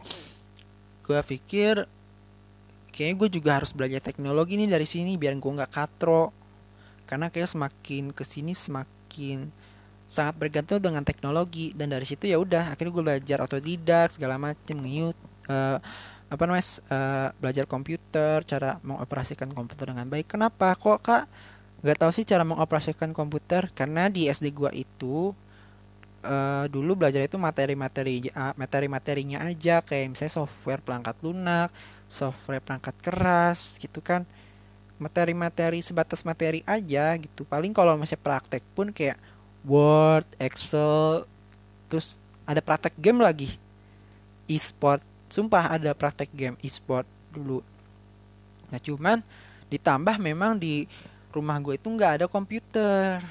gue 1.04 1.20
pikir 1.26 1.90
kayaknya 3.00 3.16
gue 3.16 3.30
juga 3.40 3.50
harus 3.62 3.72
belajar 3.72 4.04
teknologi 4.04 4.60
nih 4.60 4.70
dari 4.70 4.84
sini 4.84 5.16
biar 5.16 5.38
gue 5.38 5.52
nggak 5.56 5.72
katro. 5.72 6.36
Karena 7.08 7.32
kayak 7.34 7.50
semakin 7.50 8.14
ke 8.14 8.22
sini 8.22 8.54
semakin 8.54 9.50
sangat 10.06 10.36
bergantung 10.38 10.84
dengan 10.84 11.02
teknologi. 11.02 11.74
Dan 11.74 11.96
dari 11.96 12.06
situ 12.06 12.30
ya 12.30 12.38
udah 12.38 12.76
akhirnya 12.76 12.92
gue 12.94 13.04
belajar 13.06 13.38
otodidak 13.42 14.14
segala 14.14 14.36
macem 14.38 14.78
nge 14.78 15.16
uh, 15.50 15.80
apa 16.30 16.44
namanya 16.46 16.66
uh, 16.94 17.30
belajar 17.42 17.66
komputer 17.66 18.46
cara 18.46 18.78
mengoperasikan 18.86 19.50
komputer 19.50 19.96
dengan 19.96 20.06
baik. 20.06 20.36
Kenapa? 20.36 20.78
Kok 20.78 21.00
kak? 21.02 21.24
Nggak 21.80 21.98
tahu 22.04 22.12
sih 22.14 22.28
cara 22.28 22.44
mengoperasikan 22.46 23.16
komputer. 23.16 23.72
Karena 23.74 24.12
di 24.12 24.30
SD 24.30 24.54
gua 24.54 24.70
itu 24.76 25.34
uh, 26.24 26.66
dulu 26.68 26.96
belajar 27.00 27.24
itu 27.24 27.40
materi-materi 27.40 28.32
materi-materinya 28.56 29.46
aja 29.48 29.84
kayak 29.84 30.16
misalnya 30.16 30.34
software 30.44 30.84
pelangkat 30.84 31.16
lunak, 31.24 31.70
software 32.08 32.64
perangkat 32.64 32.96
keras 33.00 33.80
gitu 33.80 34.00
kan. 34.00 34.24
Materi-materi 35.00 35.80
sebatas 35.80 36.28
materi 36.28 36.60
aja 36.68 37.16
gitu. 37.16 37.48
Paling 37.48 37.72
kalau 37.72 37.96
masih 37.96 38.20
praktek 38.20 38.64
pun 38.76 38.92
kayak 38.92 39.16
Word, 39.64 40.28
Excel, 40.40 41.28
terus 41.92 42.20
ada 42.48 42.60
praktek 42.60 42.96
game 43.00 43.20
lagi. 43.24 43.60
E-sport, 44.50 45.04
sumpah 45.30 45.72
ada 45.72 45.92
praktek 45.94 46.32
game 46.32 46.58
e-sport 46.64 47.06
dulu. 47.32 47.62
Nah 48.74 48.80
cuman 48.82 49.22
ditambah 49.70 50.18
memang 50.18 50.58
di 50.58 50.90
rumah 51.30 51.62
gue 51.62 51.78
itu 51.78 51.86
nggak 51.86 52.12
ada 52.22 52.26
komputer 52.26 53.22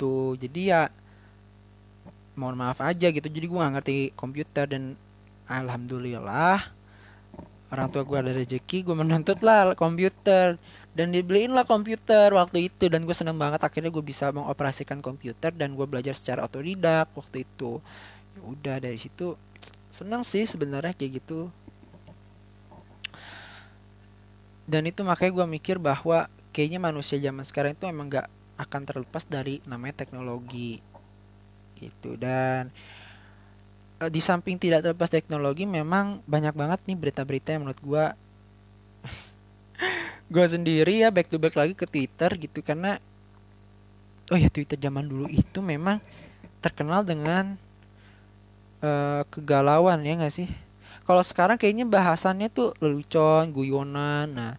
gitu. 0.00 0.40
Jadi 0.40 0.72
ya 0.72 0.88
mohon 2.32 2.56
maaf 2.56 2.80
aja 2.80 3.12
gitu. 3.12 3.28
Jadi 3.28 3.44
gue 3.44 3.58
nggak 3.60 3.74
ngerti 3.76 3.96
komputer 4.16 4.64
dan 4.64 4.96
alhamdulillah 5.44 6.72
orang 7.70 7.86
tua 7.92 8.02
gue 8.02 8.16
ada 8.18 8.32
rezeki 8.32 8.88
gue 8.88 8.96
menuntut 8.96 9.44
lah 9.44 9.76
komputer. 9.76 10.56
Dan 10.90 11.14
dibeliin 11.14 11.54
lah 11.54 11.68
komputer 11.68 12.32
waktu 12.32 12.72
itu. 12.72 12.88
Dan 12.88 13.04
gue 13.04 13.14
seneng 13.14 13.36
banget 13.36 13.60
akhirnya 13.60 13.92
gue 13.92 14.02
bisa 14.02 14.32
mengoperasikan 14.32 15.04
komputer 15.04 15.52
dan 15.52 15.76
gue 15.76 15.84
belajar 15.84 16.16
secara 16.16 16.48
otodidak 16.48 17.12
waktu 17.12 17.44
itu. 17.44 17.78
Ya 18.34 18.40
udah 18.40 18.76
dari 18.80 18.96
situ 18.96 19.36
seneng 19.92 20.24
sih 20.24 20.48
sebenarnya 20.48 20.96
kayak 20.96 21.20
gitu. 21.20 21.52
Dan 24.70 24.86
itu 24.86 25.02
makanya 25.02 25.34
gue 25.34 25.46
mikir 25.50 25.76
bahwa 25.82 26.30
kayaknya 26.54 26.78
manusia 26.78 27.18
zaman 27.18 27.42
sekarang 27.42 27.74
itu 27.74 27.90
emang 27.90 28.06
gak 28.06 28.30
akan 28.60 28.84
terlepas 28.84 29.24
dari 29.24 29.64
namanya 29.64 30.04
teknologi. 30.04 30.76
Gitu. 31.80 32.20
Dan 32.20 32.68
e, 33.96 34.04
di 34.12 34.20
samping 34.20 34.60
tidak 34.60 34.84
terlepas 34.84 35.08
teknologi 35.08 35.64
memang 35.64 36.20
banyak 36.28 36.52
banget 36.52 36.80
nih 36.84 36.96
berita-berita 37.00 37.56
yang 37.56 37.64
menurut 37.64 37.80
gue 37.80 38.04
gue 40.34 40.44
sendiri 40.44 41.00
ya 41.00 41.08
back 41.08 41.32
to 41.32 41.40
back 41.40 41.56
lagi 41.56 41.72
ke 41.72 41.88
Twitter 41.88 42.30
gitu. 42.36 42.60
Karena 42.60 43.00
oh 44.28 44.38
ya 44.38 44.52
Twitter 44.52 44.76
zaman 44.76 45.08
dulu 45.08 45.24
itu 45.32 45.64
memang 45.64 45.96
terkenal 46.60 47.00
dengan 47.00 47.56
uh, 48.84 49.24
kegalauan 49.32 50.04
ya 50.04 50.20
nggak 50.20 50.34
sih? 50.36 50.48
Kalau 51.08 51.24
sekarang 51.24 51.56
kayaknya 51.56 51.88
bahasannya 51.88 52.52
tuh 52.52 52.76
lelucon 52.78 53.50
guyonan. 53.50 54.28
Nah 54.30 54.54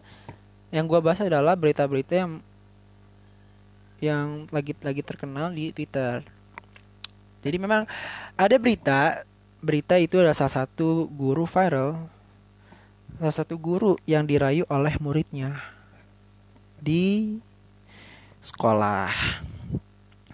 yang 0.74 0.90
gue 0.90 0.98
bahas 0.98 1.22
adalah 1.22 1.54
berita-berita 1.54 2.26
yang 2.26 2.42
yang 4.02 4.50
lagi 4.50 4.74
lagi 4.82 5.06
terkenal 5.06 5.54
di 5.54 5.70
Twitter. 5.70 6.26
Jadi 7.42 7.56
memang 7.62 7.86
ada 8.34 8.56
berita 8.58 9.22
berita 9.62 9.94
itu 9.94 10.18
adalah 10.18 10.34
salah 10.34 10.66
satu 10.66 11.06
guru 11.06 11.46
viral 11.46 11.94
salah 13.22 13.36
satu 13.38 13.54
guru 13.54 13.94
yang 14.10 14.26
dirayu 14.26 14.66
oleh 14.66 14.98
muridnya 14.98 15.62
di 16.82 17.38
sekolah 18.42 19.14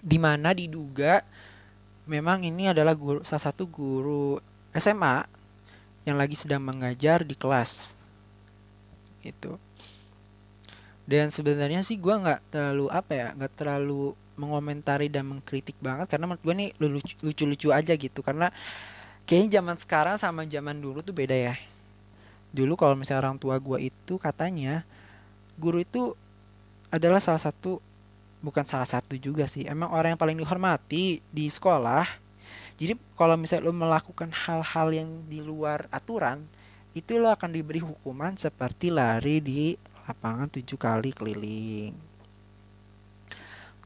di 0.01 0.17
mana 0.17 0.49
diduga 0.57 1.21
memang 2.09 2.41
ini 2.41 2.73
adalah 2.73 2.97
guru 2.97 3.21
salah 3.21 3.53
satu 3.53 3.69
guru 3.69 4.41
SMA 4.73 5.29
yang 6.09 6.17
lagi 6.17 6.33
sedang 6.33 6.65
mengajar 6.65 7.21
di 7.21 7.37
kelas 7.37 7.93
itu 9.21 9.61
dan 11.09 11.33
sebenarnya 11.33 11.81
sih 11.81 11.97
gue 11.97 12.13
nggak 12.13 12.53
terlalu 12.53 12.85
apa 12.93 13.11
ya 13.17 13.27
nggak 13.33 13.53
terlalu 13.57 14.13
mengomentari 14.37 15.09
dan 15.09 15.25
mengkritik 15.25 15.73
banget 15.81 16.05
karena 16.05 16.29
menurut 16.29 16.43
gue 16.45 16.53
nih 16.53 16.69
lucu-lucu 17.25 17.73
aja 17.73 17.93
gitu. 17.97 18.21
Karena 18.21 18.53
kayaknya 19.25 19.59
zaman 19.59 19.75
sekarang 19.81 20.15
sama 20.21 20.45
zaman 20.45 20.77
dulu 20.77 21.01
tuh 21.01 21.11
beda 21.11 21.33
ya. 21.33 21.57
Dulu 22.53 22.77
kalau 22.77 22.93
misalnya 22.93 23.25
orang 23.25 23.41
tua 23.41 23.57
gue 23.57 23.89
itu 23.89 24.21
katanya 24.21 24.85
guru 25.57 25.81
itu 25.81 26.13
adalah 26.93 27.19
salah 27.19 27.41
satu 27.41 27.81
bukan 28.39 28.63
salah 28.63 28.87
satu 28.87 29.19
juga 29.19 29.43
sih 29.51 29.67
emang 29.67 29.91
orang 29.91 30.15
yang 30.15 30.21
paling 30.21 30.37
dihormati 30.37 31.25
di 31.33 31.45
sekolah. 31.49 32.07
Jadi 32.79 32.95
kalau 33.19 33.35
misalnya 33.35 33.67
lo 33.67 33.75
melakukan 33.75 34.31
hal-hal 34.31 34.87
yang 34.93 35.09
di 35.27 35.43
luar 35.43 35.89
aturan 35.91 36.45
itu 36.95 37.19
lo 37.19 37.27
akan 37.27 37.51
diberi 37.51 37.83
hukuman 37.83 38.39
seperti 38.39 38.87
lari 38.87 39.43
di 39.43 39.75
lapangan 40.09 40.49
tujuh 40.49 40.73
kali 40.73 41.13
keliling. 41.13 41.93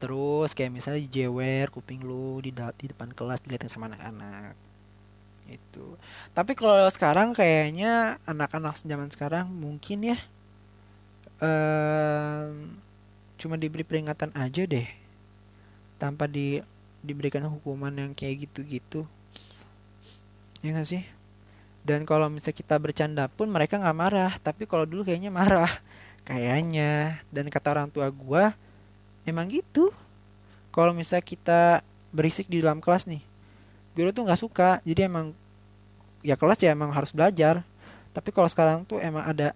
Terus 0.00 0.56
kayak 0.56 0.72
misalnya 0.72 1.04
jewer 1.04 1.68
kuping 1.68 2.00
lu 2.00 2.40
di, 2.40 2.48
di 2.52 2.86
depan 2.88 3.12
kelas 3.12 3.44
dilihatin 3.44 3.68
sama 3.68 3.92
anak-anak. 3.92 4.56
Itu 5.44 6.00
tapi 6.32 6.56
kalau 6.56 6.88
sekarang 6.88 7.36
kayaknya 7.36 8.16
anak-anak 8.24 8.80
zaman 8.80 9.12
sekarang 9.12 9.52
mungkin 9.52 10.16
ya 10.16 10.18
um, 11.44 12.72
cuma 13.36 13.60
diberi 13.60 13.84
peringatan 13.84 14.32
aja 14.32 14.64
deh. 14.64 14.88
Tanpa 16.00 16.24
di 16.24 16.64
diberikan 17.04 17.44
hukuman 17.52 17.92
yang 17.92 18.16
kayak 18.16 18.48
gitu-gitu. 18.48 19.04
Ya 20.64 20.72
gak 20.72 20.88
sih? 20.88 21.04
Dan 21.84 22.08
kalau 22.08 22.32
misalnya 22.32 22.56
kita 22.56 22.80
bercanda 22.80 23.28
pun 23.28 23.52
mereka 23.52 23.76
nggak 23.76 23.98
marah. 24.00 24.32
Tapi 24.40 24.64
kalau 24.64 24.88
dulu 24.88 25.04
kayaknya 25.04 25.28
marah 25.28 25.68
kayaknya. 26.24 27.20
Dan 27.28 27.46
kata 27.52 27.76
orang 27.76 27.88
tua 27.92 28.08
gue 28.10 28.44
emang 29.28 29.46
gitu? 29.48 29.92
Kalau 30.74 30.90
misalnya 30.90 31.22
kita 31.22 31.60
berisik 32.10 32.50
di 32.50 32.58
dalam 32.58 32.82
kelas 32.82 33.06
nih 33.06 33.22
guru 33.94 34.10
tuh 34.10 34.26
nggak 34.26 34.40
suka. 34.40 34.70
Jadi 34.82 35.06
emang 35.06 35.30
ya 36.26 36.34
kelas 36.34 36.58
ya 36.58 36.74
emang 36.74 36.90
harus 36.90 37.14
belajar. 37.14 37.62
Tapi 38.10 38.34
kalau 38.34 38.50
sekarang 38.50 38.82
tuh 38.82 38.98
emang 38.98 39.22
ada 39.22 39.54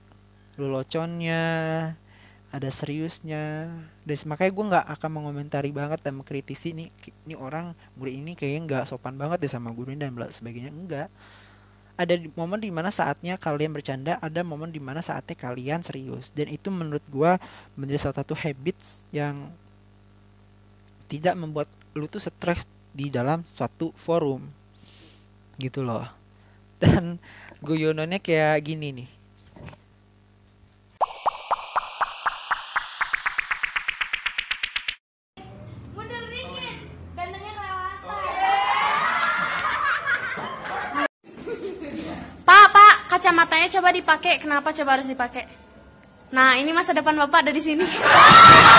leloconnya 0.55 1.43
ada 2.49 2.69
seriusnya. 2.73 3.69
Dan 4.07 4.17
makanya 4.31 4.53
gue 4.55 4.65
nggak 4.73 4.87
akan 4.99 5.11
mengomentari 5.11 5.75
banget 5.75 6.01
dan 6.01 6.17
mengkritisi 6.17 6.73
nih 6.73 6.89
ini 7.27 7.35
orang 7.37 7.77
murid 7.99 8.15
ini 8.25 8.33
kayaknya 8.33 8.61
nggak 8.65 8.85
sopan 8.89 9.19
banget 9.19 9.45
deh 9.45 9.51
sama 9.53 9.75
guru 9.75 9.93
ini 9.93 10.07
dan 10.07 10.15
sebagainya. 10.31 10.71
Enggak 10.73 11.09
ada 11.99 12.15
momen 12.39 12.63
di 12.63 12.71
mana 12.71 12.95
saatnya 12.95 13.35
kalian 13.35 13.75
bercanda 13.75 14.23
ada 14.23 14.47
momen 14.47 14.71
di 14.71 14.79
mana 14.79 15.03
saatnya 15.03 15.35
kalian 15.35 15.83
serius. 15.83 16.31
Dan 16.31 16.47
itu 16.47 16.71
menurut 16.71 17.03
gue 17.11 17.33
menjadi 17.75 18.09
salah 18.09 18.23
satu 18.23 18.39
habits 18.39 19.03
yang 19.11 19.51
tidak 21.11 21.35
membuat 21.35 21.67
lu 21.99 22.07
tuh 22.07 22.23
stres 22.23 22.71
di 22.95 23.11
dalam 23.11 23.43
suatu 23.43 23.91
forum. 23.99 24.47
Gitu 25.59 25.83
loh. 25.83 26.07
Dan 26.79 27.19
guyonannya 27.59 28.23
kayak 28.23 28.63
gini 28.63 29.03
nih 29.03 29.18
kacamatanya 43.19 43.67
coba 43.75 43.91
dipakai. 43.91 44.39
Kenapa 44.39 44.71
coba 44.71 44.95
harus 44.95 45.11
dipakai? 45.11 45.51
Nah, 46.31 46.55
ini 46.55 46.71
masa 46.71 46.95
depan 46.95 47.19
Bapak 47.19 47.43
ada 47.43 47.51
di 47.51 47.59
sini. 47.59 47.83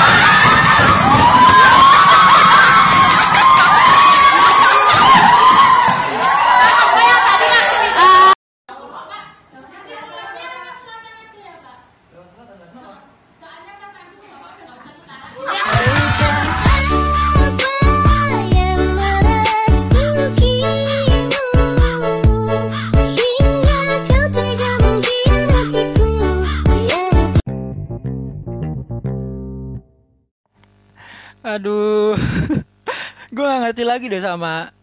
ngerti 33.80 33.95
lagi 33.95 34.11
deh 34.11 34.19
sama 34.19 34.75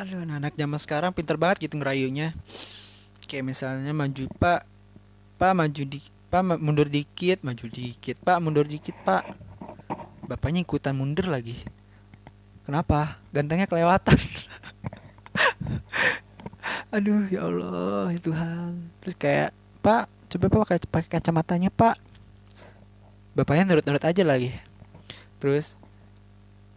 aduh 0.00 0.24
anak-anak 0.24 0.56
zaman 0.56 0.80
sekarang 0.80 1.10
pinter 1.12 1.36
banget 1.36 1.68
gitu 1.68 1.76
ngerayunya. 1.76 2.32
Kayak 3.28 3.52
misalnya 3.52 3.92
maju 3.92 4.24
pak. 4.40 4.64
Pak 5.36 5.52
maju 5.52 5.82
di 5.84 6.00
pak 6.32 6.40
mundur 6.56 6.88
dikit. 6.88 7.44
Maju 7.44 7.68
dikit. 7.68 8.16
Pak 8.24 8.40
mundur 8.40 8.64
dikit 8.64 8.96
pak. 9.04 9.36
Bapaknya 10.24 10.64
ikutan 10.64 10.96
mundur 10.96 11.28
lagi. 11.28 11.60
Kenapa? 12.64 13.20
Gantengnya 13.28 13.68
kelewatan. 13.68 14.16
Aduh 16.96 17.28
ya 17.28 17.44
Allah 17.44 18.16
ya 18.16 18.20
Tuhan 18.24 18.88
terus 19.04 19.16
kayak 19.20 19.52
pak 19.84 20.08
coba 20.32 20.48
pak 20.48 20.60
pakai 20.64 20.78
pakai 20.88 21.10
kacamatanya 21.20 21.68
pak. 21.68 22.00
Bapaknya 23.36 23.68
nurut-nurut 23.68 24.00
aja 24.00 24.24
lagi. 24.24 24.56
Terus 25.36 25.76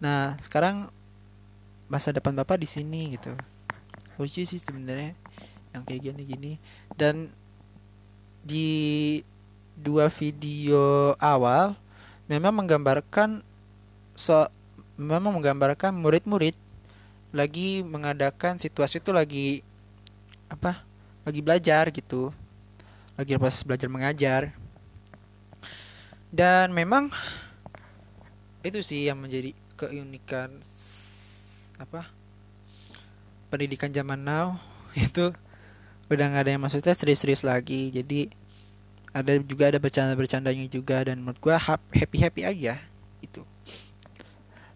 nah 0.04 0.36
sekarang 0.44 0.92
masa 1.86 2.14
depan 2.14 2.34
bapak 2.34 2.62
di 2.62 2.68
sini 2.70 3.18
gitu. 3.18 3.34
Lucu 4.18 4.42
sih 4.48 4.62
sebenarnya 4.62 5.14
yang 5.76 5.84
kayak 5.84 6.12
gini-gini 6.12 6.56
dan 6.96 7.30
di 8.46 9.20
dua 9.76 10.08
video 10.08 11.14
awal 11.20 11.76
memang 12.32 12.64
menggambarkan 12.64 13.44
so 14.16 14.48
memang 14.96 15.36
menggambarkan 15.36 15.92
murid-murid 15.92 16.56
lagi 17.36 17.84
mengadakan 17.84 18.56
situasi 18.56 19.04
itu 19.04 19.12
lagi 19.12 19.60
apa 20.48 20.86
lagi 21.28 21.42
belajar 21.44 21.92
gitu. 21.92 22.32
Lagi 23.20 23.36
proses 23.36 23.64
belajar 23.64 23.90
mengajar. 23.92 24.42
Dan 26.32 26.72
memang 26.76 27.10
itu 28.62 28.80
sih 28.84 29.08
yang 29.08 29.20
menjadi 29.20 29.56
keunikan 29.76 30.52
apa 31.76 32.08
pendidikan 33.52 33.92
zaman 33.92 34.20
now 34.20 34.60
itu 34.96 35.32
udah 36.06 36.26
nggak 36.30 36.44
ada 36.46 36.52
yang 36.54 36.62
maksudnya 36.62 36.94
serius-serius 36.94 37.42
lagi. 37.42 37.90
Jadi 37.90 38.30
ada 39.16 39.40
juga 39.40 39.72
ada 39.72 39.80
bercanda-bercandanya 39.80 40.68
juga 40.68 41.02
dan 41.08 41.24
menurut 41.24 41.40
gua 41.42 41.58
happy 41.58 42.18
happy 42.20 42.42
aja 42.46 42.78
itu. 43.24 43.42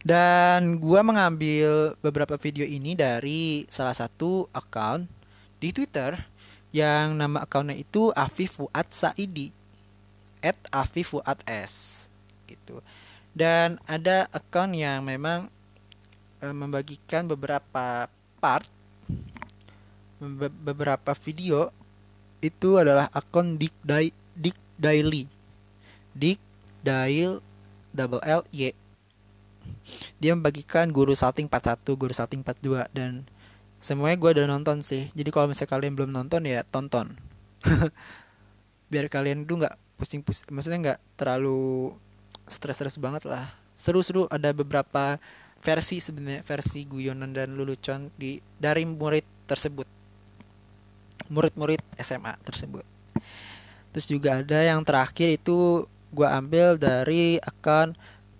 Dan 0.01 0.79
gua 0.79 1.03
mengambil 1.03 1.93
beberapa 1.99 2.39
video 2.39 2.63
ini 2.63 2.95
dari 2.95 3.67
salah 3.67 3.93
satu 3.93 4.47
account 4.55 5.05
di 5.59 5.75
Twitter 5.75 6.15
yang 6.71 7.17
nama 7.17 7.43
akunnya 7.43 7.75
itu 7.75 8.13
Afif 8.15 8.57
Fuad 8.61 8.87
Saidi 8.95 9.51
at 10.39 10.57
Afif 10.71 11.13
Fuad 11.13 11.43
S 11.45 12.07
gitu. 12.47 12.81
Dan 13.35 13.77
ada 13.85 14.25
account 14.33 14.73
yang 14.73 15.05
memang 15.05 15.51
membagikan 16.39 17.27
beberapa 17.27 18.07
part 18.39 18.65
be 20.19 20.51
beberapa 20.51 21.15
video 21.15 21.71
itu 22.43 22.75
adalah 22.75 23.07
akun 23.11 23.55
Dick 23.55 23.75
Dai 23.83 24.11
Dick 24.35 24.55
Daily. 24.75 25.27
Dick 26.15 26.39
Dail 26.83 27.43
double 27.91 28.23
L 28.23 28.43
Y. 28.51 28.71
Dia 30.19 30.35
membagikan 30.35 30.91
guru 30.91 31.15
salting 31.15 31.47
part 31.47 31.63
1 31.67 31.83
guru 31.95 32.11
salting 32.15 32.43
part 32.43 32.59
2 32.63 32.91
dan 32.91 33.27
semuanya 33.79 34.19
gue 34.19 34.29
udah 34.39 34.47
nonton 34.47 34.83
sih. 34.83 35.07
Jadi 35.15 35.29
kalau 35.31 35.51
misalnya 35.51 35.71
kalian 35.71 35.93
belum 35.95 36.11
nonton 36.11 36.43
ya 36.47 36.63
tonton. 36.67 37.15
Biar 38.91 39.07
kalian 39.11 39.47
tuh 39.47 39.63
nggak 39.63 39.75
pusing-pusing 39.99 40.47
maksudnya 40.51 40.79
nggak 40.79 40.99
terlalu 41.19 41.91
stres-stres 42.47 42.99
banget 42.99 43.27
lah. 43.27 43.51
Seru-seru 43.75 44.27
ada 44.27 44.51
beberapa 44.51 45.19
versi 45.59 45.99
sebenarnya 45.99 46.41
versi 46.43 46.87
guyonan 46.87 47.35
dan 47.35 47.55
lelucon 47.59 48.07
di 48.15 48.39
dari 48.55 48.87
murid 48.87 49.25
tersebut. 49.43 49.87
Murid-murid 51.29 51.83
SMA 51.99 52.33
tersebut. 52.41 52.85
Terus 53.93 54.07
juga 54.09 54.41
ada 54.41 54.59
yang 54.63 54.81
terakhir 54.81 55.35
itu 55.35 55.85
gue 56.09 56.25
ambil 56.25 56.79
dari 56.79 57.37
akun 57.37 57.93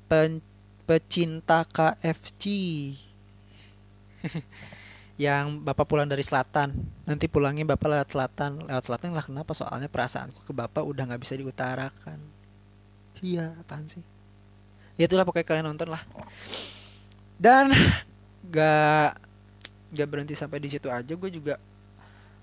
pen, 0.09 0.41
pecinta 0.89 1.61
KFC 1.69 2.43
yang 5.29 5.61
bapak 5.61 5.85
pulang 5.85 6.09
dari 6.09 6.25
selatan. 6.25 6.73
Nanti 7.05 7.29
pulangnya 7.29 7.67
bapak 7.75 7.87
lewat 7.93 8.09
selatan. 8.09 8.65
Lewat 8.65 8.83
selatan 8.89 9.13
lah 9.13 9.25
kenapa? 9.27 9.51
Soalnya 9.53 9.91
perasaanku 9.91 10.47
ke 10.47 10.53
bapak 10.55 10.81
udah 10.81 11.03
nggak 11.13 11.21
bisa 11.21 11.37
diutarakan. 11.37 12.17
Iya 13.19 13.53
apaan 13.59 13.85
sih? 13.85 14.01
Ya 14.97 15.05
itulah 15.05 15.27
pokoknya 15.27 15.45
kalian 15.45 15.67
nonton 15.75 15.91
lah 15.91 16.03
dan 17.39 17.71
gak 18.51 19.15
gak 19.95 20.07
berhenti 20.11 20.35
sampai 20.35 20.59
di 20.59 20.69
situ 20.69 20.91
aja 20.91 21.15
gue 21.15 21.31
juga 21.31 21.55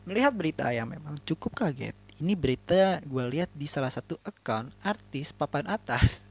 melihat 0.09 0.33
berita 0.33 0.67
yang 0.73 0.89
memang 0.89 1.21
cukup 1.23 1.53
kaget. 1.53 1.95
Ini 2.17 2.33
berita 2.33 3.05
gue 3.05 3.25
lihat 3.29 3.53
di 3.53 3.69
salah 3.69 3.93
satu 3.93 4.17
account 4.25 4.73
artis 4.81 5.37
papan 5.37 5.69
atas 5.69 6.25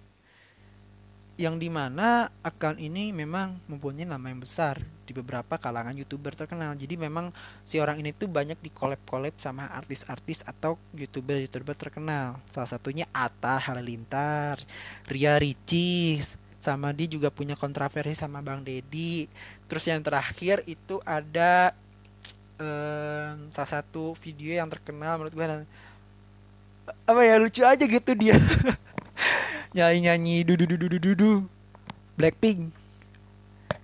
yang 1.35 1.59
di 1.59 1.67
mana 1.67 2.31
akun 2.39 2.79
ini 2.79 3.11
memang 3.11 3.59
mempunyai 3.67 4.07
nama 4.07 4.31
yang 4.31 4.39
besar 4.39 4.79
di 5.03 5.11
beberapa 5.11 5.59
kalangan 5.59 5.91
youtuber 5.91 6.31
terkenal. 6.31 6.71
Jadi 6.79 6.95
memang 6.95 7.35
si 7.67 7.77
orang 7.77 7.99
ini 7.99 8.15
tuh 8.15 8.31
banyak 8.31 8.55
di 8.63 8.71
collab 8.71 9.03
collab 9.03 9.35
sama 9.35 9.67
artis-artis 9.67 10.41
atau 10.47 10.79
youtuber 10.95 11.43
youtuber 11.43 11.75
terkenal. 11.75 12.39
Salah 12.49 12.71
satunya 12.71 13.03
Atta 13.11 13.59
Halilintar 13.59 14.63
Ria 15.11 15.35
Ricis 15.35 16.39
sama 16.65 16.89
dia 16.89 17.05
juga 17.05 17.29
punya 17.29 17.53
kontroversi 17.53 18.17
sama 18.17 18.41
Bang 18.41 18.65
Dedi 18.65 19.29
terus 19.69 19.85
yang 19.85 20.01
terakhir 20.01 20.65
itu 20.65 20.97
ada 21.05 21.77
um, 22.57 23.53
salah 23.53 23.71
satu 23.81 24.17
video 24.17 24.57
yang 24.57 24.69
terkenal 24.71 25.21
menurut 25.21 25.37
gue 25.37 25.45
apa 26.85 27.21
ya 27.25 27.35
lucu 27.41 27.61
aja 27.65 27.81
gitu 27.81 28.11
dia. 28.13 28.37
Nyanyi 29.75 29.99
nyanyi 30.07 30.35
du 30.47 30.53
du 30.55 30.65
du 30.69 30.77
du 30.77 30.87
du 30.87 31.11
du 31.17 31.31
Blackpink. 32.15 32.71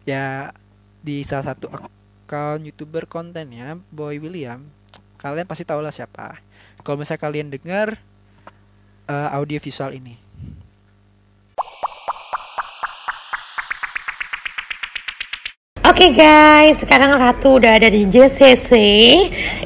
Ya 0.07 0.55
di 1.01 1.25
salah 1.25 1.51
satu 1.53 1.67
account 1.73 2.63
youtuber 2.63 3.09
kontennya 3.09 3.75
Boy 3.89 4.21
William. 4.21 4.63
Kalian 5.19 5.49
pasti 5.49 5.65
tahu 5.65 5.81
lah 5.83 5.93
siapa. 5.93 6.39
Kalau 6.81 6.97
misalnya 6.97 7.21
kalian 7.21 7.49
dengar 7.53 7.99
uh, 9.05 9.29
audio 9.37 9.61
visual 9.61 9.93
ini 9.93 10.30
Oke 15.91 16.07
okay 16.07 16.23
guys, 16.23 16.79
sekarang 16.79 17.19
Ratu 17.19 17.59
udah 17.59 17.75
ada 17.75 17.91
di 17.91 18.07
JCC. 18.07 18.71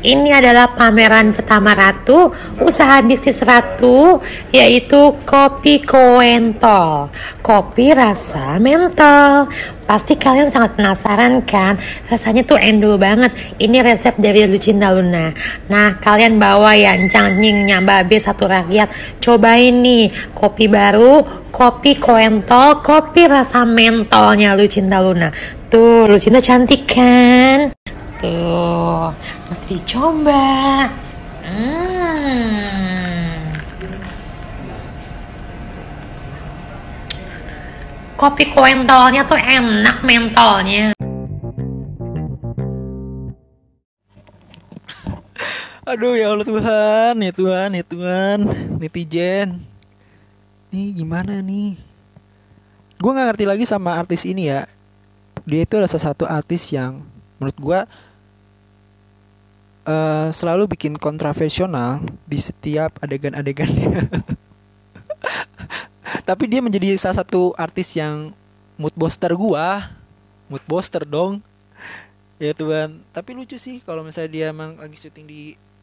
Ini 0.01 0.29
adalah 0.33 0.73
pameran 0.73 1.37
pertama 1.37 1.77
Ratu, 1.77 2.33
usaha 2.65 2.97
bisnis 3.05 3.45
Ratu, 3.45 4.25
yaitu 4.49 5.13
kopi 5.21 5.85
koentol, 5.85 7.13
kopi 7.45 7.93
rasa 7.93 8.57
mentol. 8.57 9.53
Pasti 9.85 10.17
kalian 10.17 10.49
sangat 10.49 10.73
penasaran 10.73 11.45
kan? 11.45 11.77
Rasanya 12.09 12.41
tuh 12.41 12.57
endul 12.57 12.97
banget. 12.97 13.37
Ini 13.61 13.85
resep 13.85 14.17
dari 14.17 14.41
Lucinta 14.49 14.89
Luna. 14.89 15.29
Nah, 15.69 16.01
kalian 16.01 16.41
bawa 16.41 16.73
ya 16.73 16.97
nying 16.97 17.69
babe 17.85 18.17
satu 18.17 18.49
rakyat. 18.49 18.89
Cobain 19.21 19.85
nih 19.85 20.09
kopi 20.33 20.65
baru, 20.65 21.21
kopi 21.53 22.01
koentol, 22.01 22.81
kopi 22.81 23.29
rasa 23.29 23.61
mentolnya 23.61 24.57
Lucinta 24.57 24.97
Luna. 25.05 25.29
Tuh, 25.69 26.09
Lucinta 26.09 26.41
cantik 26.41 26.89
kan? 26.89 27.69
Tuh, 28.17 29.13
mesti 29.53 29.77
dicoba. 29.77 30.89
Hmm. 31.45 32.84
Kopi 38.15 38.47
koentolnya 38.51 39.27
tuh 39.27 39.39
enak 39.39 40.01
mentolnya 40.01 40.95
Aduh 45.85 46.17
ya 46.17 46.33
Allah 46.33 46.49
Tuhan, 46.49 47.13
ya 47.21 47.29
Tuhan, 47.29 47.69
ya 47.77 47.85
Tuhan, 47.85 48.37
netizen. 48.81 49.61
Nih 50.73 50.97
gimana 50.97 51.45
nih? 51.45 51.77
Gue 52.97 53.11
nggak 53.13 53.27
ngerti 53.29 53.45
lagi 53.45 53.65
sama 53.69 53.93
artis 53.93 54.25
ini 54.25 54.49
ya. 54.49 54.65
Dia 55.45 55.61
itu 55.61 55.77
adalah 55.77 55.85
salah 55.85 56.09
satu 56.09 56.25
artis 56.25 56.73
yang 56.73 57.05
menurut 57.37 57.57
gue 57.61 57.79
uh, 59.85 60.27
selalu 60.33 60.73
bikin 60.73 60.97
kontraversional 60.97 62.01
di 62.25 62.41
setiap 62.41 62.97
adegan-adegannya. 63.05 64.09
tapi 66.23 66.47
dia 66.47 66.61
menjadi 66.63 66.95
salah 66.95 67.19
satu 67.25 67.51
artis 67.59 67.91
yang 67.97 68.31
mood 68.79 68.95
booster 68.95 69.33
gua. 69.35 69.91
Mood 70.47 70.63
booster 70.69 71.03
dong. 71.03 71.41
Ya 72.39 72.53
Tuhan. 72.53 73.01
Tapi 73.11 73.33
lucu 73.33 73.57
sih 73.57 73.81
kalau 73.83 74.05
misalnya 74.05 74.31
dia 74.31 74.45
emang 74.53 74.77
lagi 74.77 74.95
syuting 74.95 75.25
di 75.25 75.41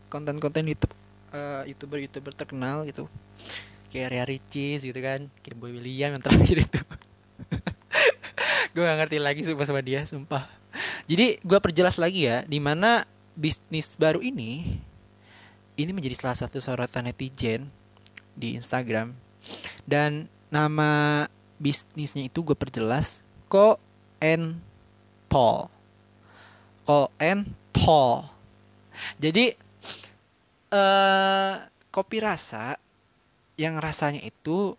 konten-konten 0.09 0.65
YouTube 0.69 0.93
uh, 1.33 1.65
youtuber 1.69 1.99
youtuber 1.99 2.33
terkenal 2.33 2.85
gitu. 2.87 3.11
Kayak 3.93 4.09
Ria 4.13 4.25
Ricis 4.25 4.81
gitu 4.85 5.01
kan. 5.03 5.29
Kayak 5.43 5.57
Boy 5.59 5.75
William 5.75 6.17
yang 6.17 6.23
terakhir 6.23 6.65
itu 6.65 6.81
gue 8.73 8.81
gak 8.81 8.99
ngerti 9.05 9.19
lagi 9.21 9.41
sumpah 9.45 9.67
sama 9.69 9.85
dia 9.85 10.07
sumpah. 10.09 10.49
Jadi 11.05 11.43
gue 11.45 11.59
perjelas 11.61 12.01
lagi 12.01 12.25
ya 12.25 12.47
di 12.49 12.57
mana 12.57 13.05
bisnis 13.37 13.97
baru 13.97 14.25
ini 14.25 14.81
ini 15.77 15.91
menjadi 15.93 16.17
salah 16.17 16.37
satu 16.37 16.61
sorotan 16.61 17.09
netizen 17.09 17.69
di 18.37 18.57
Instagram 18.57 19.13
dan 19.87 20.31
nama 20.53 21.25
bisnisnya 21.63 22.27
itu 22.27 22.43
gue 22.43 22.59
perjelas 22.59 23.23
Ko 23.47 23.79
and 24.19 24.59
Tall. 25.29 25.69
Ko 26.85 27.09
and 27.21 27.53
Tall. 27.73 28.29
Jadi 29.17 29.53
uh, 30.73 31.55
kopi 31.93 32.19
rasa 32.21 32.77
yang 33.61 33.77
rasanya 33.79 34.25
itu 34.25 34.75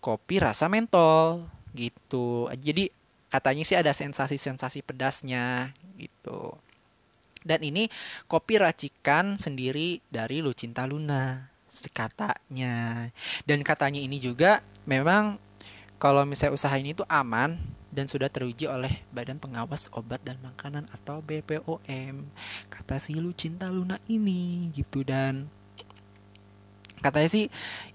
kopi 0.00 0.40
rasa 0.40 0.68
mentol 0.68 1.48
gitu. 1.72 2.48
Jadi 2.60 2.88
katanya 3.32 3.64
sih 3.64 3.76
ada 3.76 3.92
sensasi-sensasi 3.92 4.84
pedasnya 4.84 5.72
gitu. 5.96 6.56
Dan 7.44 7.60
ini 7.60 7.92
kopi 8.24 8.56
racikan 8.56 9.36
sendiri 9.36 10.00
dari 10.08 10.40
Lucinta 10.40 10.88
Luna 10.88 11.53
katanya. 11.90 13.08
Dan 13.48 13.64
katanya 13.66 13.98
ini 13.98 14.20
juga 14.22 14.60
memang 14.84 15.38
kalau 15.98 16.26
misalnya 16.28 16.54
usaha 16.54 16.74
ini 16.76 16.92
itu 16.92 17.06
aman 17.08 17.56
dan 17.94 18.10
sudah 18.10 18.26
teruji 18.26 18.66
oleh 18.66 19.06
Badan 19.14 19.38
Pengawas 19.38 19.86
Obat 19.94 20.18
dan 20.26 20.36
Makanan 20.42 20.90
atau 20.90 21.22
BPOM 21.22 22.26
kata 22.66 22.98
si 22.98 23.14
Lucinta 23.14 23.70
Luna 23.70 24.02
ini 24.10 24.68
gitu. 24.74 25.06
Dan 25.06 25.46
katanya 26.98 27.30
sih 27.30 27.46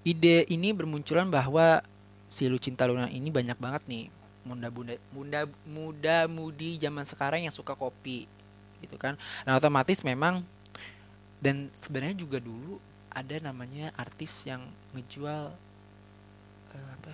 ide 0.02 0.48
ini 0.48 0.72
bermunculan 0.72 1.28
bahwa 1.28 1.84
si 2.32 2.48
Lucinta 2.48 2.88
Luna 2.88 3.12
ini 3.12 3.28
banyak 3.28 3.60
banget 3.60 3.82
nih 3.86 4.08
muda 4.40 4.72
muda 4.72 4.94
muda 5.12 5.40
muda 5.68 6.16
mudi 6.24 6.80
zaman 6.80 7.04
sekarang 7.04 7.44
yang 7.44 7.52
suka 7.52 7.76
kopi 7.76 8.24
gitu 8.80 8.96
kan. 8.96 9.20
Nah 9.44 9.60
otomatis 9.60 10.00
memang 10.00 10.40
dan 11.44 11.68
sebenarnya 11.76 12.16
juga 12.16 12.40
dulu 12.40 12.80
ada 13.10 13.36
namanya 13.42 13.90
artis 13.98 14.46
yang 14.46 14.62
ngejual 14.94 15.50
eh, 16.74 16.88
apa 16.94 17.12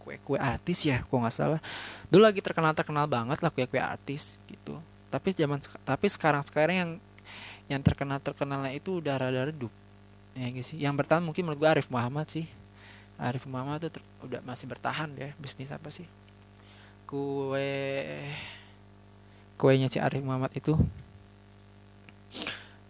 kue-kue 0.00 0.40
artis 0.40 0.88
ya 0.88 1.04
kok 1.04 1.12
nggak 1.12 1.34
salah. 1.34 1.60
Dulu 2.08 2.24
lagi 2.24 2.40
terkenal 2.40 2.72
terkenal 2.72 3.04
banget 3.04 3.38
lah 3.44 3.52
kue-kue 3.52 3.80
artis 3.80 4.40
gitu. 4.48 4.80
Tapi 5.12 5.28
zaman 5.36 5.60
tapi 5.84 6.06
sekarang 6.08 6.40
sekarang 6.44 6.76
yang 6.76 6.90
yang 7.70 7.80
terkenal 7.84 8.18
terkenalnya 8.18 8.72
itu 8.74 8.98
udah 8.98 9.14
rada 9.20 9.52
redup. 9.52 9.70
Ya 10.34 10.48
gitu 10.50 10.74
sih? 10.74 10.78
Yang 10.80 11.04
pertama 11.04 11.30
mungkin 11.30 11.46
menurut 11.46 11.60
gue 11.60 11.70
Arif 11.70 11.88
Muhammad 11.92 12.26
sih. 12.26 12.48
Arif 13.20 13.44
Muhammad 13.44 13.84
tuh 13.84 14.00
ter- 14.00 14.08
udah 14.24 14.40
masih 14.42 14.66
bertahan 14.66 15.12
ya 15.14 15.30
bisnis 15.36 15.70
apa 15.70 15.92
sih. 15.92 16.08
Kue 17.04 17.70
kuenya 19.60 19.92
si 19.92 20.00
Arif 20.00 20.24
Muhammad 20.24 20.50
itu. 20.56 20.74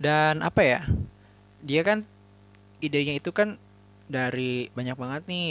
Dan 0.01 0.41
apa 0.41 0.63
ya? 0.65 0.81
Dia 1.61 1.85
kan 1.85 2.07
idenya 2.81 3.17
itu 3.17 3.31
kan 3.31 3.61
dari 4.11 4.73
banyak 4.75 4.97
banget 4.99 5.23
nih 5.31 5.51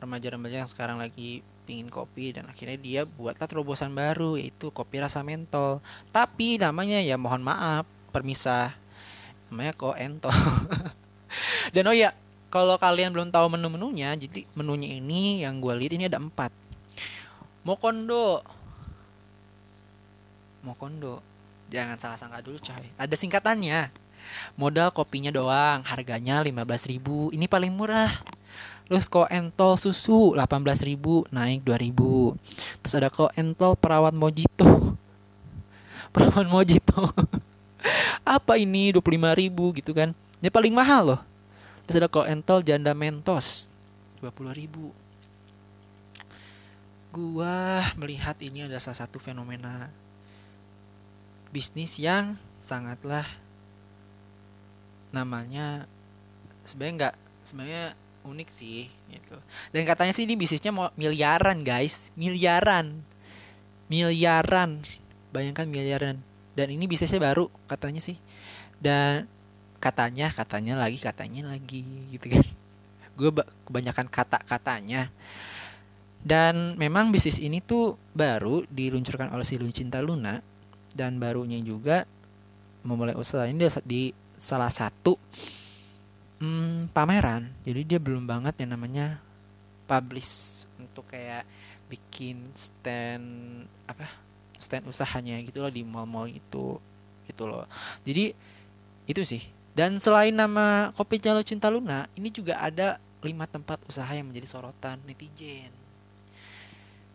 remaja-remaja 0.00 0.64
yang 0.64 0.70
sekarang 0.70 0.96
lagi 0.96 1.44
pingin 1.64 1.88
kopi 1.88 2.32
dan 2.36 2.48
akhirnya 2.48 2.76
dia 2.76 3.00
buatlah 3.08 3.48
terobosan 3.48 3.92
baru 3.92 4.36
yaitu 4.36 4.70
kopi 4.70 5.00
rasa 5.00 5.24
mentol. 5.24 5.80
Tapi 6.12 6.60
namanya 6.60 7.00
ya 7.00 7.16
mohon 7.20 7.44
maaf 7.44 7.88
permisah. 8.12 8.72
Namanya 9.48 9.72
kok 9.76 9.96
entol 9.98 10.34
dan 11.74 11.84
oh 11.88 11.96
ya 11.96 12.14
kalau 12.48 12.78
kalian 12.78 13.10
belum 13.10 13.34
tahu 13.34 13.50
menu-menunya 13.50 14.14
jadi 14.14 14.46
menunya 14.54 15.02
ini 15.02 15.42
yang 15.42 15.58
gue 15.58 15.74
lihat 15.74 15.92
ini 15.98 16.04
ada 16.06 16.22
empat. 16.22 16.52
Mokondo. 17.64 18.44
Mokondo. 20.62 21.20
Jangan 21.72 21.96
salah 21.96 22.18
sangka 22.20 22.44
dulu 22.44 22.60
coy. 22.60 22.86
Ada 23.00 23.16
singkatannya 23.16 24.03
modal 24.54 24.90
kopinya 24.90 25.30
doang 25.34 25.82
harganya 25.86 26.42
15.000 26.42 27.34
ini 27.34 27.46
paling 27.46 27.72
murah. 27.72 28.10
Terus 28.84 29.08
kok 29.08 29.32
entol 29.32 29.80
susu 29.80 30.36
18.000 30.36 31.32
naik 31.32 31.64
2.000 31.64 32.84
terus 32.84 32.94
ada 32.94 33.08
kok 33.08 33.32
entol 33.34 33.72
perawat 33.74 34.12
mojito. 34.12 34.94
Perawat 36.14 36.46
mojito. 36.46 37.10
Apa 38.36 38.60
ini 38.60 38.92
25.000 38.92 39.78
gitu 39.82 39.92
kan? 39.96 40.12
Ini 40.40 40.48
paling 40.52 40.72
mahal 40.76 41.16
loh. 41.16 41.20
Terus 41.88 41.96
ada 42.00 42.08
kok 42.08 42.28
entol 42.28 42.60
janda 42.60 42.92
mentos 42.92 43.72
20.000 44.20 45.04
gua 47.14 47.94
melihat 47.94 48.34
ini 48.42 48.66
adalah 48.66 48.82
salah 48.82 49.06
satu 49.06 49.22
fenomena 49.22 49.86
bisnis 51.54 51.94
yang 52.02 52.34
sangatlah 52.58 53.22
namanya 55.14 55.86
sebenarnya 56.66 56.94
nggak 56.98 57.14
sebenarnya 57.46 57.84
unik 58.26 58.48
sih 58.50 58.90
gitu. 59.14 59.36
Dan 59.70 59.86
katanya 59.86 60.10
sih 60.10 60.26
ini 60.26 60.34
bisnisnya 60.34 60.74
mau 60.74 60.90
miliaran 60.98 61.62
guys. 61.62 62.10
Miliaran. 62.18 62.98
Miliaran. 63.86 64.82
Bayangkan 65.30 65.70
miliaran. 65.70 66.18
Dan 66.58 66.74
ini 66.74 66.90
bisnisnya 66.90 67.22
baru 67.22 67.46
katanya 67.70 68.02
sih. 68.02 68.18
Dan 68.82 69.30
katanya 69.78 70.34
katanya 70.34 70.74
lagi 70.80 70.98
katanya 70.98 71.54
lagi 71.54 71.86
gitu 72.10 72.26
kan. 72.34 72.42
Gue 73.18 73.30
kebanyakan 73.70 74.10
kata 74.10 74.42
katanya 74.42 75.14
dan 76.24 76.72
memang 76.80 77.12
bisnis 77.12 77.36
ini 77.36 77.60
tuh 77.60 78.00
baru 78.16 78.64
diluncurkan 78.72 79.28
oleh 79.36 79.44
si 79.44 79.60
Lucinta 79.60 80.00
Luna. 80.00 80.40
Dan 80.88 81.20
barunya 81.20 81.60
juga 81.60 82.08
memulai 82.80 83.12
usaha 83.12 83.44
ini 83.44 83.60
di 83.84 84.08
salah 84.44 84.68
satu 84.68 85.16
hmm, 86.44 86.92
pameran. 86.92 87.48
Jadi 87.64 87.80
dia 87.88 87.96
belum 87.96 88.28
banget 88.28 88.60
yang 88.60 88.76
namanya 88.76 89.16
publish 89.88 90.64
untuk 90.76 91.08
kayak 91.08 91.48
bikin 91.88 92.52
stand 92.52 93.24
apa 93.88 94.08
stand 94.60 94.88
usahanya 94.88 95.40
gitu 95.44 95.64
loh 95.64 95.72
di 95.72 95.80
mall-mall 95.80 96.28
gitu 96.28 96.76
gitu 97.24 97.48
loh. 97.48 97.64
Jadi 98.04 98.36
itu 99.08 99.22
sih. 99.24 99.40
Dan 99.74 99.98
selain 99.98 100.30
nama 100.30 100.94
kopi 100.94 101.18
Jalo 101.18 101.42
Cinta 101.42 101.66
Luna 101.72 102.06
ini 102.14 102.30
juga 102.30 102.60
ada 102.60 103.00
lima 103.24 103.48
tempat 103.48 103.80
usaha 103.88 104.06
yang 104.12 104.28
menjadi 104.28 104.46
sorotan 104.46 105.00
netizen. 105.08 105.72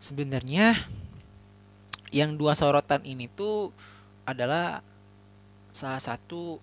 Sebenarnya 0.02 0.76
yang 2.10 2.34
dua 2.34 2.52
sorotan 2.58 3.00
ini 3.06 3.30
tuh 3.30 3.70
adalah 4.26 4.82
salah 5.70 6.02
satu 6.02 6.58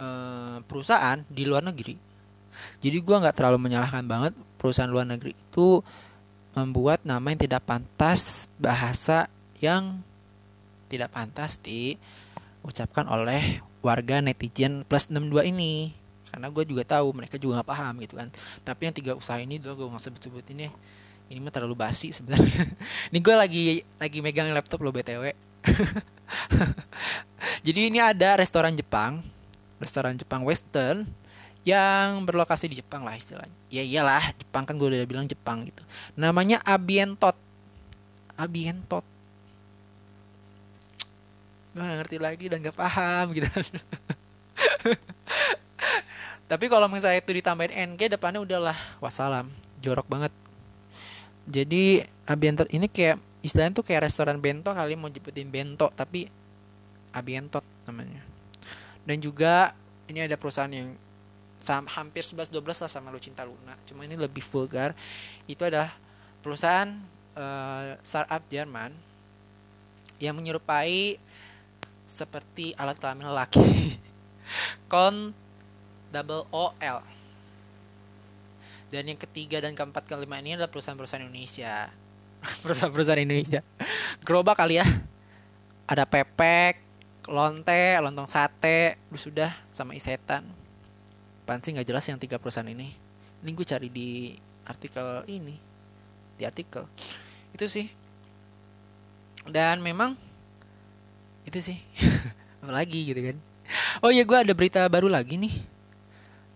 eh, 0.00 0.56
perusahaan 0.64 1.20
di 1.28 1.44
luar 1.44 1.62
negeri. 1.62 1.94
Jadi 2.80 2.96
gua 3.04 3.22
nggak 3.22 3.36
terlalu 3.36 3.70
menyalahkan 3.70 4.04
banget 4.04 4.32
perusahaan 4.58 4.90
luar 4.90 5.06
negeri 5.06 5.32
itu 5.32 5.80
membuat 6.52 7.06
nama 7.06 7.30
yang 7.30 7.40
tidak 7.40 7.62
pantas, 7.62 8.50
bahasa 8.58 9.30
yang 9.62 10.02
tidak 10.90 11.14
pantas 11.14 11.62
diucapkan 11.62 13.06
oleh 13.06 13.62
warga 13.80 14.18
netizen 14.18 14.82
plus 14.84 15.08
62 15.08 15.54
ini. 15.54 15.94
Karena 16.30 16.46
gue 16.46 16.62
juga 16.62 16.86
tahu 16.86 17.10
mereka 17.10 17.38
juga 17.38 17.62
nggak 17.62 17.70
paham 17.70 17.94
gitu 18.02 18.14
kan. 18.18 18.28
Tapi 18.62 18.80
yang 18.86 18.94
tiga 18.94 19.12
usaha 19.14 19.38
ini 19.38 19.58
dulu 19.58 19.86
gue 19.86 19.94
nggak 19.94 20.04
sebut-sebut 20.10 20.44
ini. 20.54 20.70
Ini 21.30 21.38
mah 21.38 21.54
terlalu 21.54 21.78
basi 21.78 22.10
sebenarnya. 22.10 22.66
ini 23.14 23.18
gue 23.18 23.34
lagi 23.34 23.62
lagi 23.98 24.18
megang 24.18 24.50
laptop 24.50 24.82
lo 24.82 24.90
btw. 24.90 25.30
Jadi 27.66 27.80
ini 27.90 27.98
ada 28.02 28.38
restoran 28.38 28.74
Jepang, 28.74 29.22
restoran 29.80 30.14
Jepang 30.14 30.44
Western 30.44 31.08
yang 31.64 32.24
berlokasi 32.24 32.68
di 32.72 32.80
Jepang 32.80 33.04
lah 33.04 33.16
istilahnya. 33.16 33.52
Ya 33.68 33.84
iyalah, 33.84 34.32
Jepang 34.36 34.64
kan 34.64 34.76
gue 34.76 34.88
udah 34.88 35.08
bilang 35.08 35.26
Jepang 35.28 35.64
gitu. 35.68 35.82
Namanya 36.16 36.60
Abientot. 36.64 37.36
Abientot. 38.36 39.04
Gue 41.76 41.82
gak 41.84 41.98
ngerti 42.04 42.16
lagi 42.20 42.44
dan 42.48 42.64
gak 42.64 42.76
paham 42.76 43.32
gitu. 43.36 43.48
Tapi 46.50 46.66
kalau 46.66 46.90
misalnya 46.90 47.22
itu 47.22 47.30
ditambahin 47.30 47.94
NG 47.94 48.10
depannya 48.10 48.42
udahlah 48.42 48.74
wassalam, 48.98 49.46
jorok 49.78 50.08
banget. 50.08 50.32
Jadi 51.46 52.02
Abientot 52.26 52.66
ini 52.72 52.88
kayak 52.90 53.20
istilahnya 53.40 53.80
tuh 53.80 53.84
kayak 53.86 54.08
restoran 54.08 54.40
bento 54.40 54.72
kali 54.72 54.96
mau 54.96 55.08
nyebutin 55.08 55.48
bento 55.48 55.88
tapi 55.92 56.26
Abientot 57.10 57.62
namanya. 57.86 58.29
Dan 59.04 59.18
juga 59.18 59.72
ini 60.10 60.24
ada 60.26 60.36
perusahaan 60.36 60.70
yang 60.70 60.94
sam- 61.60 61.88
hampir 61.92 62.24
11 62.24 62.48
12 62.50 62.82
lah 62.82 62.90
sama 62.90 63.12
Lucinta 63.12 63.44
Luna. 63.44 63.76
Cuma 63.84 64.08
ini 64.08 64.16
lebih 64.16 64.42
vulgar. 64.42 64.96
Itu 65.44 65.68
adalah 65.68 65.92
perusahaan 66.40 66.88
eh, 67.36 68.00
startup 68.00 68.42
Jerman 68.48 68.90
yang 70.20 70.36
menyerupai 70.36 71.16
seperti 72.04 72.74
alat 72.74 72.98
kelamin 72.98 73.30
lelaki. 73.30 73.96
Kon 74.90 75.32
double 76.10 76.44
O 76.50 76.74
L. 76.82 76.98
Dan 78.90 79.06
yang 79.06 79.20
ketiga 79.22 79.62
dan 79.62 79.78
keempat 79.78 80.02
kelima 80.10 80.42
ini 80.42 80.58
adalah 80.58 80.66
perusahaan-perusahaan 80.66 81.22
Indonesia. 81.22 81.94
perusahaan-perusahaan 82.66 83.22
Indonesia. 83.22 83.62
Gerobak 84.26 84.58
kali 84.58 84.82
ya. 84.82 84.86
Ada 85.86 86.02
pepek, 86.02 86.89
lonte, 87.28 87.98
lontong 88.00 88.30
sate, 88.30 88.96
sudah 89.12 89.52
sama 89.74 89.92
isetan. 89.92 90.46
Apaan 91.44 91.66
sih 91.66 91.74
nggak 91.74 91.88
jelas 91.90 92.06
yang 92.06 92.22
tiga 92.22 92.38
perusahaan 92.38 92.70
ini. 92.70 92.94
Ini 93.42 93.50
gue 93.50 93.66
cari 93.66 93.88
di 93.90 94.38
artikel 94.62 95.26
ini. 95.26 95.58
Di 96.38 96.46
artikel. 96.46 96.86
Itu 97.50 97.66
sih. 97.66 97.90
Dan 99.50 99.82
memang 99.82 100.14
itu 101.42 101.58
sih. 101.58 101.82
Apalagi 102.62 103.10
gitu 103.10 103.18
kan. 103.18 103.36
Oh 103.98 104.14
iya 104.14 104.22
gue 104.22 104.38
ada 104.38 104.54
berita 104.54 104.86
baru 104.86 105.10
lagi 105.10 105.42
nih. 105.42 105.54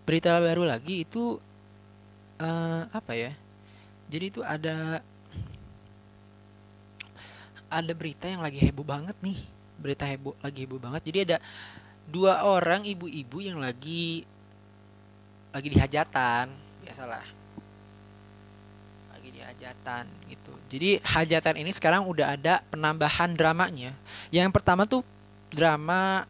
Berita 0.07 0.39
baru 0.39 0.63
lagi 0.63 1.03
itu 1.03 1.43
eh 2.39 2.87
apa 2.87 3.11
ya? 3.19 3.35
Jadi 4.07 4.25
itu 4.31 4.41
ada 4.47 5.03
ada 7.67 7.93
berita 7.97 8.31
yang 8.31 8.39
lagi 8.39 8.63
heboh 8.63 8.87
banget 8.87 9.17
nih. 9.19 9.54
Berita 9.79 10.07
heboh 10.07 10.35
lagi 10.41 10.65
heboh 10.65 10.79
banget. 10.79 11.01
Jadi 11.09 11.19
ada 11.31 11.37
dua 12.05 12.45
orang 12.45 12.85
ibu-ibu 12.85 13.41
yang 13.41 13.57
lagi 13.59 14.23
lagi 15.55 15.67
di 15.71 15.77
hajatan, 15.79 16.51
biasalah. 16.83 17.25
Lagi 19.15 19.29
di 19.31 19.41
hajatan 19.41 20.03
gitu. 20.27 20.53
Jadi 20.67 20.89
hajatan 20.99 21.55
ini 21.61 21.71
sekarang 21.71 22.05
udah 22.05 22.35
ada 22.35 22.59
penambahan 22.67 23.31
dramanya. 23.33 23.95
Yang 24.29 24.51
pertama 24.51 24.83
tuh 24.83 25.01
drama 25.51 26.27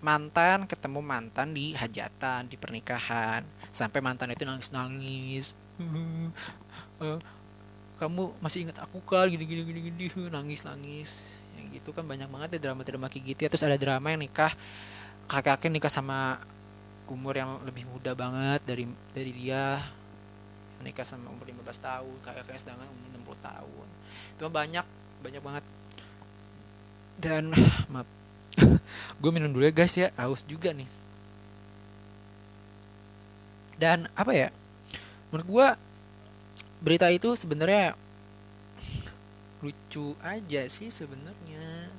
mantan 0.00 0.64
ketemu 0.64 1.00
mantan 1.04 1.52
di 1.52 1.76
hajatan, 1.76 2.48
di 2.48 2.56
pernikahan. 2.56 3.44
sampai 3.70 4.02
mantan 4.02 4.34
itu 4.34 4.42
nangis 4.42 4.74
nangis 4.74 5.54
kamu 8.02 8.34
masih 8.42 8.66
ingat 8.66 8.82
aku 8.82 8.98
kan 9.06 9.30
gini 9.30 9.46
gini 9.46 9.62
gini 9.62 9.80
gini 9.88 10.04
nangis 10.26 10.66
nangis 10.66 11.30
gitu 11.74 11.94
kan 11.94 12.04
banyak 12.06 12.26
banget 12.26 12.58
ya 12.58 12.70
drama 12.70 12.82
drama 12.82 13.06
kayak 13.06 13.24
gitu 13.34 13.40
ya. 13.46 13.48
Terus 13.48 13.64
ada 13.66 13.78
drama 13.78 14.06
yang 14.12 14.20
nikah 14.20 14.52
kakek 15.30 15.56
kakek 15.58 15.70
nikah 15.70 15.92
sama 15.92 16.42
umur 17.10 17.34
yang 17.34 17.58
lebih 17.66 17.86
muda 17.90 18.14
banget 18.14 18.60
dari 18.66 18.84
dari 19.14 19.32
dia. 19.34 19.82
Nikah 20.80 21.04
sama 21.04 21.28
umur 21.28 21.44
15 21.44 21.60
tahun 21.80 22.16
kakek 22.24 22.44
kakek 22.48 22.60
sedangkan 22.62 22.88
umur 22.88 23.36
60 23.36 23.48
tahun. 23.48 23.86
Itu 24.38 24.42
banyak 24.48 24.86
banyak 25.20 25.42
banget. 25.44 25.64
Dan 27.20 27.52
maaf. 27.92 28.08
Gue 29.20 29.30
minum 29.30 29.52
dulu 29.52 29.62
ya 29.68 29.72
guys 29.72 29.94
ya. 29.94 30.08
Haus 30.16 30.42
juga 30.42 30.72
nih. 30.72 30.88
Dan 33.80 34.12
apa 34.12 34.36
ya? 34.36 34.48
Menurut 35.32 35.46
gue 35.46 35.66
berita 36.84 37.08
itu 37.08 37.32
sebenarnya 37.32 37.96
lucu 39.60 40.16
aja 40.24 40.64
sih 40.68 40.88
sebenarnya. 40.88 41.92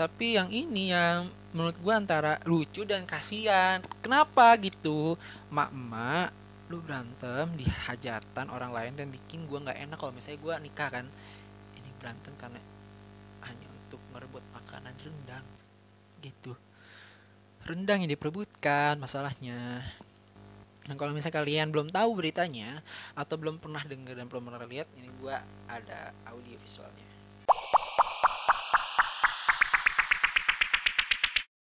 Tapi 0.00 0.40
yang 0.40 0.48
ini 0.48 0.92
yang 0.92 1.28
menurut 1.52 1.76
gue 1.76 1.92
antara 1.92 2.40
lucu 2.48 2.88
dan 2.88 3.04
kasihan. 3.04 3.84
Kenapa 4.00 4.56
gitu? 4.56 5.20
Mak 5.52 5.70
emak 5.72 6.28
lu 6.70 6.78
berantem 6.80 7.50
di 7.58 7.66
hajatan 7.66 8.46
orang 8.48 8.70
lain 8.70 8.92
dan 8.96 9.12
bikin 9.12 9.44
gue 9.44 9.58
nggak 9.60 9.76
enak. 9.76 9.98
Kalau 10.00 10.14
misalnya 10.14 10.40
gue 10.40 10.54
nikah 10.70 10.88
kan 10.88 11.06
ini 11.76 11.90
berantem 12.00 12.32
karena 12.40 12.60
hanya 13.44 13.66
untuk 13.68 14.00
merebut 14.14 14.44
makanan 14.56 14.94
rendang. 15.04 15.46
Gitu. 16.24 16.56
Rendang 17.68 18.00
yang 18.00 18.10
diperebutkan 18.10 18.96
masalahnya 18.96 19.84
dan 20.90 20.98
kalau 20.98 21.14
misalnya 21.14 21.38
kalian 21.38 21.70
belum 21.70 21.94
tahu 21.94 22.18
beritanya 22.18 22.82
atau 23.14 23.38
belum 23.38 23.62
pernah 23.62 23.78
dengar 23.86 24.18
dan 24.18 24.26
belum 24.26 24.42
pernah 24.42 24.66
lihat, 24.66 24.90
ini 24.98 25.06
gua 25.22 25.38
ada 25.70 26.10
audio 26.26 26.58
visualnya. 26.58 27.06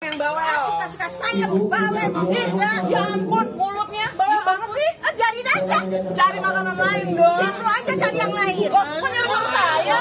yang 0.05 0.21
bawel 0.21 0.59
suka-suka 0.67 1.09
saya 1.15 1.47
bawel 1.47 2.11
ya, 2.35 2.71
ya 2.91 3.03
ampun 3.15 3.47
mulutnya 3.55 4.11
bawel 4.19 4.43
banget 4.43 4.71
sih. 4.83 4.91
Ah, 5.07 5.13
biarin 5.15 5.47
aja. 5.47 5.79
Cari 6.11 6.39
makanan 6.43 6.77
lain 6.77 7.07
dong. 7.15 7.39
Situ 7.39 7.63
aja 7.63 7.93
cari 7.95 8.19
yang 8.19 8.35
lain. 8.35 8.67
Kok 8.67 8.87
menyerang 8.99 9.47
saya? 9.55 9.99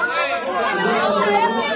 Saya 1.13 1.72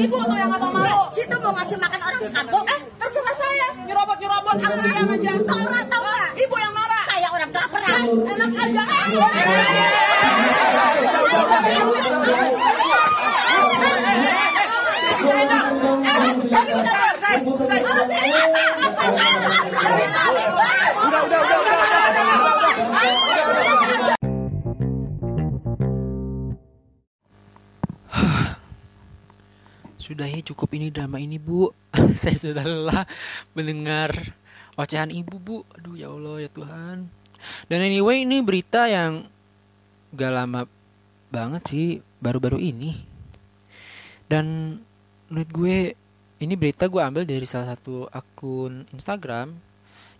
ibu 0.00 0.16
tuh 0.16 0.36
yang 0.36 0.50
ngomong 0.52 0.72
malu 0.76 1.08
situ 1.16 1.36
mau 1.40 1.52
ngasih 1.56 1.76
makan 1.80 2.00
orang 2.04 2.20
sekampung 2.24 2.64
eh 2.68 2.80
saya 3.40 3.68
nyerobot 3.88 4.18
nyerobot 4.20 4.56
aku 4.60 4.80
aja 4.80 5.32
norak 5.40 5.84
tau 5.88 6.04
gak 6.04 6.36
ibu 6.36 6.56
yang 6.60 6.72
orang 6.76 7.04
enak 8.28 8.52
aja 8.60 8.84
ya 30.18 30.40
cukup 30.42 30.74
ini 30.74 30.90
drama 30.90 31.22
ini 31.22 31.38
bu. 31.38 31.70
Saya 32.20 32.36
sudah 32.38 32.64
lelah 32.66 33.04
mendengar 33.54 34.34
ocehan 34.74 35.14
ibu 35.14 35.36
bu. 35.38 35.56
Aduh 35.78 35.94
ya 35.94 36.10
Allah 36.10 36.46
ya 36.46 36.50
Tuhan. 36.50 37.06
Dan 37.70 37.78
anyway 37.80 38.26
ini 38.26 38.42
berita 38.44 38.90
yang 38.90 39.24
gak 40.12 40.32
lama 40.34 40.68
banget 41.30 41.62
sih 41.70 41.88
Baru-baru 42.20 42.60
ini. 42.60 43.00
Dan 44.28 44.76
menurut 45.32 45.50
gue 45.50 45.76
ini 46.40 46.54
berita 46.56 46.84
gue 46.88 47.00
ambil 47.00 47.24
dari 47.24 47.44
salah 47.48 47.76
satu 47.76 48.08
akun 48.12 48.88
Instagram 48.92 49.56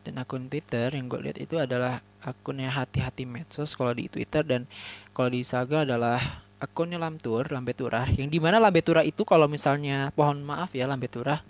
dan 0.00 0.12
akun 0.16 0.48
Twitter 0.48 0.92
yang 0.92 1.08
gue 1.08 1.20
lihat 1.20 1.38
itu 1.40 1.60
adalah 1.60 2.00
akunnya 2.24 2.72
hati-hati 2.72 3.28
medsos 3.28 3.76
kalau 3.76 3.92
di 3.92 4.08
Twitter. 4.08 4.40
Dan 4.44 4.64
kalau 5.12 5.28
di 5.28 5.44
Instagram 5.44 5.84
adalah 5.86 6.44
akunnya 6.60 7.00
Lamtur, 7.00 7.48
Lambetura, 7.48 8.04
yang 8.12 8.28
di 8.28 8.36
mana 8.36 8.60
Lambetura 8.60 9.00
itu 9.00 9.24
kalau 9.24 9.48
misalnya 9.48 10.12
pohon 10.12 10.44
maaf 10.44 10.76
ya 10.76 10.84
Lambetura, 10.84 11.40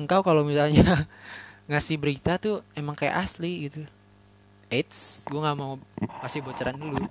engkau 0.00 0.24
kalau 0.24 0.42
misalnya 0.42 1.04
ngasih 1.70 2.00
berita 2.00 2.40
tuh 2.40 2.64
emang 2.72 2.96
kayak 2.96 3.20
asli 3.20 3.68
gitu. 3.68 3.84
Eits, 4.72 5.28
gue 5.28 5.36
nggak 5.36 5.56
mau 5.60 5.76
kasih 6.24 6.40
bocoran 6.40 6.74
dulu. 6.74 7.04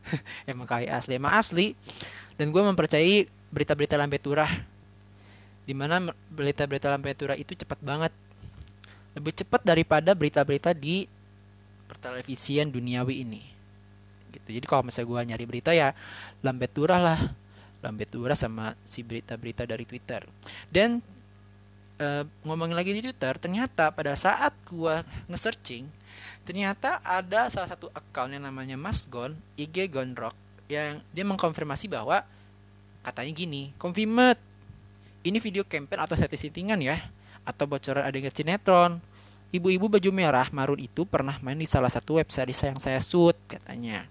emang 0.50 0.64
kayak 0.70 1.02
asli, 1.02 1.18
emang 1.18 1.34
asli. 1.34 1.74
Dan 2.38 2.54
gue 2.54 2.62
mempercayai 2.62 3.26
berita-berita 3.50 3.98
Lambetura, 3.98 4.46
di 5.66 5.74
mana 5.74 6.14
berita-berita 6.30 6.86
Lambetura 6.86 7.34
itu 7.34 7.52
cepat 7.58 7.82
banget, 7.82 8.14
lebih 9.18 9.34
cepat 9.34 9.66
daripada 9.66 10.14
berita-berita 10.14 10.70
di 10.70 11.10
pertelevisian 11.90 12.70
duniawi 12.70 13.26
ini 13.26 13.59
gitu. 14.30 14.48
Jadi 14.54 14.66
kalau 14.66 14.86
misalnya 14.86 15.08
gue 15.10 15.20
nyari 15.34 15.44
berita 15.44 15.70
ya 15.74 15.92
lambe 16.40 16.70
turah 16.70 17.00
lah. 17.02 17.20
Lambe 17.80 18.04
turah 18.04 18.36
sama 18.36 18.76
si 18.84 19.02
berita-berita 19.02 19.64
dari 19.64 19.84
Twitter. 19.84 20.24
Dan 20.68 21.02
uh, 22.00 22.24
ngomongin 22.46 22.76
lagi 22.76 22.94
di 22.94 23.02
Twitter 23.04 23.36
ternyata 23.36 23.92
pada 23.92 24.14
saat 24.14 24.54
gue 24.68 25.04
nge-searching 25.28 25.84
ternyata 26.44 26.98
ada 27.04 27.52
salah 27.52 27.68
satu 27.68 27.92
account 27.92 28.32
yang 28.32 28.44
namanya 28.48 28.74
Masgon 28.74 29.36
IG 29.54 29.92
Gondrock 29.92 30.34
yang 30.66 31.04
dia 31.12 31.24
mengkonfirmasi 31.26 31.90
bahwa 31.90 32.24
katanya 33.04 33.32
gini 33.34 33.62
confirmed. 33.76 34.38
Ini 35.20 35.36
video 35.36 35.68
campaign 35.68 36.00
atau 36.00 36.16
setting-settingan 36.16 36.80
ya 36.80 36.96
atau 37.44 37.68
bocoran 37.68 38.08
adegan 38.08 38.32
sinetron 38.32 39.04
ibu-ibu 39.50 39.90
baju 39.90 40.10
merah 40.14 40.46
marun 40.54 40.78
itu 40.78 41.02
pernah 41.02 41.36
main 41.42 41.58
di 41.58 41.66
salah 41.66 41.90
satu 41.90 42.22
website 42.22 42.54
yang 42.54 42.78
saya 42.78 43.02
shoot 43.02 43.34
katanya 43.50 44.06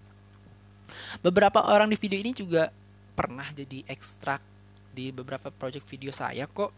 Beberapa 1.19 1.65
orang 1.65 1.89
di 1.89 1.97
video 1.97 2.21
ini 2.21 2.31
juga 2.37 2.69
pernah 3.17 3.49
jadi 3.51 3.83
ekstrak 3.89 4.39
di 4.93 5.09
beberapa 5.09 5.49
project 5.49 5.85
video 5.89 6.13
saya 6.13 6.45
kok. 6.45 6.69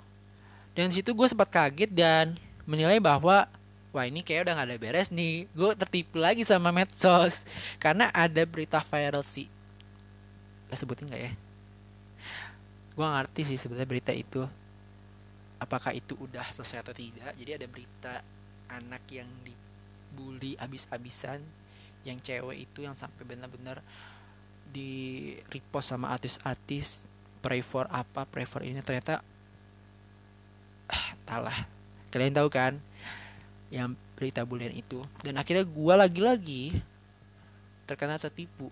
Dan 0.72 0.88
situ 0.90 1.12
gue 1.12 1.28
sempat 1.28 1.52
kaget 1.52 1.92
dan 1.92 2.40
menilai 2.64 2.98
bahwa 3.04 3.46
wah 3.92 4.06
ini 4.08 4.24
kayak 4.24 4.48
udah 4.48 4.54
gak 4.56 4.68
ada 4.72 4.78
beres 4.80 5.12
nih. 5.12 5.46
Gue 5.52 5.76
tertipu 5.76 6.18
lagi 6.18 6.48
sama 6.48 6.72
medsos 6.72 7.44
karena 7.78 8.08
ada 8.16 8.42
berita 8.48 8.80
viral 8.80 9.22
sih. 9.28 9.52
Gak 10.72 10.80
sebutin 10.80 11.12
gak 11.12 11.22
ya? 11.28 11.32
Gue 12.96 13.08
ngerti 13.08 13.42
sih 13.52 13.58
sebenarnya 13.60 13.90
berita 13.92 14.12
itu. 14.16 14.48
Apakah 15.62 15.94
itu 15.94 16.18
udah 16.18 16.48
selesai 16.50 16.82
atau 16.82 16.96
tidak? 16.96 17.36
Jadi 17.38 17.52
ada 17.54 17.68
berita 17.70 18.14
anak 18.72 19.04
yang 19.12 19.28
dibully 19.44 20.56
abis-abisan 20.58 21.44
yang 22.02 22.18
cewek 22.18 22.66
itu 22.66 22.82
yang 22.82 22.98
sampai 22.98 23.22
benar-benar 23.28 23.84
di 24.72 25.36
repost 25.52 25.92
sama 25.92 26.16
artis-artis 26.16 27.04
pray 27.44 27.60
for 27.60 27.90
apa 27.92 28.24
pray 28.30 28.48
for 28.48 28.64
ini 28.64 28.80
ternyata 28.80 29.20
ah, 30.88 31.08
entahlah. 31.16 31.58
Kalian 32.12 32.36
tahu 32.36 32.50
kan 32.52 32.76
yang 33.72 33.96
berita 34.20 34.44
bulian 34.44 34.76
itu. 34.76 35.00
Dan 35.24 35.40
akhirnya 35.40 35.64
gue 35.64 35.94
lagi-lagi 35.96 36.64
terkena 37.88 38.20
tertipu 38.20 38.68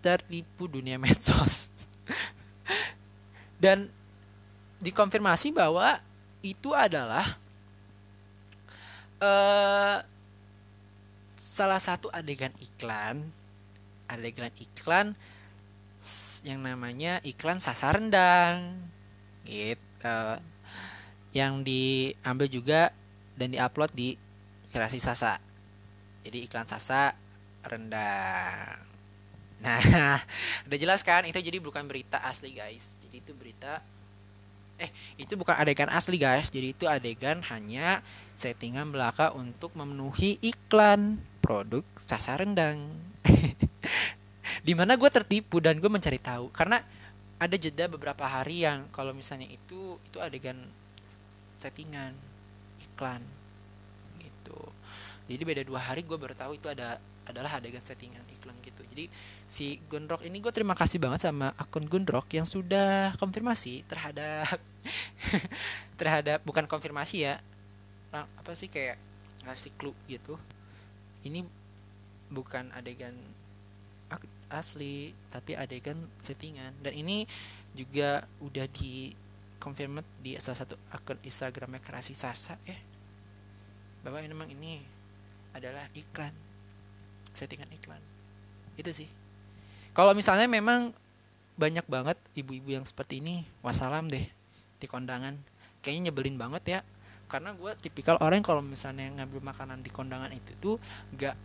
tertipu 0.00 0.64
dunia 0.64 0.96
medsos. 0.96 1.68
Dan 3.62 3.92
dikonfirmasi 4.80 5.52
bahwa 5.52 6.00
itu 6.40 6.72
adalah 6.72 7.36
uh, 9.20 10.00
salah 11.36 11.76
satu 11.76 12.08
adegan 12.08 12.56
iklan 12.56 13.28
adegan 14.10 14.50
iklan 14.58 15.14
yang 16.42 16.60
namanya 16.64 17.22
iklan 17.22 17.62
sasa 17.62 17.94
rendang. 17.94 18.74
Gitu. 19.46 19.78
Uh, 20.00 20.40
yang 21.30 21.62
diambil 21.62 22.50
juga 22.50 22.90
dan 23.38 23.54
diupload 23.54 23.92
di 23.94 24.18
kreasi 24.74 24.98
sasa. 24.98 25.38
Jadi 26.26 26.50
iklan 26.50 26.66
sasa 26.66 27.14
rendang. 27.62 28.82
Nah 29.62 30.18
udah 30.66 30.78
jelas 30.80 31.06
kan? 31.06 31.22
Itu 31.28 31.38
jadi 31.38 31.62
bukan 31.62 31.86
berita 31.86 32.18
asli 32.24 32.56
guys. 32.56 32.98
Jadi 32.98 33.22
itu 33.22 33.32
berita 33.36 33.78
eh 34.80 34.88
itu 35.20 35.36
bukan 35.36 35.54
adegan 35.54 35.92
asli 35.92 36.18
guys. 36.18 36.50
Jadi 36.50 36.74
itu 36.74 36.88
adegan 36.90 37.44
hanya 37.52 38.02
settingan 38.34 38.90
belaka 38.90 39.30
untuk 39.36 39.76
memenuhi 39.76 40.40
iklan 40.40 41.20
produk 41.44 41.84
sasa 42.00 42.40
rendang 42.40 42.88
di 44.66 44.72
mana 44.74 44.96
gue 44.98 45.10
tertipu 45.10 45.62
dan 45.62 45.78
gue 45.78 45.90
mencari 45.90 46.18
tahu. 46.20 46.50
Karena 46.52 46.82
ada 47.40 47.56
jeda 47.56 47.88
beberapa 47.88 48.28
hari 48.28 48.68
yang 48.68 48.84
kalau 48.92 49.16
misalnya 49.16 49.48
itu 49.48 49.96
itu 50.04 50.18
adegan 50.20 50.60
settingan 51.56 52.12
iklan 52.80 53.24
gitu. 54.20 54.60
Jadi 55.30 55.42
beda 55.46 55.62
dua 55.64 55.80
hari 55.80 56.04
gue 56.04 56.16
baru 56.16 56.36
tahu 56.36 56.60
itu 56.60 56.68
ada 56.68 57.00
adalah 57.24 57.56
adegan 57.56 57.80
settingan 57.80 58.20
iklan 58.36 58.56
gitu. 58.60 58.82
Jadi 58.92 59.08
si 59.48 59.80
Gondrok 59.88 60.20
ini 60.26 60.42
gue 60.42 60.52
terima 60.52 60.76
kasih 60.76 61.00
banget 61.00 61.24
sama 61.24 61.56
akun 61.56 61.88
Gondrok 61.88 62.28
yang 62.34 62.44
sudah 62.44 63.16
konfirmasi 63.16 63.86
terhadap 63.88 64.58
terhadap 66.00 66.44
bukan 66.44 66.68
konfirmasi 66.68 67.24
ya 67.24 67.40
Lang- 68.10 68.28
apa 68.36 68.52
sih 68.52 68.66
kayak 68.68 68.98
ngasih 69.48 69.72
clue 69.80 69.96
gitu. 70.10 70.36
Ini 71.24 71.44
bukan 72.28 72.68
adegan 72.76 73.16
asli 74.50 75.14
tapi 75.30 75.54
adegan 75.54 75.96
settingan. 76.18 76.74
Dan 76.82 76.92
ini 76.98 77.24
juga 77.72 78.26
udah 78.42 78.66
di 78.66 79.14
confirmed 79.62 80.06
di 80.24 80.34
salah 80.40 80.66
satu 80.66 80.74
akun 80.90 81.20
Instagramnya 81.22 81.78
Kerasi 81.78 82.12
Sasa 82.16 82.58
ya. 82.66 82.76
Bahwa 84.02 84.18
memang 84.24 84.50
ini 84.50 84.80
adalah 85.54 85.86
iklan 85.94 86.32
settingan 87.36 87.70
iklan. 87.70 88.02
Itu 88.74 88.90
sih. 88.90 89.06
Kalau 89.94 90.14
misalnya 90.14 90.50
memang 90.50 90.94
banyak 91.60 91.84
banget 91.84 92.16
ibu-ibu 92.32 92.72
yang 92.80 92.86
seperti 92.88 93.20
ini 93.20 93.44
wassalam 93.60 94.08
deh 94.08 94.26
di 94.80 94.86
kondangan. 94.88 95.36
Kayaknya 95.84 96.10
nyebelin 96.10 96.36
banget 96.40 96.64
ya. 96.66 96.80
Karena 97.30 97.54
gue 97.54 97.70
tipikal 97.78 98.18
orang 98.18 98.42
kalau 98.42 98.58
misalnya 98.58 99.06
ngambil 99.22 99.54
makanan 99.54 99.86
di 99.86 99.90
kondangan 99.94 100.34
itu 100.34 100.50
tuh 100.58 100.76
gak 101.14 101.38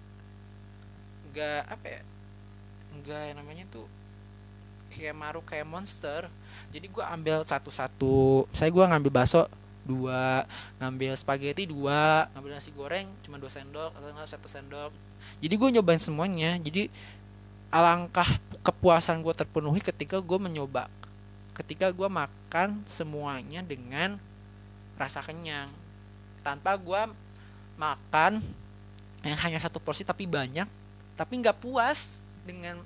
gak 1.36 1.62
apa 1.68 1.88
ya 2.00 2.02
gak 3.04 3.34
yang 3.34 3.38
namanya 3.42 3.66
tuh 3.68 3.88
kayak 4.94 5.16
maruk 5.16 5.46
kayak 5.48 5.68
monster. 5.68 6.32
Jadi 6.72 6.88
gue 6.88 7.04
ambil 7.04 7.44
satu-satu. 7.44 8.48
Saya 8.56 8.72
gue 8.72 8.86
ngambil 8.86 9.12
bakso 9.12 9.50
dua. 9.84 10.48
Ngambil 10.80 11.12
spaghetti 11.20 11.68
dua. 11.68 12.32
Ngambil 12.32 12.52
nasi 12.56 12.72
goreng 12.72 13.08
cuma 13.26 13.36
dua 13.36 13.52
sendok 13.52 13.92
atau 13.92 14.08
enggak 14.12 14.30
satu 14.32 14.48
sendok. 14.48 14.92
Jadi 15.44 15.54
gue 15.58 15.70
nyobain 15.76 16.00
semuanya. 16.00 16.56
Jadi 16.62 16.88
alangkah 17.74 18.40
kepuasan 18.64 19.20
gue 19.20 19.34
terpenuhi 19.36 19.84
ketika 19.84 20.18
gue 20.24 20.40
mencoba 20.40 20.88
ketika 21.56 21.88
gue 21.88 22.08
makan 22.12 22.84
semuanya 22.84 23.64
dengan 23.64 24.20
rasa 24.96 25.24
kenyang. 25.24 25.72
Tanpa 26.44 26.76
gue 26.76 27.02
makan 27.76 28.40
yang 29.26 29.40
hanya 29.42 29.60
satu 29.60 29.82
porsi 29.82 30.06
tapi 30.06 30.24
banyak 30.30 30.68
tapi 31.16 31.34
nggak 31.40 31.58
puas 31.58 32.25
dengan 32.46 32.80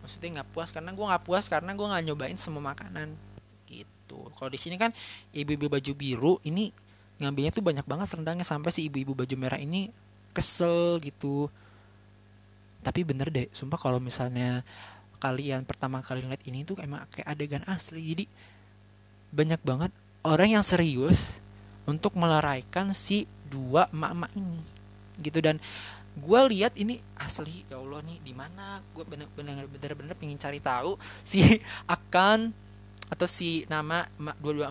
maksudnya 0.00 0.40
nggak 0.40 0.50
puas 0.50 0.70
karena 0.72 0.90
gue 0.94 1.06
nggak 1.06 1.24
puas 1.26 1.44
karena 1.46 1.70
gue 1.76 1.86
nggak 1.86 2.04
nyobain 2.08 2.38
semua 2.40 2.72
makanan 2.72 3.12
gitu. 3.68 4.20
Kalau 4.38 4.50
di 4.50 4.58
sini 4.58 4.80
kan 4.80 4.90
ibu-ibu 5.34 5.68
baju 5.68 5.92
biru 5.92 6.34
ini 6.46 6.72
ngambilnya 7.20 7.52
tuh 7.52 7.64
banyak 7.64 7.86
banget 7.88 8.08
rendangnya 8.16 8.46
sampai 8.46 8.70
si 8.70 8.86
ibu-ibu 8.88 9.12
baju 9.16 9.34
merah 9.36 9.60
ini 9.60 9.90
kesel 10.30 11.02
gitu. 11.02 11.52
Tapi 12.80 13.02
bener 13.02 13.28
deh 13.34 13.46
sumpah 13.50 13.80
kalau 13.80 13.98
misalnya 13.98 14.62
kalian 15.18 15.64
pertama 15.64 16.04
kali 16.04 16.22
ngeliat 16.22 16.44
ini 16.46 16.62
tuh 16.62 16.78
emang 16.78 17.02
kayak 17.10 17.26
adegan 17.26 17.64
asli. 17.66 18.00
Jadi 18.14 18.24
banyak 19.32 19.60
banget 19.66 19.90
orang 20.22 20.54
yang 20.54 20.64
serius 20.64 21.42
untuk 21.82 22.14
meleraikan 22.14 22.94
si 22.94 23.26
dua 23.50 23.90
emak-emak 23.90 24.30
ini 24.38 24.60
gitu. 25.24 25.38
Dan 25.42 25.56
gue 26.16 26.40
lihat 26.56 26.72
ini 26.80 26.96
asli 27.20 27.68
ya 27.68 27.76
allah 27.76 28.00
nih 28.00 28.18
di 28.24 28.32
mana? 28.32 28.80
Gue 28.96 29.04
bener-bener 29.04 29.68
bener-bener 29.68 30.16
pengen 30.16 30.40
cari 30.40 30.58
tahu 30.64 30.96
si 31.20 31.44
akan 31.96 32.50
atau 33.12 33.28
si 33.28 33.68
nama 33.68 34.08
emak- 34.16 34.40
dua 34.40 34.52
dua 34.56 34.68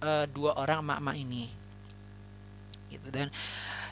eh, 0.00 0.26
dua 0.30 0.50
orang 0.54 0.86
emak-emak 0.86 1.16
ini. 1.18 1.44
Gitu 2.94 3.08
dan 3.10 3.28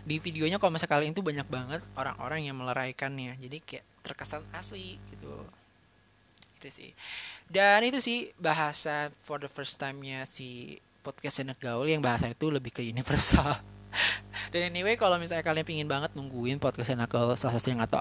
di 0.02 0.18
videonya 0.18 0.58
kalau 0.58 0.74
misalnya 0.74 0.94
kalian 0.94 1.12
itu 1.14 1.22
banyak 1.22 1.46
banget 1.50 1.80
orang-orang 1.98 2.46
yang 2.46 2.54
meleraikannya. 2.54 3.34
Jadi 3.38 3.58
kayak 3.58 3.84
terkesan 4.06 4.46
asli 4.54 4.94
gitu. 5.10 5.34
Itu 6.62 6.68
sih. 6.70 6.90
Dan 7.50 7.82
itu 7.82 7.98
sih 7.98 8.30
bahasa 8.38 9.10
for 9.26 9.42
the 9.42 9.50
first 9.50 9.74
time-nya 9.76 10.22
si 10.22 10.78
podcast 11.02 11.42
anak 11.42 11.58
gaul 11.58 11.84
yang 11.84 11.98
bahasa 11.98 12.30
itu 12.30 12.46
lebih 12.46 12.70
ke 12.70 12.86
universal 12.86 13.58
dan 14.52 14.60
anyway 14.68 14.96
kalau 14.96 15.16
misalnya 15.16 15.44
kalian 15.44 15.66
pingin 15.66 15.88
banget 15.88 16.12
nungguin 16.16 16.60
podcast 16.60 16.92
anak 16.92 17.12
gaul 17.12 17.36
salah 17.36 17.56
satu 17.56 17.72
yang 17.72 17.84
atau 17.84 18.00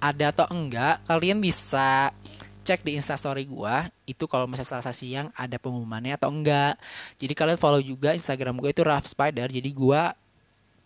ada 0.00 0.32
atau 0.32 0.46
enggak 0.48 1.02
kalian 1.04 1.38
bisa 1.38 2.10
cek 2.64 2.84
di 2.84 2.96
instastory 2.96 3.48
gua. 3.48 3.88
Itu 4.04 4.28
kalau 4.28 4.46
misalnya 4.46 4.78
selasa 4.78 4.92
siang 4.94 5.32
ada 5.34 5.56
pengumumannya 5.58 6.16
atau 6.16 6.30
enggak. 6.30 6.76
Jadi 7.18 7.32
kalian 7.34 7.58
follow 7.58 7.82
juga 7.82 8.14
instagram 8.14 8.60
gua 8.60 8.70
itu 8.70 8.82
Raf 8.84 9.08
Spider. 9.08 9.48
Jadi 9.48 9.70
gua 9.72 10.14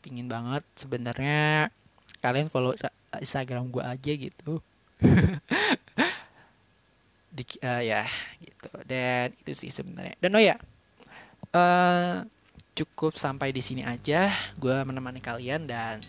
pingin 0.00 0.28
banget 0.28 0.64
sebenarnya 0.76 1.68
kalian 2.24 2.48
follow 2.48 2.72
ra- 2.76 2.94
instagram 3.20 3.68
gua 3.68 3.92
aja 3.92 4.12
gitu. 4.16 4.60
Di, 7.34 7.42
eh, 7.60 7.82
ya 7.90 8.06
gitu. 8.38 8.70
Dan 8.86 9.34
itu 9.42 9.52
sih 9.52 9.70
sebenarnya. 9.74 10.14
Dan 10.22 10.38
oh 10.38 10.42
ya 10.42 10.56
eh 11.54 12.26
cukup 12.74 13.16
sampai 13.16 13.54
di 13.54 13.62
sini 13.62 13.86
aja. 13.86 14.30
Gue 14.58 14.74
menemani 14.82 15.22
kalian 15.22 15.70
dan 15.70 16.02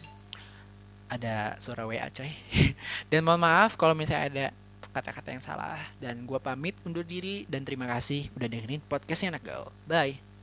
ada 1.07 1.55
suara 1.61 1.85
WA 1.85 2.09
coy. 2.09 2.33
Dan 3.13 3.21
mohon 3.21 3.41
maaf 3.45 3.77
kalau 3.77 3.93
misalnya 3.93 4.25
ada 4.25 4.45
kata-kata 4.89 5.29
yang 5.31 5.43
salah. 5.45 5.79
Dan 6.01 6.25
gue 6.25 6.39
pamit 6.41 6.73
undur 6.83 7.05
diri 7.05 7.45
dan 7.45 7.61
terima 7.61 7.85
kasih 7.85 8.33
udah 8.33 8.47
dengerin 8.49 8.81
podcastnya 8.89 9.37
anak 9.37 9.45
bye 9.85 10.34